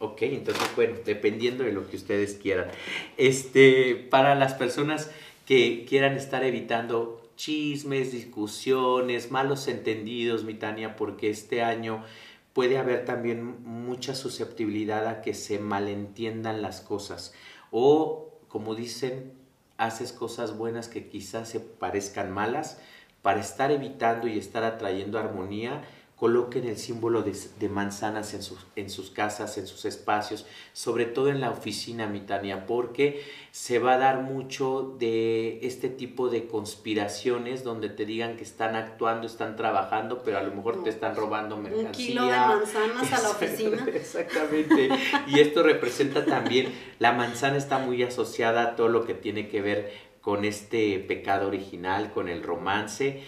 Ok, 0.00 0.22
entonces, 0.22 0.62
bueno, 0.76 0.96
dependiendo 1.04 1.64
de 1.64 1.72
lo 1.72 1.88
que 1.88 1.96
ustedes 1.96 2.34
quieran. 2.34 2.68
Este, 3.16 3.96
para 3.96 4.36
las 4.36 4.54
personas 4.54 5.10
que 5.44 5.84
quieran 5.88 6.16
estar 6.16 6.44
evitando 6.44 7.28
chismes, 7.36 8.12
discusiones, 8.12 9.30
malos 9.30 9.66
entendidos, 9.66 10.44
mi 10.44 10.54
Tania, 10.54 10.94
porque 10.94 11.30
este 11.30 11.62
año 11.62 12.04
puede 12.52 12.78
haber 12.78 13.04
también 13.04 13.64
mucha 13.64 14.14
susceptibilidad 14.14 15.06
a 15.06 15.22
que 15.22 15.34
se 15.34 15.58
malentiendan 15.58 16.62
las 16.62 16.80
cosas. 16.80 17.32
O, 17.70 18.27
como 18.48 18.74
dicen, 18.74 19.32
haces 19.76 20.12
cosas 20.12 20.56
buenas 20.56 20.88
que 20.88 21.08
quizás 21.08 21.48
se 21.48 21.60
parezcan 21.60 22.32
malas 22.32 22.80
para 23.22 23.40
estar 23.40 23.70
evitando 23.70 24.26
y 24.26 24.38
estar 24.38 24.64
atrayendo 24.64 25.18
armonía 25.18 25.82
coloquen 26.18 26.66
el 26.66 26.76
símbolo 26.76 27.22
de, 27.22 27.68
manzanas 27.68 28.34
en 28.34 28.42
sus, 28.42 28.66
en 28.74 28.90
sus, 28.90 29.10
casas, 29.10 29.56
en 29.56 29.68
sus 29.68 29.84
espacios, 29.84 30.46
sobre 30.72 31.04
todo 31.04 31.28
en 31.28 31.40
la 31.40 31.50
oficina, 31.50 32.08
Mitania, 32.08 32.66
porque 32.66 33.24
se 33.52 33.78
va 33.78 33.94
a 33.94 33.98
dar 33.98 34.22
mucho 34.22 34.96
de 34.98 35.60
este 35.64 35.88
tipo 35.88 36.28
de 36.28 36.48
conspiraciones 36.48 37.62
donde 37.62 37.88
te 37.88 38.04
digan 38.04 38.36
que 38.36 38.42
están 38.42 38.74
actuando, 38.74 39.28
están 39.28 39.54
trabajando, 39.54 40.22
pero 40.24 40.38
a 40.38 40.42
lo 40.42 40.52
mejor 40.52 40.82
te 40.82 40.90
están 40.90 41.14
robando 41.14 41.56
mercancía. 41.56 41.88
Un 41.88 41.92
kilo 41.92 42.26
de 42.26 42.36
manzanas 42.36 43.12
a 43.12 43.22
la 43.22 43.30
oficina. 43.30 43.86
Exactamente. 43.94 44.88
y 45.28 45.38
esto 45.38 45.62
representa 45.62 46.24
también, 46.24 46.72
la 46.98 47.12
manzana 47.12 47.56
está 47.56 47.78
muy 47.78 48.02
asociada 48.02 48.62
a 48.62 48.76
todo 48.76 48.88
lo 48.88 49.06
que 49.06 49.14
tiene 49.14 49.48
que 49.48 49.62
ver 49.62 49.92
con 50.20 50.44
este 50.44 50.98
pecado 50.98 51.46
original, 51.46 52.12
con 52.12 52.28
el 52.28 52.42
romance 52.42 53.22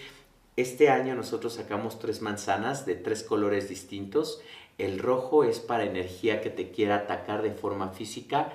este 0.57 0.89
año 0.89 1.15
nosotros 1.15 1.53
sacamos 1.53 1.99
tres 1.99 2.21
manzanas 2.21 2.85
de 2.85 2.95
tres 2.95 3.23
colores 3.23 3.69
distintos. 3.69 4.41
El 4.77 4.99
rojo 4.99 5.43
es 5.43 5.59
para 5.59 5.85
energía 5.85 6.41
que 6.41 6.49
te 6.49 6.71
quiera 6.71 6.95
atacar 6.95 7.41
de 7.41 7.51
forma 7.51 7.89
física. 7.89 8.53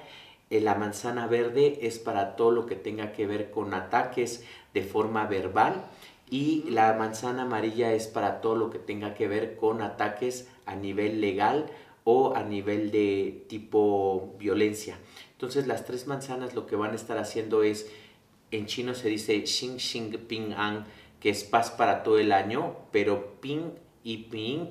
Eh, 0.51 0.61
la 0.61 0.75
manzana 0.75 1.27
verde 1.27 1.79
es 1.83 1.99
para 1.99 2.37
todo 2.37 2.51
lo 2.51 2.67
que 2.67 2.77
tenga 2.77 3.13
que 3.13 3.27
ver 3.27 3.51
con 3.51 3.75
ataques 3.75 4.45
de 4.75 4.83
forma 4.83 5.27
verbal. 5.27 5.85
Y 6.29 6.65
la 6.71 6.93
manzana 6.95 7.43
amarilla 7.43 7.93
es 7.93 8.09
para 8.09 8.41
todo 8.41 8.57
lo 8.57 8.71
que 8.71 8.79
tenga 8.79 9.15
que 9.15 9.29
ver 9.29 9.57
con 9.57 9.81
ataques 9.81 10.49
a 10.67 10.75
nivel 10.75 11.21
legal 11.21 11.67
o 12.05 12.35
a 12.35 12.43
nivel 12.43 12.91
de 12.91 13.45
tipo 13.49 14.35
violencia. 14.39 14.99
Entonces 15.33 15.67
las 15.67 15.85
tres 15.85 16.07
manzanas 16.07 16.55
lo 16.55 16.67
que 16.67 16.77
van 16.77 16.93
a 16.93 16.97
estar 16.97 17.19
haciendo 17.19 17.63
es, 17.63 17.91
en 18.51 18.67
chino 18.67 18.95
se 18.95 19.09
dice 19.09 19.45
Xing 19.47 19.79
Xing 19.79 20.17
Ping 20.27 20.53
An, 20.57 20.87
que 21.21 21.31
es 21.31 21.45
paz 21.45 21.71
para 21.71 22.03
todo 22.03 22.19
el 22.19 22.33
año, 22.33 22.77
pero 22.93 23.41
ping 23.41 23.71
y 24.03 24.25
ping 24.25 24.69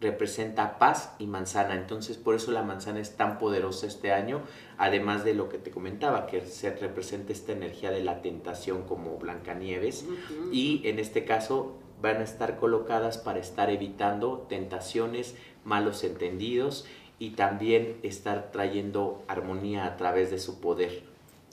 representa 0.00 0.78
paz 0.78 1.14
y 1.18 1.26
manzana. 1.26 1.74
Entonces, 1.74 2.16
por 2.18 2.34
eso 2.34 2.52
la 2.52 2.62
manzana 2.62 3.00
es 3.00 3.16
tan 3.16 3.38
poderosa 3.38 3.86
este 3.86 4.12
año, 4.12 4.42
además 4.76 5.24
de 5.24 5.34
lo 5.34 5.48
que 5.48 5.58
te 5.58 5.70
comentaba, 5.70 6.26
que 6.26 6.42
se 6.42 6.70
representa 6.76 7.32
esta 7.32 7.52
energía 7.52 7.90
de 7.90 8.04
la 8.04 8.20
tentación 8.20 8.82
como 8.82 9.16
Blancanieves. 9.16 10.04
Y 10.52 10.82
en 10.84 10.98
este 10.98 11.24
caso 11.24 11.78
van 12.02 12.18
a 12.18 12.24
estar 12.24 12.58
colocadas 12.58 13.16
para 13.16 13.38
estar 13.38 13.70
evitando 13.70 14.46
tentaciones, 14.48 15.36
malos 15.64 16.04
entendidos 16.04 16.86
y 17.18 17.30
también 17.30 17.98
estar 18.02 18.50
trayendo 18.52 19.22
armonía 19.26 19.86
a 19.86 19.96
través 19.96 20.30
de 20.30 20.38
su 20.38 20.60
poder. 20.60 21.02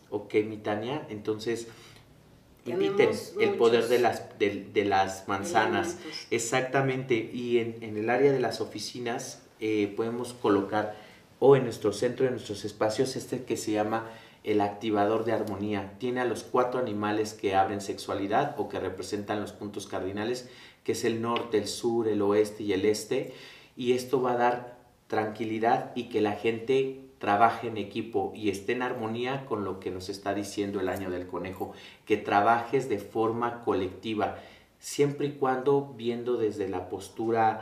Ok, 0.10 0.34
mi 0.46 0.58
Tania, 0.58 1.08
entonces 1.10 1.70
Inviten 2.66 3.10
el 3.40 3.56
poder 3.56 3.88
de 3.88 4.00
las, 4.00 4.38
de, 4.38 4.86
las 4.86 5.28
manzanas. 5.28 5.98
Exactamente. 6.30 7.16
Y 7.34 7.58
en, 7.58 7.78
en, 7.82 7.98
el 7.98 8.10
área 8.10 8.32
de 8.32 8.40
las 8.40 8.62
oficinas 8.62 9.42
eh, 9.60 9.92
podemos 9.96 10.34
colocar, 10.34 10.96
o 11.40 11.56
en 11.56 11.64
nuestro 11.64 11.92
centro, 11.92 12.26
en 12.26 12.34
nuestros 12.34 12.64
espacios, 12.66 13.16
este 13.16 13.44
que 13.44 13.58
se 13.58 13.72
llama 13.72 14.10
el 14.44 14.62
activador 14.62 15.26
de 15.26 15.34
armonía. 15.34 15.94
Tiene 16.00 16.22
a 16.22 16.26
los 16.26 16.44
cuatro 16.44 16.80
animales 16.80 17.34
que 17.34 17.56
abren 17.56 17.82
sexualidad 17.82 18.56
o 18.60 18.70
que 18.70 18.80
representan 18.80 19.42
los 19.42 19.54
puntos 19.54 19.88
cardinales, 19.88 20.50
que 20.84 20.94
es 20.94 21.04
el 21.04 21.22
norte, 21.22 21.58
el 21.58 21.68
sur, 21.68 22.08
el 22.08 22.22
oeste 22.22 22.64
y 22.64 22.74
el 22.74 22.86
este. 22.86 23.34
Y 23.76 23.94
esto 23.94 24.22
va 24.22 24.34
a 24.34 24.38
dar 24.38 24.78
tranquilidad 25.08 25.92
y 25.96 26.10
que 26.10 26.22
la 26.22 26.34
gente 26.34 27.11
trabaje 27.22 27.68
en 27.68 27.78
equipo 27.78 28.34
y 28.36 28.50
esté 28.50 28.72
en 28.72 28.82
armonía 28.82 29.46
con 29.46 29.64
lo 29.64 29.80
que 29.80 29.92
nos 29.92 30.10
está 30.10 30.34
diciendo 30.34 30.80
el 30.80 30.90
año 30.90 31.12
del 31.12 31.28
conejo, 31.28 31.72
que 32.06 32.18
trabajes 32.18 32.90
de 32.90 32.98
forma 32.98 33.64
colectiva, 33.64 34.40
siempre 34.80 35.28
y 35.28 35.32
cuando 35.34 35.94
viendo 35.96 36.36
desde 36.38 36.68
la 36.68 36.90
postura 36.90 37.62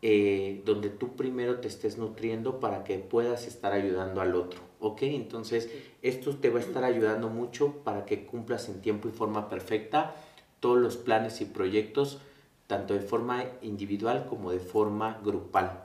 eh, 0.00 0.62
donde 0.64 0.90
tú 0.90 1.16
primero 1.16 1.58
te 1.58 1.66
estés 1.66 1.98
nutriendo 1.98 2.60
para 2.60 2.84
que 2.84 2.98
puedas 3.00 3.48
estar 3.48 3.72
ayudando 3.72 4.20
al 4.20 4.36
otro. 4.36 4.60
¿Ok? 4.78 5.02
Entonces, 5.02 5.68
esto 6.02 6.36
te 6.36 6.48
va 6.48 6.60
a 6.60 6.62
estar 6.62 6.84
ayudando 6.84 7.28
mucho 7.28 7.82
para 7.84 8.06
que 8.06 8.24
cumplas 8.24 8.68
en 8.68 8.80
tiempo 8.80 9.08
y 9.08 9.10
forma 9.10 9.48
perfecta 9.48 10.14
todos 10.60 10.78
los 10.78 10.96
planes 10.96 11.40
y 11.40 11.46
proyectos, 11.46 12.20
tanto 12.68 12.94
de 12.94 13.00
forma 13.00 13.44
individual 13.60 14.26
como 14.30 14.52
de 14.52 14.60
forma 14.60 15.20
grupal. 15.24 15.82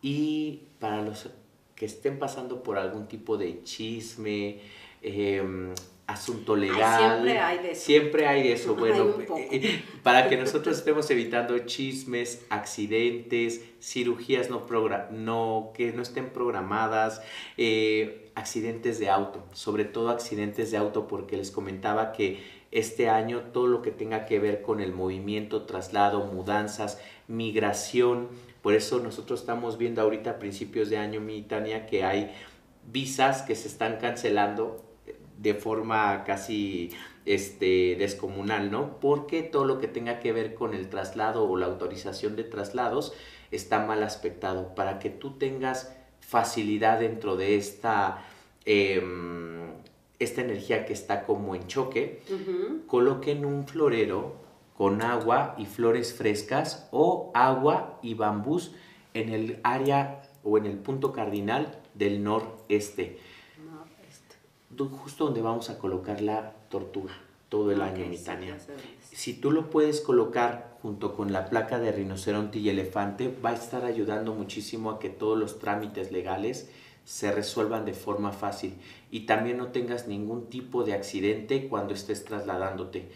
Y 0.00 0.62
para 0.80 1.02
los 1.02 1.28
que 1.74 1.86
estén 1.86 2.18
pasando 2.18 2.62
por 2.62 2.78
algún 2.78 3.08
tipo 3.08 3.36
de 3.36 3.62
chisme, 3.64 4.60
em, 5.02 5.72
asunto 6.06 6.54
legal. 6.54 7.22
siempre 7.22 7.38
hay 7.38 7.58
de 7.58 7.70
eso. 7.70 7.84
Siempre 7.84 8.26
hay 8.26 8.42
de 8.42 8.52
eso. 8.52 8.76
Bueno, 8.78 9.14
eh, 9.50 9.82
para 10.02 10.28
que 10.28 10.36
nosotros 10.36 10.78
estemos 10.78 11.10
evitando 11.10 11.58
chismes, 11.60 12.44
accidentes, 12.50 13.64
cirugías 13.80 14.50
no, 14.50 14.66
no 15.10 15.72
que 15.74 15.92
no 15.92 16.02
estén 16.02 16.30
programadas, 16.30 17.22
eh, 17.56 18.30
accidentes 18.34 18.98
de 18.98 19.08
auto, 19.08 19.44
sobre 19.52 19.84
todo 19.84 20.10
accidentes 20.10 20.70
de 20.70 20.76
auto, 20.76 21.08
porque 21.08 21.36
les 21.36 21.50
comentaba 21.50 22.12
que 22.12 22.42
este 22.70 23.08
año 23.08 23.40
todo 23.52 23.68
lo 23.68 23.82
que 23.82 23.92
tenga 23.92 24.26
que 24.26 24.40
ver 24.40 24.60
con 24.60 24.80
el 24.80 24.92
movimiento, 24.92 25.62
traslado, 25.62 26.26
mudanzas, 26.26 27.00
migración, 27.28 28.28
por 28.64 28.72
eso 28.72 28.98
nosotros 28.98 29.40
estamos 29.40 29.76
viendo 29.76 30.00
ahorita 30.00 30.30
a 30.30 30.38
principios 30.38 30.88
de 30.88 30.96
año, 30.96 31.20
mi 31.20 31.42
Tania, 31.42 31.84
que 31.84 32.02
hay 32.02 32.34
visas 32.90 33.42
que 33.42 33.56
se 33.56 33.68
están 33.68 33.98
cancelando 33.98 34.82
de 35.36 35.52
forma 35.52 36.24
casi 36.24 36.88
este, 37.26 37.94
descomunal, 37.98 38.70
¿no? 38.70 39.00
Porque 39.00 39.42
todo 39.42 39.66
lo 39.66 39.80
que 39.80 39.86
tenga 39.86 40.18
que 40.18 40.32
ver 40.32 40.54
con 40.54 40.72
el 40.72 40.88
traslado 40.88 41.46
o 41.46 41.58
la 41.58 41.66
autorización 41.66 42.36
de 42.36 42.44
traslados 42.44 43.12
está 43.50 43.84
mal 43.84 44.02
aspectado. 44.02 44.74
Para 44.74 44.98
que 44.98 45.10
tú 45.10 45.32
tengas 45.36 45.94
facilidad 46.20 47.00
dentro 47.00 47.36
de 47.36 47.56
esta, 47.56 48.24
em, 48.64 49.74
esta 50.18 50.40
energía 50.40 50.86
que 50.86 50.94
está 50.94 51.26
como 51.26 51.54
en 51.54 51.66
choque, 51.66 52.22
coloquen 52.86 53.44
un 53.44 53.68
florero 53.68 54.43
con 54.76 55.02
agua 55.02 55.54
y 55.58 55.66
flores 55.66 56.14
frescas 56.14 56.88
o 56.90 57.30
agua 57.34 57.98
y 58.02 58.14
bambús 58.14 58.72
en 59.14 59.28
el 59.28 59.60
área 59.62 60.22
o 60.42 60.58
en 60.58 60.66
el 60.66 60.76
punto 60.78 61.12
cardinal 61.12 61.80
del 61.94 62.22
noreste. 62.22 63.18
Justo 64.76 65.26
donde 65.26 65.40
vamos 65.40 65.70
a 65.70 65.78
colocar 65.78 66.20
la 66.20 66.52
tortuga 66.68 67.14
todo 67.48 67.70
el 67.70 67.80
año, 67.82 68.04
mi 68.06 68.18
Tania. 68.18 68.58
Si 69.12 69.34
tú 69.34 69.52
lo 69.52 69.70
puedes 69.70 70.00
colocar 70.00 70.76
junto 70.82 71.14
con 71.14 71.32
la 71.32 71.48
placa 71.48 71.78
de 71.78 71.92
rinoceronte 71.92 72.58
y 72.58 72.68
elefante, 72.68 73.32
va 73.44 73.50
a 73.50 73.54
estar 73.54 73.84
ayudando 73.84 74.34
muchísimo 74.34 74.90
a 74.90 74.98
que 74.98 75.08
todos 75.08 75.38
los 75.38 75.60
trámites 75.60 76.10
legales 76.10 76.68
se 77.04 77.30
resuelvan 77.30 77.84
de 77.84 77.92
forma 77.92 78.32
fácil 78.32 78.74
y 79.12 79.20
también 79.20 79.58
no 79.58 79.68
tengas 79.68 80.08
ningún 80.08 80.48
tipo 80.48 80.82
de 80.82 80.94
accidente 80.94 81.68
cuando 81.68 81.94
estés 81.94 82.24
trasladándote. 82.24 83.08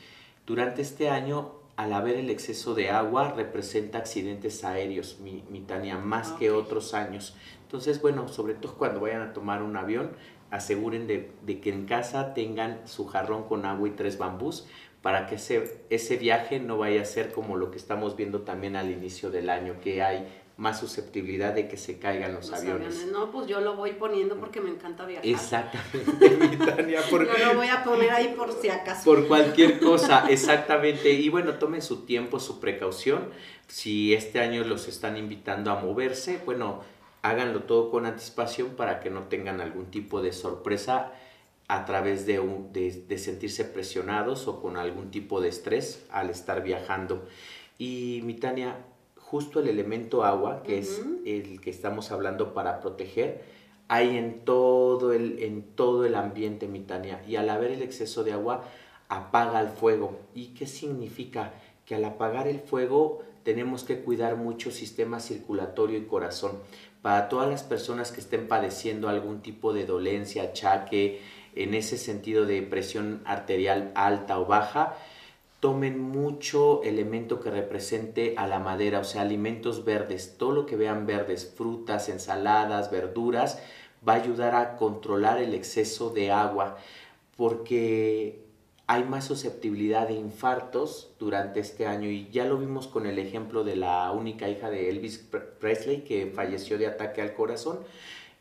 Durante 0.48 0.80
este 0.80 1.10
año, 1.10 1.50
al 1.76 1.92
haber 1.92 2.16
el 2.16 2.30
exceso 2.30 2.74
de 2.74 2.88
agua, 2.88 3.34
representa 3.36 3.98
accidentes 3.98 4.64
aéreos, 4.64 5.18
mi, 5.20 5.60
Tania, 5.60 5.98
más 5.98 6.30
que 6.30 6.50
otros 6.50 6.94
años. 6.94 7.36
Entonces, 7.64 8.00
bueno, 8.00 8.28
sobre 8.28 8.54
todo 8.54 8.72
cuando 8.78 9.00
vayan 9.00 9.20
a 9.20 9.34
tomar 9.34 9.62
un 9.62 9.76
avión, 9.76 10.12
aseguren 10.50 11.06
de, 11.06 11.60
que 11.60 11.68
en 11.68 11.84
casa 11.84 12.32
tengan 12.32 12.80
su 12.86 13.06
jarrón 13.06 13.42
con 13.44 13.66
agua 13.66 13.88
y 13.88 13.90
tres 13.90 14.16
bambús 14.16 14.66
para 15.08 15.26
que 15.26 15.36
ese, 15.36 15.80
ese 15.88 16.18
viaje 16.18 16.60
no 16.60 16.76
vaya 16.76 17.00
a 17.00 17.04
ser 17.06 17.32
como 17.32 17.56
lo 17.56 17.70
que 17.70 17.78
estamos 17.78 18.14
viendo 18.14 18.42
también 18.42 18.76
al 18.76 18.90
inicio 18.90 19.30
del 19.30 19.48
año, 19.48 19.76
que 19.82 20.02
hay 20.02 20.28
más 20.58 20.78
susceptibilidad 20.78 21.54
de 21.54 21.66
que 21.66 21.78
se 21.78 21.98
caigan 21.98 22.34
los, 22.34 22.52
aviones. 22.52 23.06
No, 23.10 23.32
pues 23.32 23.46
yo 23.46 23.62
lo 23.62 23.74
voy 23.74 23.92
poniendo 23.92 24.36
porque 24.36 24.60
me 24.60 24.68
encanta 24.68 25.06
viajar. 25.06 25.26
Exactamente, 25.26 26.28
mi 26.28 26.56
Tania. 26.66 27.00
Por, 27.08 27.26
yo 27.26 27.46
lo 27.46 27.54
voy 27.54 27.68
a 27.68 27.82
poner 27.82 28.10
ahí 28.10 28.34
por 28.36 28.52
si 28.52 28.68
acaso. 28.68 29.02
Por 29.02 29.26
cualquier 29.26 29.80
cosa, 29.80 30.26
exactamente. 30.28 31.10
Y 31.10 31.30
bueno, 31.30 31.54
tomen 31.54 31.80
su 31.80 32.04
tiempo, 32.04 32.38
su 32.38 32.60
precaución. 32.60 33.30
Si 33.66 34.12
este 34.12 34.40
año 34.40 34.62
los 34.62 34.88
están 34.88 35.16
invitando 35.16 35.70
a 35.70 35.80
moverse, 35.80 36.42
bueno, 36.44 36.82
háganlo 37.22 37.62
todo 37.62 37.90
con 37.90 38.04
anticipación 38.04 38.76
para 38.76 39.00
que 39.00 39.08
no 39.08 39.22
tengan 39.22 39.62
algún 39.62 39.86
tipo 39.86 40.20
de 40.20 40.34
sorpresa 40.34 41.14
a 41.68 41.84
través 41.84 42.24
de, 42.24 42.40
de, 42.72 43.18
sentirse 43.18 43.64
presionados 43.64 44.48
o 44.48 44.60
con 44.60 44.78
algún 44.78 45.10
tipo 45.10 45.40
de 45.42 45.50
estrés 45.50 46.06
al 46.10 46.30
estar 46.30 46.62
viajando. 46.62 47.26
Y 47.78 48.22
mi 48.24 48.34
Tania, 48.34 48.86
justo 49.16 49.60
el 49.60 49.68
elemento 49.68 50.24
agua, 50.24 50.62
que 50.62 50.78
es 50.78 51.02
el 51.26 51.60
que 51.60 51.68
estamos 51.68 52.10
hablando 52.10 52.54
para 52.54 52.80
proteger, 52.80 53.44
hay 53.86 54.16
en 54.16 54.44
todo 54.46 55.12
el, 55.12 55.42
en 55.42 55.62
todo 55.62 56.06
el 56.06 56.14
ambiente, 56.14 56.68
mi 56.68 56.80
Tania. 56.80 57.22
Y 57.28 57.36
al 57.36 57.50
haber 57.50 57.70
el 57.70 57.82
exceso 57.82 58.24
de 58.24 58.32
agua, 58.32 58.64
apaga 59.08 59.60
el 59.60 59.68
fuego. 59.68 60.18
¿Y 60.34 60.48
qué 60.54 60.66
significa? 60.66 61.52
Que 61.84 61.94
al 61.94 62.04
apagar 62.04 62.48
el 62.48 62.60
fuego 62.60 63.22
tenemos 63.42 63.84
que 63.84 64.00
cuidar 64.00 64.36
mucho 64.36 64.70
sistema 64.70 65.20
circulatorio 65.20 65.98
y 65.98 66.04
corazón. 66.04 66.52
Para 67.00 67.28
todas 67.28 67.48
las 67.48 67.62
personas 67.62 68.12
que 68.12 68.20
estén 68.20 68.48
padeciendo 68.48 69.08
algún 69.08 69.40
tipo 69.40 69.72
de 69.72 69.86
dolencia, 69.86 70.42
achaque, 70.42 71.20
en 71.62 71.74
ese 71.74 71.98
sentido 71.98 72.46
de 72.46 72.62
presión 72.62 73.22
arterial 73.24 73.92
alta 73.94 74.38
o 74.38 74.46
baja, 74.46 74.96
tomen 75.60 76.00
mucho 76.00 76.82
elemento 76.84 77.40
que 77.40 77.50
represente 77.50 78.34
a 78.36 78.46
la 78.46 78.60
madera, 78.60 79.00
o 79.00 79.04
sea, 79.04 79.22
alimentos 79.22 79.84
verdes, 79.84 80.36
todo 80.38 80.52
lo 80.52 80.66
que 80.66 80.76
vean 80.76 81.06
verdes, 81.06 81.52
frutas, 81.56 82.08
ensaladas, 82.08 82.90
verduras, 82.90 83.60
va 84.06 84.14
a 84.14 84.22
ayudar 84.22 84.54
a 84.54 84.76
controlar 84.76 85.38
el 85.38 85.54
exceso 85.54 86.10
de 86.10 86.30
agua, 86.30 86.78
porque 87.36 88.44
hay 88.86 89.04
más 89.04 89.26
susceptibilidad 89.26 90.08
de 90.08 90.14
infartos 90.14 91.10
durante 91.18 91.60
este 91.60 91.86
año 91.86 92.08
y 92.08 92.30
ya 92.30 92.44
lo 92.44 92.56
vimos 92.56 92.86
con 92.86 93.06
el 93.06 93.18
ejemplo 93.18 93.64
de 93.64 93.76
la 93.76 94.10
única 94.12 94.48
hija 94.48 94.70
de 94.70 94.88
Elvis 94.88 95.18
Presley 95.60 96.04
que 96.04 96.32
falleció 96.34 96.78
de 96.78 96.86
ataque 96.86 97.20
al 97.20 97.34
corazón. 97.34 97.80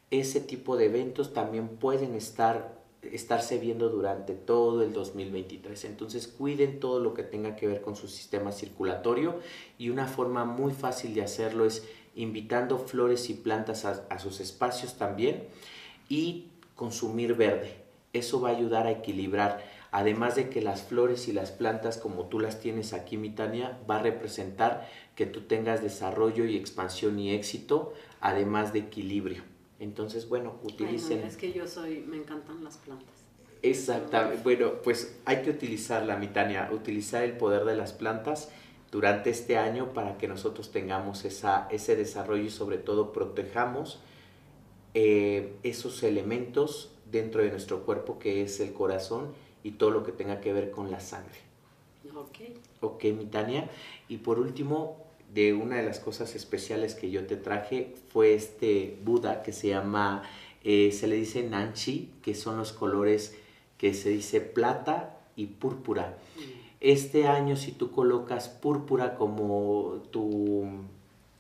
Ese 0.10 0.40
tipo 0.40 0.78
de 0.78 0.86
eventos 0.86 1.34
también 1.34 1.68
pueden 1.68 2.16
estar 2.16 2.77
estarse 3.14 3.58
viendo 3.58 3.90
durante 3.90 4.34
todo 4.34 4.84
el 4.84 4.94
2023. 4.94 5.86
Entonces 5.86 6.28
cuiden 6.28 6.80
todo 6.80 7.00
lo 7.00 7.14
que 7.14 7.24
tenga 7.24 7.56
que 7.56 7.68
ver 7.68 7.82
con 7.82 7.96
su 7.96 8.08
sistema 8.08 8.52
circulatorio 8.52 9.40
y 9.78 9.90
una 9.90 10.08
forma 10.08 10.46
muy 10.46 10.74
fácil 10.74 11.14
de 11.14 11.24
hacerlo 11.24 11.66
es 11.66 11.88
invitando 12.16 12.80
flores 12.80 13.30
y 13.30 13.36
plantas 13.36 13.86
a, 13.86 14.20
sus 14.20 14.40
espacios 14.40 14.98
también 14.98 15.44
y 16.10 16.48
consumir 16.76 17.36
verde. 17.36 17.76
Eso 18.14 18.42
va 18.42 18.50
a 18.50 18.56
ayudar 18.56 18.88
a 18.88 18.92
equilibrar. 18.92 19.64
Además 19.92 20.36
de 20.36 20.50
que 20.50 20.62
las 20.62 20.82
flores 20.82 21.28
y 21.28 21.34
las 21.34 21.52
plantas 21.52 21.98
como 21.98 22.26
tú 22.26 22.40
las 22.40 22.60
tienes 22.60 22.94
aquí, 22.94 23.18
Mitania, 23.18 23.78
va 23.90 24.00
a 24.00 24.04
representar 24.04 24.90
que 25.16 25.26
tú 25.26 25.42
tengas 25.42 25.82
desarrollo 25.82 26.46
y 26.46 26.58
expansión 26.58 27.20
y 27.20 27.34
éxito, 27.34 27.94
además 28.20 28.74
de 28.74 28.80
equilibrio. 28.80 29.57
Entonces, 29.80 30.28
bueno, 30.28 30.60
utilicen... 30.64 31.20
es 31.20 31.38
que 31.38 31.54
yo 31.54 31.68
soy, 31.68 32.02
me 32.02 32.18
encantan 32.18 32.64
las 32.64 32.78
plantas. 32.78 33.26
Exactamente, 33.62 34.42
bueno, 34.44 34.82
pues 34.84 35.20
hay 35.26 35.42
que 35.42 35.50
utilizarla, 35.50 36.16
Mitania, 36.16 36.70
utilizar 36.72 37.24
el 37.24 37.38
poder 37.38 37.66
de 37.66 37.76
las 37.76 37.94
plantas 37.94 38.50
durante 38.92 39.30
este 39.30 39.58
año 39.58 39.94
para 39.94 40.18
que 40.18 40.28
nosotros 40.28 40.72
tengamos 40.72 41.26
esa, 41.26 41.68
ese 41.72 41.96
desarrollo 41.96 42.44
y 42.44 42.50
sobre 42.50 42.78
todo 42.78 43.12
protejamos 43.12 44.00
eh, 44.94 45.56
esos 45.64 46.04
elementos 46.04 46.92
dentro 47.12 47.42
de 47.42 47.52
nuestro 47.52 47.84
cuerpo 47.84 48.20
que 48.20 48.42
es 48.42 48.60
el 48.60 48.74
corazón 48.74 49.34
y 49.64 49.72
todo 49.72 49.92
lo 49.92 50.04
que 50.04 50.12
tenga 50.12 50.40
que 50.40 50.54
ver 50.54 50.72
con 50.72 50.92
la 50.92 51.00
sangre. 51.00 51.36
Ok. 52.16 52.40
Ok, 52.82 53.04
Mitania. 53.06 53.70
Y 54.08 54.18
por 54.18 54.40
último, 54.40 55.07
de 55.34 55.54
una 55.54 55.78
de 55.78 55.84
las 55.84 56.00
cosas 56.00 56.36
especiales 56.36 56.96
que 56.96 57.12
yo 57.12 57.26
te 57.26 57.36
traje 57.36 57.94
fue 58.10 58.34
este 58.34 58.98
Buda 59.04 59.44
que 59.44 59.52
se 59.52 59.70
llama, 59.70 60.24
eh, 60.64 60.92
se 60.92 61.08
le 61.08 61.16
dice 61.16 61.44
Nanchi, 61.44 62.12
que 62.22 62.34
son 62.34 62.58
los 62.58 62.74
colores 62.74 63.38
que 63.78 63.94
se 63.94 64.10
dice 64.10 64.42
plata 64.42 65.20
y 65.36 65.48
púrpura. 65.48 66.18
Mm. 66.38 66.42
Este 66.80 67.28
año 67.28 67.56
si 67.56 67.72
tú 67.72 67.92
colocas 67.92 68.50
púrpura 68.50 69.16
como 69.16 70.04
tu, 70.12 70.66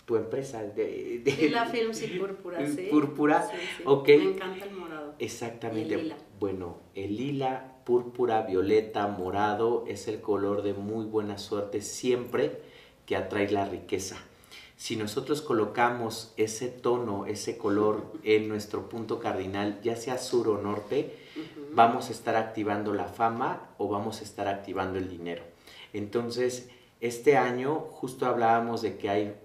tu 0.05 0.15
empresa 0.15 0.63
de, 0.63 1.21
de 1.23 1.49
la 1.51 1.65
Films 1.65 2.01
y 2.03 2.07
Púrpura, 2.19 2.65
sí. 2.67 2.87
Púrpura, 2.91 3.49
ok. 3.85 4.07
Me 4.07 4.23
encanta 4.23 4.65
el 4.65 4.71
morado. 4.71 5.15
Exactamente. 5.19 5.95
El 5.95 6.03
lila. 6.03 6.17
Bueno, 6.39 6.77
el 6.93 7.15
lila, 7.17 7.77
púrpura, 7.85 8.41
violeta, 8.41 9.07
morado 9.07 9.85
es 9.87 10.07
el 10.07 10.19
color 10.19 10.61
de 10.61 10.73
muy 10.73 11.05
buena 11.05 11.37
suerte 11.37 11.81
siempre 11.81 12.61
que 13.07 13.15
atrae 13.15 13.49
la 13.49 13.65
riqueza. 13.65 14.17
Si 14.75 14.95
nosotros 14.95 15.41
colocamos 15.41 16.33
ese 16.37 16.67
tono, 16.67 17.25
ese 17.25 17.57
color 17.57 18.13
en 18.23 18.47
nuestro 18.47 18.89
punto 18.89 19.19
cardinal, 19.19 19.81
ya 19.81 19.95
sea 19.95 20.19
sur 20.19 20.47
o 20.49 20.61
norte, 20.61 21.17
vamos 21.73 22.09
a 22.09 22.11
estar 22.11 22.35
activando 22.35 22.93
la 22.93 23.05
fama 23.05 23.69
o 23.79 23.87
vamos 23.87 24.21
a 24.21 24.23
estar 24.23 24.47
activando 24.47 24.99
el 24.99 25.09
dinero. 25.09 25.41
Entonces, 25.93 26.69
este 27.01 27.37
año 27.37 27.87
justo 27.91 28.27
hablábamos 28.27 28.83
de 28.83 28.97
que 28.97 29.09
hay 29.09 29.35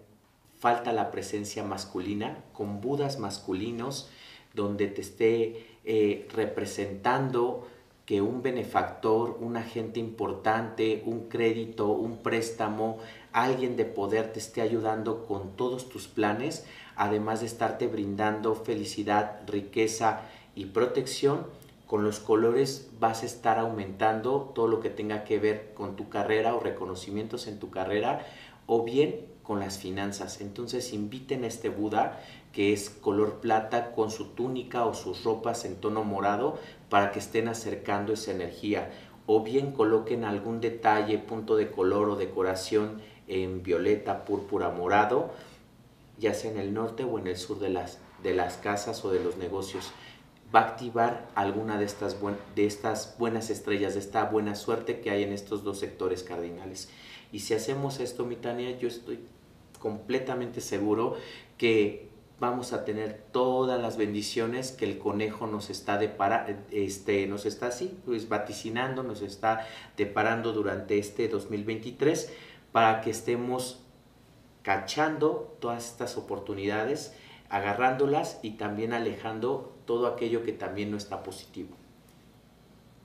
falta 0.58 0.92
la 0.92 1.10
presencia 1.10 1.64
masculina, 1.64 2.44
con 2.52 2.82
budas 2.82 3.18
masculinos, 3.18 4.10
donde 4.54 4.86
te 4.88 5.00
esté 5.00 5.66
eh, 5.84 6.28
representando 6.32 7.66
que 8.07 8.20
un 8.20 8.42
benefactor, 8.42 9.38
un 9.40 9.57
agente 9.57 10.00
importante, 10.00 11.03
un 11.07 11.28
crédito, 11.28 11.88
un 11.88 12.18
préstamo, 12.18 12.98
alguien 13.32 13.76
de 13.76 13.84
poder 13.84 14.32
te 14.32 14.38
esté 14.38 14.61
ayudando 14.61 15.26
con 15.26 15.57
todos 15.57 15.88
tus 15.88 16.09
planes, 16.09 16.66
además 16.96 17.40
de 17.40 17.46
estarte 17.46 17.86
brindando 17.86 18.55
felicidad, 18.55 19.40
riqueza 19.46 20.22
y 20.55 20.66
protección, 20.66 21.46
con 21.86 22.05
los 22.05 22.20
colores 22.20 22.88
vas 22.98 23.22
a 23.22 23.26
estar 23.26 23.59
aumentando 23.59 24.50
todo 24.55 24.66
lo 24.66 24.80
que 24.80 24.88
tenga 24.88 25.24
que 25.24 25.38
ver 25.38 25.74
con 25.74 25.94
tu 25.94 26.09
carrera 26.09 26.55
o 26.55 26.61
reconocimientos 26.61 27.46
en 27.46 27.59
tu 27.59 27.70
carrera 27.70 28.26
o 28.66 28.82
bien 28.82 29.26
con 29.42 29.61
las 29.61 29.78
finanzas. 29.78 30.40
Entonces 30.40 30.94
inviten 30.94 31.44
a 31.44 31.48
este 31.48 31.68
Buda 31.68 32.18
que 32.53 32.72
es 32.72 32.88
color 32.90 33.40
plata 33.40 33.92
con 33.92 34.11
su 34.11 34.28
túnica 34.28 34.86
o 34.86 34.94
sus 34.94 35.24
ropas 35.24 35.64
en 35.64 35.76
tono 35.76 36.05
morado 36.05 36.59
para 36.93 37.11
que 37.11 37.20
estén 37.20 37.49
acercando 37.49 38.12
esa 38.12 38.32
energía 38.32 38.90
o 39.24 39.43
bien 39.43 39.72
coloquen 39.72 40.24
algún 40.24 40.61
detalle, 40.61 41.16
punto 41.16 41.57
de 41.57 41.70
color 41.70 42.11
o 42.11 42.16
decoración 42.16 43.01
en 43.28 43.62
violeta, 43.62 44.26
púrpura, 44.26 44.68
morado, 44.68 45.30
ya 46.18 46.34
sea 46.34 46.51
en 46.51 46.59
el 46.59 46.74
norte 46.74 47.05
o 47.05 47.18
en 47.18 47.28
el 47.28 47.38
sur 47.38 47.61
de 47.61 47.70
las, 47.70 47.99
de 48.22 48.34
las 48.34 48.59
casas 48.59 49.07
o 49.07 49.11
de 49.11 49.24
los 49.24 49.38
negocios. 49.38 49.90
Va 50.55 50.61
a 50.61 50.68
activar 50.68 51.28
alguna 51.34 51.78
de 51.78 51.86
estas, 51.86 52.20
buenas 53.18 53.49
estrellas, 53.49 53.95
de 53.95 54.01
esta 54.01 54.24
buena 54.26 54.55
suerte 54.55 55.01
que 55.01 55.11
hay 55.11 55.22
en 55.22 55.32
estos 55.32 55.64
dos 55.64 55.78
sectores 55.78 56.22
cardinales. 56.22 56.90
Y 57.32 57.38
si 57.38 57.55
hacemos 57.55 58.01
esto, 58.01 58.26
mi 58.26 58.36
Tania, 58.36 58.76
yo 58.76 58.88
estoy 58.88 59.18
completamente 59.78 60.61
seguro 60.61 61.16
que 61.57 62.11
vamos 62.43 62.72
a 62.72 62.84
tener 62.84 63.22
todas 63.30 63.80
las 63.80 63.97
bendiciones 63.97 64.72
que 64.72 64.84
el 64.84 64.99
conejo 64.99 65.47
nos 65.47 65.70
está 65.70 65.97
depara, 65.97 66.64
este, 66.72 67.28
nos 67.28 67.47
está 67.47 67.68
así, 67.68 67.97
pues 68.05 68.28
vaticinando, 68.28 69.05
nos 69.05 69.22
está 69.22 69.64
deparando 69.97 70.53
durante 70.53 70.99
este 70.99 71.28
2023 71.28 72.32
para 72.72 73.01
que 73.01 73.11
estemos 73.11 73.84
cachando 74.62 75.57
todas 75.61 75.86
estas 75.86 76.16
oportunidades, 76.16 77.14
agarrándolas 77.49 78.40
y 78.43 78.53
también 78.53 78.93
alejando 78.93 79.72
todo 79.86 80.09
aquello 80.09 80.43
que 80.43 80.53
también 80.53 80.90
no 80.90 80.97
está 80.97 81.22
positivo. 81.22 81.76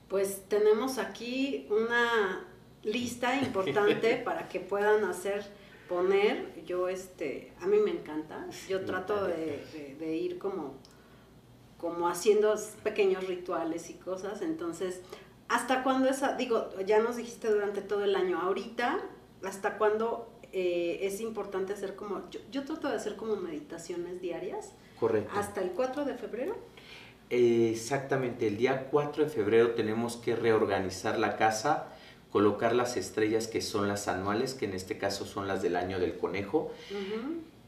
Pues 0.08 0.48
tenemos 0.48 0.98
aquí 0.98 1.68
una 1.70 2.44
lista 2.82 3.36
importante 3.36 4.16
para 4.24 4.48
que 4.48 4.58
puedan 4.58 5.04
hacer, 5.04 5.46
poner, 5.88 6.64
yo 6.64 6.88
este, 6.88 7.52
a 7.60 7.66
mí 7.66 7.78
me 7.78 7.90
encanta, 7.90 8.46
yo 8.68 8.84
trato 8.84 9.24
de, 9.24 9.96
de 9.98 10.16
ir 10.16 10.38
como, 10.38 10.74
como 11.78 12.08
haciendo 12.08 12.54
pequeños 12.82 13.26
rituales 13.26 13.90
y 13.90 13.94
cosas, 13.94 14.42
entonces, 14.42 15.00
¿hasta 15.48 15.82
cuándo 15.82 16.08
esa, 16.08 16.36
digo, 16.36 16.68
ya 16.86 17.00
nos 17.00 17.16
dijiste 17.16 17.48
durante 17.48 17.80
todo 17.80 18.04
el 18.04 18.16
año, 18.16 18.40
ahorita 18.40 19.00
hasta 19.42 19.78
cuándo 19.78 20.28
eh, 20.52 21.00
es 21.02 21.20
importante 21.20 21.72
hacer 21.72 21.94
como, 21.94 22.22
yo, 22.50 22.64
trato 22.64 22.88
de 22.88 22.96
hacer 22.96 23.16
como 23.16 23.36
meditaciones 23.36 24.20
diarias. 24.20 24.72
Correcto. 24.98 25.30
Hasta 25.34 25.60
el 25.60 25.70
4 25.72 26.04
de 26.04 26.14
febrero. 26.14 26.56
exactamente, 27.30 28.46
el 28.46 28.56
día 28.56 28.88
4 28.90 29.24
de 29.24 29.30
febrero 29.30 29.72
tenemos 29.72 30.16
que 30.16 30.34
reorganizar 30.34 31.18
la 31.18 31.36
casa, 31.36 31.88
colocar 32.30 32.74
las 32.74 32.96
estrellas 32.96 33.46
que 33.46 33.60
son 33.60 33.88
las 33.88 34.08
anuales, 34.08 34.54
que 34.54 34.66
en 34.66 34.74
este 34.74 34.98
caso 34.98 35.24
son 35.24 35.48
las 35.48 35.62
del 35.62 35.76
año 35.76 35.98
del 35.98 36.16
conejo. 36.16 36.72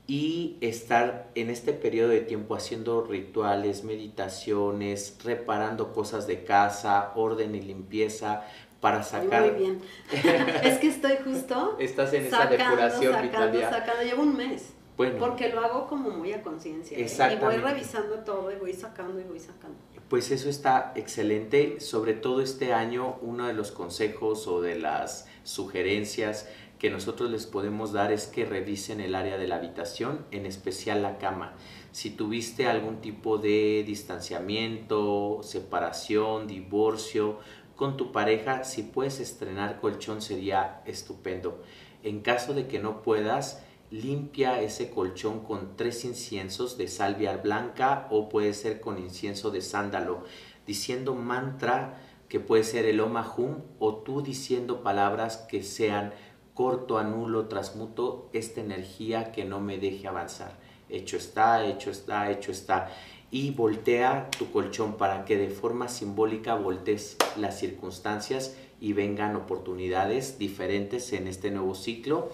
y 0.07 0.57
estar 0.61 1.31
en 1.37 1.51
este 1.51 1.73
periodo 1.73 2.09
de 2.09 2.21
tiempo 2.21 2.57
haciendo 2.57 3.05
rituales, 3.05 3.85
meditaciones, 3.85 5.17
reparando 5.23 5.93
cosas 5.93 6.27
de 6.27 6.43
casa, 6.43 7.13
orden 7.15 7.55
y 7.55 7.61
limpieza 7.61 8.45
para 8.81 9.05
sacar. 9.05 9.43
Muy 9.43 9.51
bien. 9.51 9.81
es 10.65 10.79
que 10.79 10.89
estoy 10.89 11.17
justo. 11.25 11.77
Estás 11.79 12.13
en 12.13 12.27
esa 12.27 12.47
depuración 12.47 13.13
sacando, 13.13 13.61
sacando. 13.61 14.03
Llevo 14.03 14.23
un 14.23 14.37
mes. 14.37 14.71
Bueno. 14.97 15.19
Porque 15.19 15.49
lo 15.49 15.61
hago 15.61 15.87
como 15.87 16.11
muy 16.11 16.33
a 16.33 16.43
conciencia. 16.43 16.99
¿eh? 16.99 17.33
Y 17.33 17.37
voy 17.37 17.57
revisando 17.57 18.17
todo 18.17 18.51
y 18.53 18.57
voy 18.57 18.73
sacando 18.75 19.21
y 19.21 19.25
voy 19.25 19.39
sacando. 19.41 19.79
Pues 20.11 20.33
eso 20.33 20.51
está 20.51 20.93
excelente. 20.97 21.79
Sobre 21.79 22.15
todo 22.15 22.41
este 22.43 22.73
año, 22.73 23.19
uno 23.23 23.47
de 23.47 23.53
los 23.53 23.71
consejos 23.71 24.49
o 24.49 24.61
de 24.61 24.77
las 24.77 25.29
sugerencias 25.45 26.49
que 26.81 26.91
nosotros 26.91 27.31
les 27.31 27.47
podemos 27.47 27.93
dar 27.93 28.11
es 28.11 28.27
que 28.27 28.45
revisen 28.45 29.01
el 29.01 29.15
área 29.15 29.39
de 29.39 29.47
la 29.47 29.55
habitación, 29.55 30.27
en 30.33 30.47
especial 30.47 31.03
la 31.03 31.19
cama. 31.19 31.55
Si 31.93 32.11
tuviste 32.11 32.67
algún 32.67 33.01
tipo 33.01 33.39
de 33.39 33.85
distanciamiento, 33.87 35.45
separación, 35.45 36.49
divorcio 36.49 37.39
con 37.77 37.97
tu 37.97 38.11
pareja, 38.11 38.65
si 38.65 38.83
puedes 38.83 39.21
estrenar 39.21 39.81
colchón 39.81 40.23
sería 40.23 40.83
estupendo. 40.87 41.63
En 42.03 42.19
caso 42.23 42.53
de 42.53 42.67
que 42.67 42.81
no 42.81 43.03
puedas, 43.03 43.63
limpia 43.91 44.61
ese 44.63 44.91
colchón 44.91 45.41
con 45.41 45.77
tres 45.77 46.05
inciensos 46.05 46.79
de 46.79 46.87
salvia 46.87 47.37
blanca 47.37 48.07
o 48.11 48.29
puede 48.29 48.55
ser 48.55 48.81
con 48.81 48.99
incienso 48.99 49.51
de 49.51 49.63
sándalo, 49.63 50.25
diciendo 50.67 51.15
mantra 51.15 52.01
que 52.29 52.39
puede 52.39 52.63
ser 52.63 52.87
el 52.87 53.01
Omahum 53.01 53.63
o 53.81 53.97
tú 53.97 54.23
diciendo 54.23 54.83
palabras 54.83 55.39
que 55.39 55.65
sean 55.65 56.13
corto, 56.55 56.99
anulo, 56.99 57.49
transmuto 57.49 58.31
esta 58.33 58.61
energía 58.61 59.33
que 59.33 59.45
no 59.45 59.61
me 59.61 59.79
deje 59.79 60.07
avanzar. 60.07 60.59
Hecho 60.89 61.17
está, 61.17 61.67
hecho 61.67 61.91
está, 61.91 62.31
hecho 62.31 62.53
está. 62.53 62.91
Y 63.33 63.51
voltea 63.53 64.29
tu 64.37 64.51
colchón 64.53 64.97
para 64.97 65.25
que 65.25 65.37
de 65.37 65.49
forma 65.49 65.89
simbólica 65.89 66.55
voltees 66.55 67.17
las 67.37 67.59
circunstancias 67.59 68.57
y 68.81 68.93
vengan 68.93 69.37
oportunidades 69.37 70.39
diferentes 70.39 71.13
en 71.13 71.29
este 71.29 71.51
nuevo 71.51 71.75
ciclo 71.75 72.31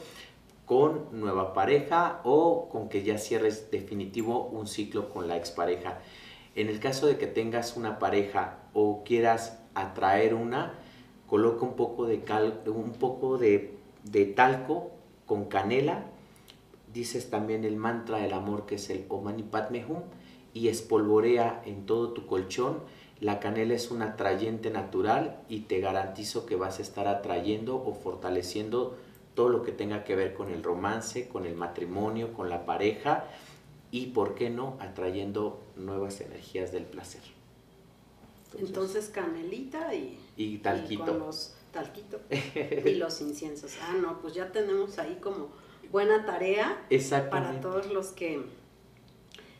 con 0.66 1.08
nueva 1.12 1.54
pareja 1.54 2.20
o 2.24 2.68
con 2.68 2.88
que 2.88 3.02
ya 3.02 3.16
cierres 3.16 3.70
definitivo 3.70 4.46
un 4.46 4.66
ciclo 4.66 5.08
con 5.08 5.28
la 5.28 5.36
expareja. 5.36 6.00
En 6.54 6.68
el 6.68 6.80
caso 6.80 7.06
de 7.06 7.16
que 7.16 7.26
tengas 7.26 7.76
una 7.76 7.98
pareja 7.98 8.58
o 8.74 9.02
quieras 9.04 9.58
atraer 9.74 10.34
una, 10.34 10.74
coloca 11.26 11.64
un 11.64 11.74
poco 11.74 12.06
de, 12.06 12.22
cal, 12.24 12.62
un 12.66 12.92
poco 12.92 13.38
de 13.38 13.76
de 14.10 14.24
talco 14.24 14.90
con 15.26 15.46
canela. 15.46 16.04
Dices 16.92 17.30
también 17.30 17.64
el 17.64 17.76
mantra 17.76 18.18
del 18.18 18.32
amor 18.32 18.66
que 18.66 18.76
es 18.76 18.88
el 18.90 19.04
Omani 19.08 19.42
Padme 19.42 19.84
Hum 19.86 20.02
y 20.54 20.68
espolvorea 20.68 21.62
en 21.66 21.84
todo 21.86 22.12
tu 22.12 22.26
colchón. 22.26 22.80
La 23.20 23.40
canela 23.40 23.74
es 23.74 23.90
un 23.90 24.02
atrayente 24.02 24.70
natural 24.70 25.42
y 25.48 25.60
te 25.60 25.80
garantizo 25.80 26.46
que 26.46 26.56
vas 26.56 26.78
a 26.78 26.82
estar 26.82 27.08
atrayendo 27.08 27.82
o 27.84 27.92
fortaleciendo 27.92 28.96
todo 29.36 29.48
lo 29.50 29.62
que 29.62 29.70
tenga 29.70 30.02
que 30.02 30.16
ver 30.16 30.34
con 30.34 30.50
el 30.50 30.64
romance, 30.64 31.28
con 31.28 31.46
el 31.46 31.54
matrimonio, 31.54 32.32
con 32.32 32.50
la 32.50 32.66
pareja 32.66 33.28
y, 33.92 34.06
¿por 34.06 34.34
qué 34.34 34.50
no?, 34.50 34.76
atrayendo 34.80 35.62
nuevas 35.76 36.20
energías 36.20 36.72
del 36.72 36.86
placer. 36.86 37.22
Entonces, 38.58 39.08
canelita 39.10 39.94
y, 39.94 40.18
y 40.36 40.58
talquito 40.58 41.30
talquito 41.76 42.20
y 42.84 42.94
los 42.94 43.20
inciensos. 43.20 43.76
Ah, 43.82 43.94
no, 44.00 44.20
pues 44.20 44.34
ya 44.34 44.50
tenemos 44.50 44.98
ahí 44.98 45.18
como 45.20 45.50
buena 45.92 46.24
tarea 46.24 46.84
para 47.30 47.60
todos 47.60 47.92
los 47.92 48.08
que 48.08 48.42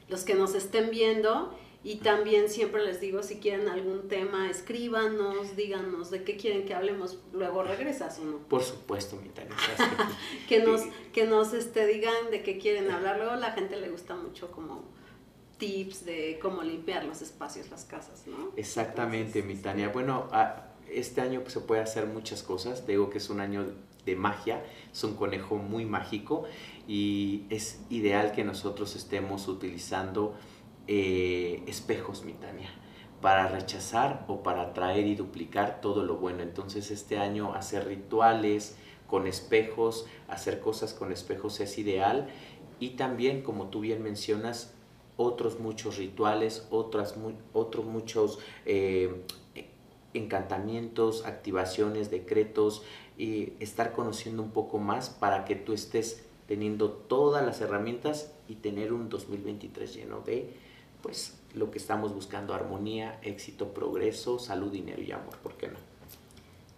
los 0.09 0.23
que 0.23 0.35
nos 0.35 0.55
estén 0.55 0.91
viendo 0.91 1.53
y 1.87 1.99
también 1.99 2.49
siempre 2.49 2.85
les 2.85 3.01
digo 3.01 3.23
si 3.23 3.37
quieren 3.37 3.69
algún 3.69 4.09
tema 4.09 4.51
escríbanos, 4.51 5.55
díganos 5.55 6.11
de 6.11 6.25
qué 6.25 6.37
quieren 6.37 6.65
que 6.65 6.75
hablemos, 6.75 7.21
luego 7.33 7.63
regresas 7.63 8.19
o 8.19 8.25
no. 8.25 8.39
Por 8.49 8.65
supuesto, 8.65 9.15
mi 9.15 9.29
Tania. 9.29 9.55
que 10.49 10.65
nos 10.65 10.81
que 11.13 11.27
nos 11.27 11.53
este 11.53 11.87
digan 11.87 12.33
de 12.33 12.43
qué 12.43 12.59
quieren 12.59 12.91
hablar, 12.91 13.19
luego 13.19 13.37
la 13.37 13.53
gente 13.53 13.77
le 13.77 13.89
gusta 13.89 14.17
mucho 14.17 14.51
como 14.51 14.83
tips 15.59 16.05
de 16.05 16.41
cómo 16.43 16.65
limpiar 16.65 17.05
los 17.05 17.23
espacios, 17.23 17.71
las 17.71 17.85
casas, 17.85 18.27
¿no? 18.27 18.51
Exactamente, 18.57 19.45
mi 19.45 19.55
Tania. 19.55 19.91
Bueno, 19.91 20.29
a, 20.33 20.73
este 20.91 21.21
año 21.21 21.45
se 21.47 21.61
puede 21.61 21.83
hacer 21.83 22.07
muchas 22.07 22.43
cosas. 22.43 22.85
Digo 22.89 23.11
que 23.11 23.19
es 23.19 23.31
un 23.31 23.39
año 23.39 23.65
de 24.05 24.17
magia, 24.17 24.65
es 24.93 25.05
un 25.05 25.15
conejo 25.15 25.55
muy 25.55 25.85
mágico 25.85 26.47
y 26.89 27.45
es 27.49 27.79
ideal 27.91 28.33
que 28.33 28.43
nosotros 28.43 28.97
estemos 28.97 29.47
utilizando 29.47 30.35
eh, 30.89 31.63
espejos, 31.67 32.25
mi 32.25 32.33
Tania, 32.33 32.71
para 33.21 33.49
rechazar 33.49 34.25
o 34.29 34.43
para 34.43 34.63
atraer 34.63 35.07
y 35.07 35.15
duplicar 35.15 35.81
todo 35.81 36.05
lo 36.05 36.17
bueno. 36.17 36.43
Entonces 36.43 36.91
este 36.91 37.19
año 37.19 37.55
hacer 37.55 37.87
rituales 37.87 38.77
con 39.07 39.27
espejos, 39.27 40.07
hacer 40.29 40.61
cosas 40.61 40.95
con 40.95 41.13
espejos 41.13 41.61
es 41.61 41.79
ideal 41.79 42.29
y 42.79 42.91
también, 42.91 43.43
como 43.43 43.69
tú 43.69 43.81
bien 43.81 44.03
mencionas, 44.03 44.75
otros 45.17 45.61
muchos 45.61 45.97
rituales, 45.97 46.67
otras, 46.71 47.15
otros 47.53 47.87
muchos 47.87 48.39
eh, 48.67 49.23
encantamientos, 50.13 51.25
activaciones, 51.25 52.11
decretos 52.11 52.83
y 53.17 53.55
estar 53.61 53.93
conociendo 53.93 54.43
un 54.43 54.51
poco 54.51 54.79
más 54.79 55.09
para 55.09 55.45
que 55.45 55.57
tú 55.57 55.73
estés 55.73 56.25
teniendo 56.47 56.91
todas 56.91 57.45
las 57.45 57.61
herramientas 57.61 58.33
y 58.49 58.57
tener 58.57 58.93
un 58.93 59.09
2023 59.09 59.95
lleno 59.95 60.21
de 60.21 60.55
pues 61.07 61.39
lo 61.55 61.71
que 61.71 61.79
estamos 61.79 62.13
buscando, 62.13 62.53
armonía, 62.53 63.21
éxito, 63.23 63.73
progreso, 63.73 64.41
salud, 64.41 64.73
dinero 64.73 65.01
y 65.01 65.13
amor, 65.13 65.39
¿por 65.39 65.57
qué 65.57 65.69
no? 65.69 65.79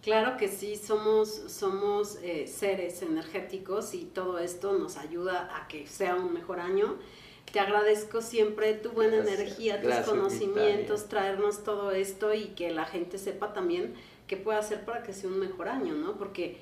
Claro 0.03 0.37
que 0.37 0.47
sí, 0.47 0.75
somos, 0.75 1.29
somos 1.29 2.19
eh, 2.21 2.45
seres 2.45 3.01
energéticos 3.01 3.95
y 3.95 4.05
todo 4.05 4.37
esto 4.37 4.77
nos 4.77 4.97
ayuda 4.97 5.49
a 5.57 5.67
que 5.67 5.87
sea 5.87 6.13
un 6.13 6.31
mejor 6.31 6.59
año 6.59 6.99
te 7.51 7.59
agradezco 7.59 8.21
siempre 8.21 8.75
tu 8.75 8.91
buena 8.91 9.17
energía, 9.17 9.81
tus 9.81 9.95
conocimientos, 10.05 11.07
traernos 11.07 11.63
todo 11.63 11.89
esto 11.89 12.31
y 12.35 12.49
que 12.49 12.69
la 12.69 12.85
gente 12.85 13.17
sepa 13.17 13.53
también 13.53 13.95
qué 14.27 14.37
puede 14.37 14.59
hacer 14.59 14.85
para 14.85 15.01
que 15.01 15.13
sea 15.13 15.31
un 15.31 15.39
mejor 15.39 15.67
año, 15.67 15.95
¿no? 15.95 16.15
Porque, 16.15 16.57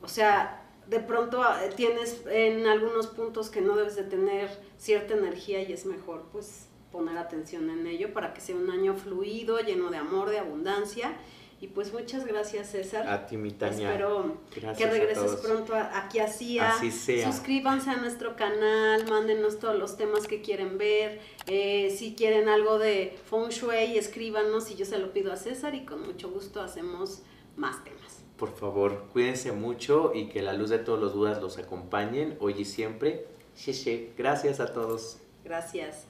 o 0.00 0.08
sea, 0.08 0.66
de 0.86 1.00
pronto 1.00 1.42
ah, 1.42 1.60
tienes 1.76 2.22
en 2.26 2.66
algunos 2.66 3.08
puntos 3.08 3.50
que 3.50 3.60
no 3.60 3.76
debes 3.76 3.96
de 3.96 4.04
tener 4.04 4.48
cierta 4.78 5.12
energía 5.12 5.60
y 5.62 5.74
es 5.74 5.84
mejor 5.84 6.24
pues 6.32 6.69
poner 6.92 7.18
atención 7.18 7.70
en 7.70 7.86
ello 7.86 8.12
para 8.12 8.34
que 8.34 8.40
sea 8.40 8.56
un 8.56 8.70
año 8.70 8.94
fluido, 8.94 9.60
lleno 9.60 9.90
de 9.90 9.98
amor, 9.98 10.30
de 10.30 10.38
abundancia 10.38 11.16
y 11.62 11.66
pues 11.66 11.92
muchas 11.92 12.26
gracias, 12.26 12.70
César. 12.70 13.06
A 13.06 13.26
ti, 13.26 13.36
mi 13.36 13.50
Tania. 13.50 13.90
Espero 13.90 14.38
que 14.50 14.86
regreses 14.86 15.32
pronto 15.36 15.74
aquí 15.74 16.18
a 16.18 16.26
CIA. 16.26 16.70
Así 16.70 16.90
sea. 16.90 17.30
Suscríbanse 17.30 17.90
a 17.90 17.96
nuestro 17.96 18.34
canal, 18.34 19.06
mándenos 19.06 19.58
todos 19.58 19.78
los 19.78 19.98
temas 19.98 20.26
que 20.26 20.40
quieren 20.40 20.78
ver. 20.78 21.20
Eh, 21.46 21.94
si 21.94 22.14
quieren 22.14 22.48
algo 22.48 22.78
de 22.78 23.18
Feng 23.28 23.50
Shui, 23.50 23.98
escríbanos 23.98 24.70
y 24.70 24.76
yo 24.76 24.86
se 24.86 24.98
lo 24.98 25.12
pido 25.12 25.34
a 25.34 25.36
César 25.36 25.74
y 25.74 25.84
con 25.84 26.00
mucho 26.00 26.30
gusto 26.30 26.62
hacemos 26.62 27.20
más 27.56 27.84
temas. 27.84 28.24
Por 28.38 28.56
favor, 28.56 29.08
cuídense 29.12 29.52
mucho 29.52 30.12
y 30.14 30.30
que 30.30 30.40
la 30.40 30.54
luz 30.54 30.70
de 30.70 30.78
todos 30.78 30.98
los 30.98 31.12
dudas 31.12 31.42
los 31.42 31.58
acompañen 31.58 32.38
hoy 32.40 32.54
y 32.56 32.64
siempre. 32.64 33.26
Gracias 34.16 34.60
a 34.60 34.72
todos. 34.72 35.18
Gracias. 35.44 36.09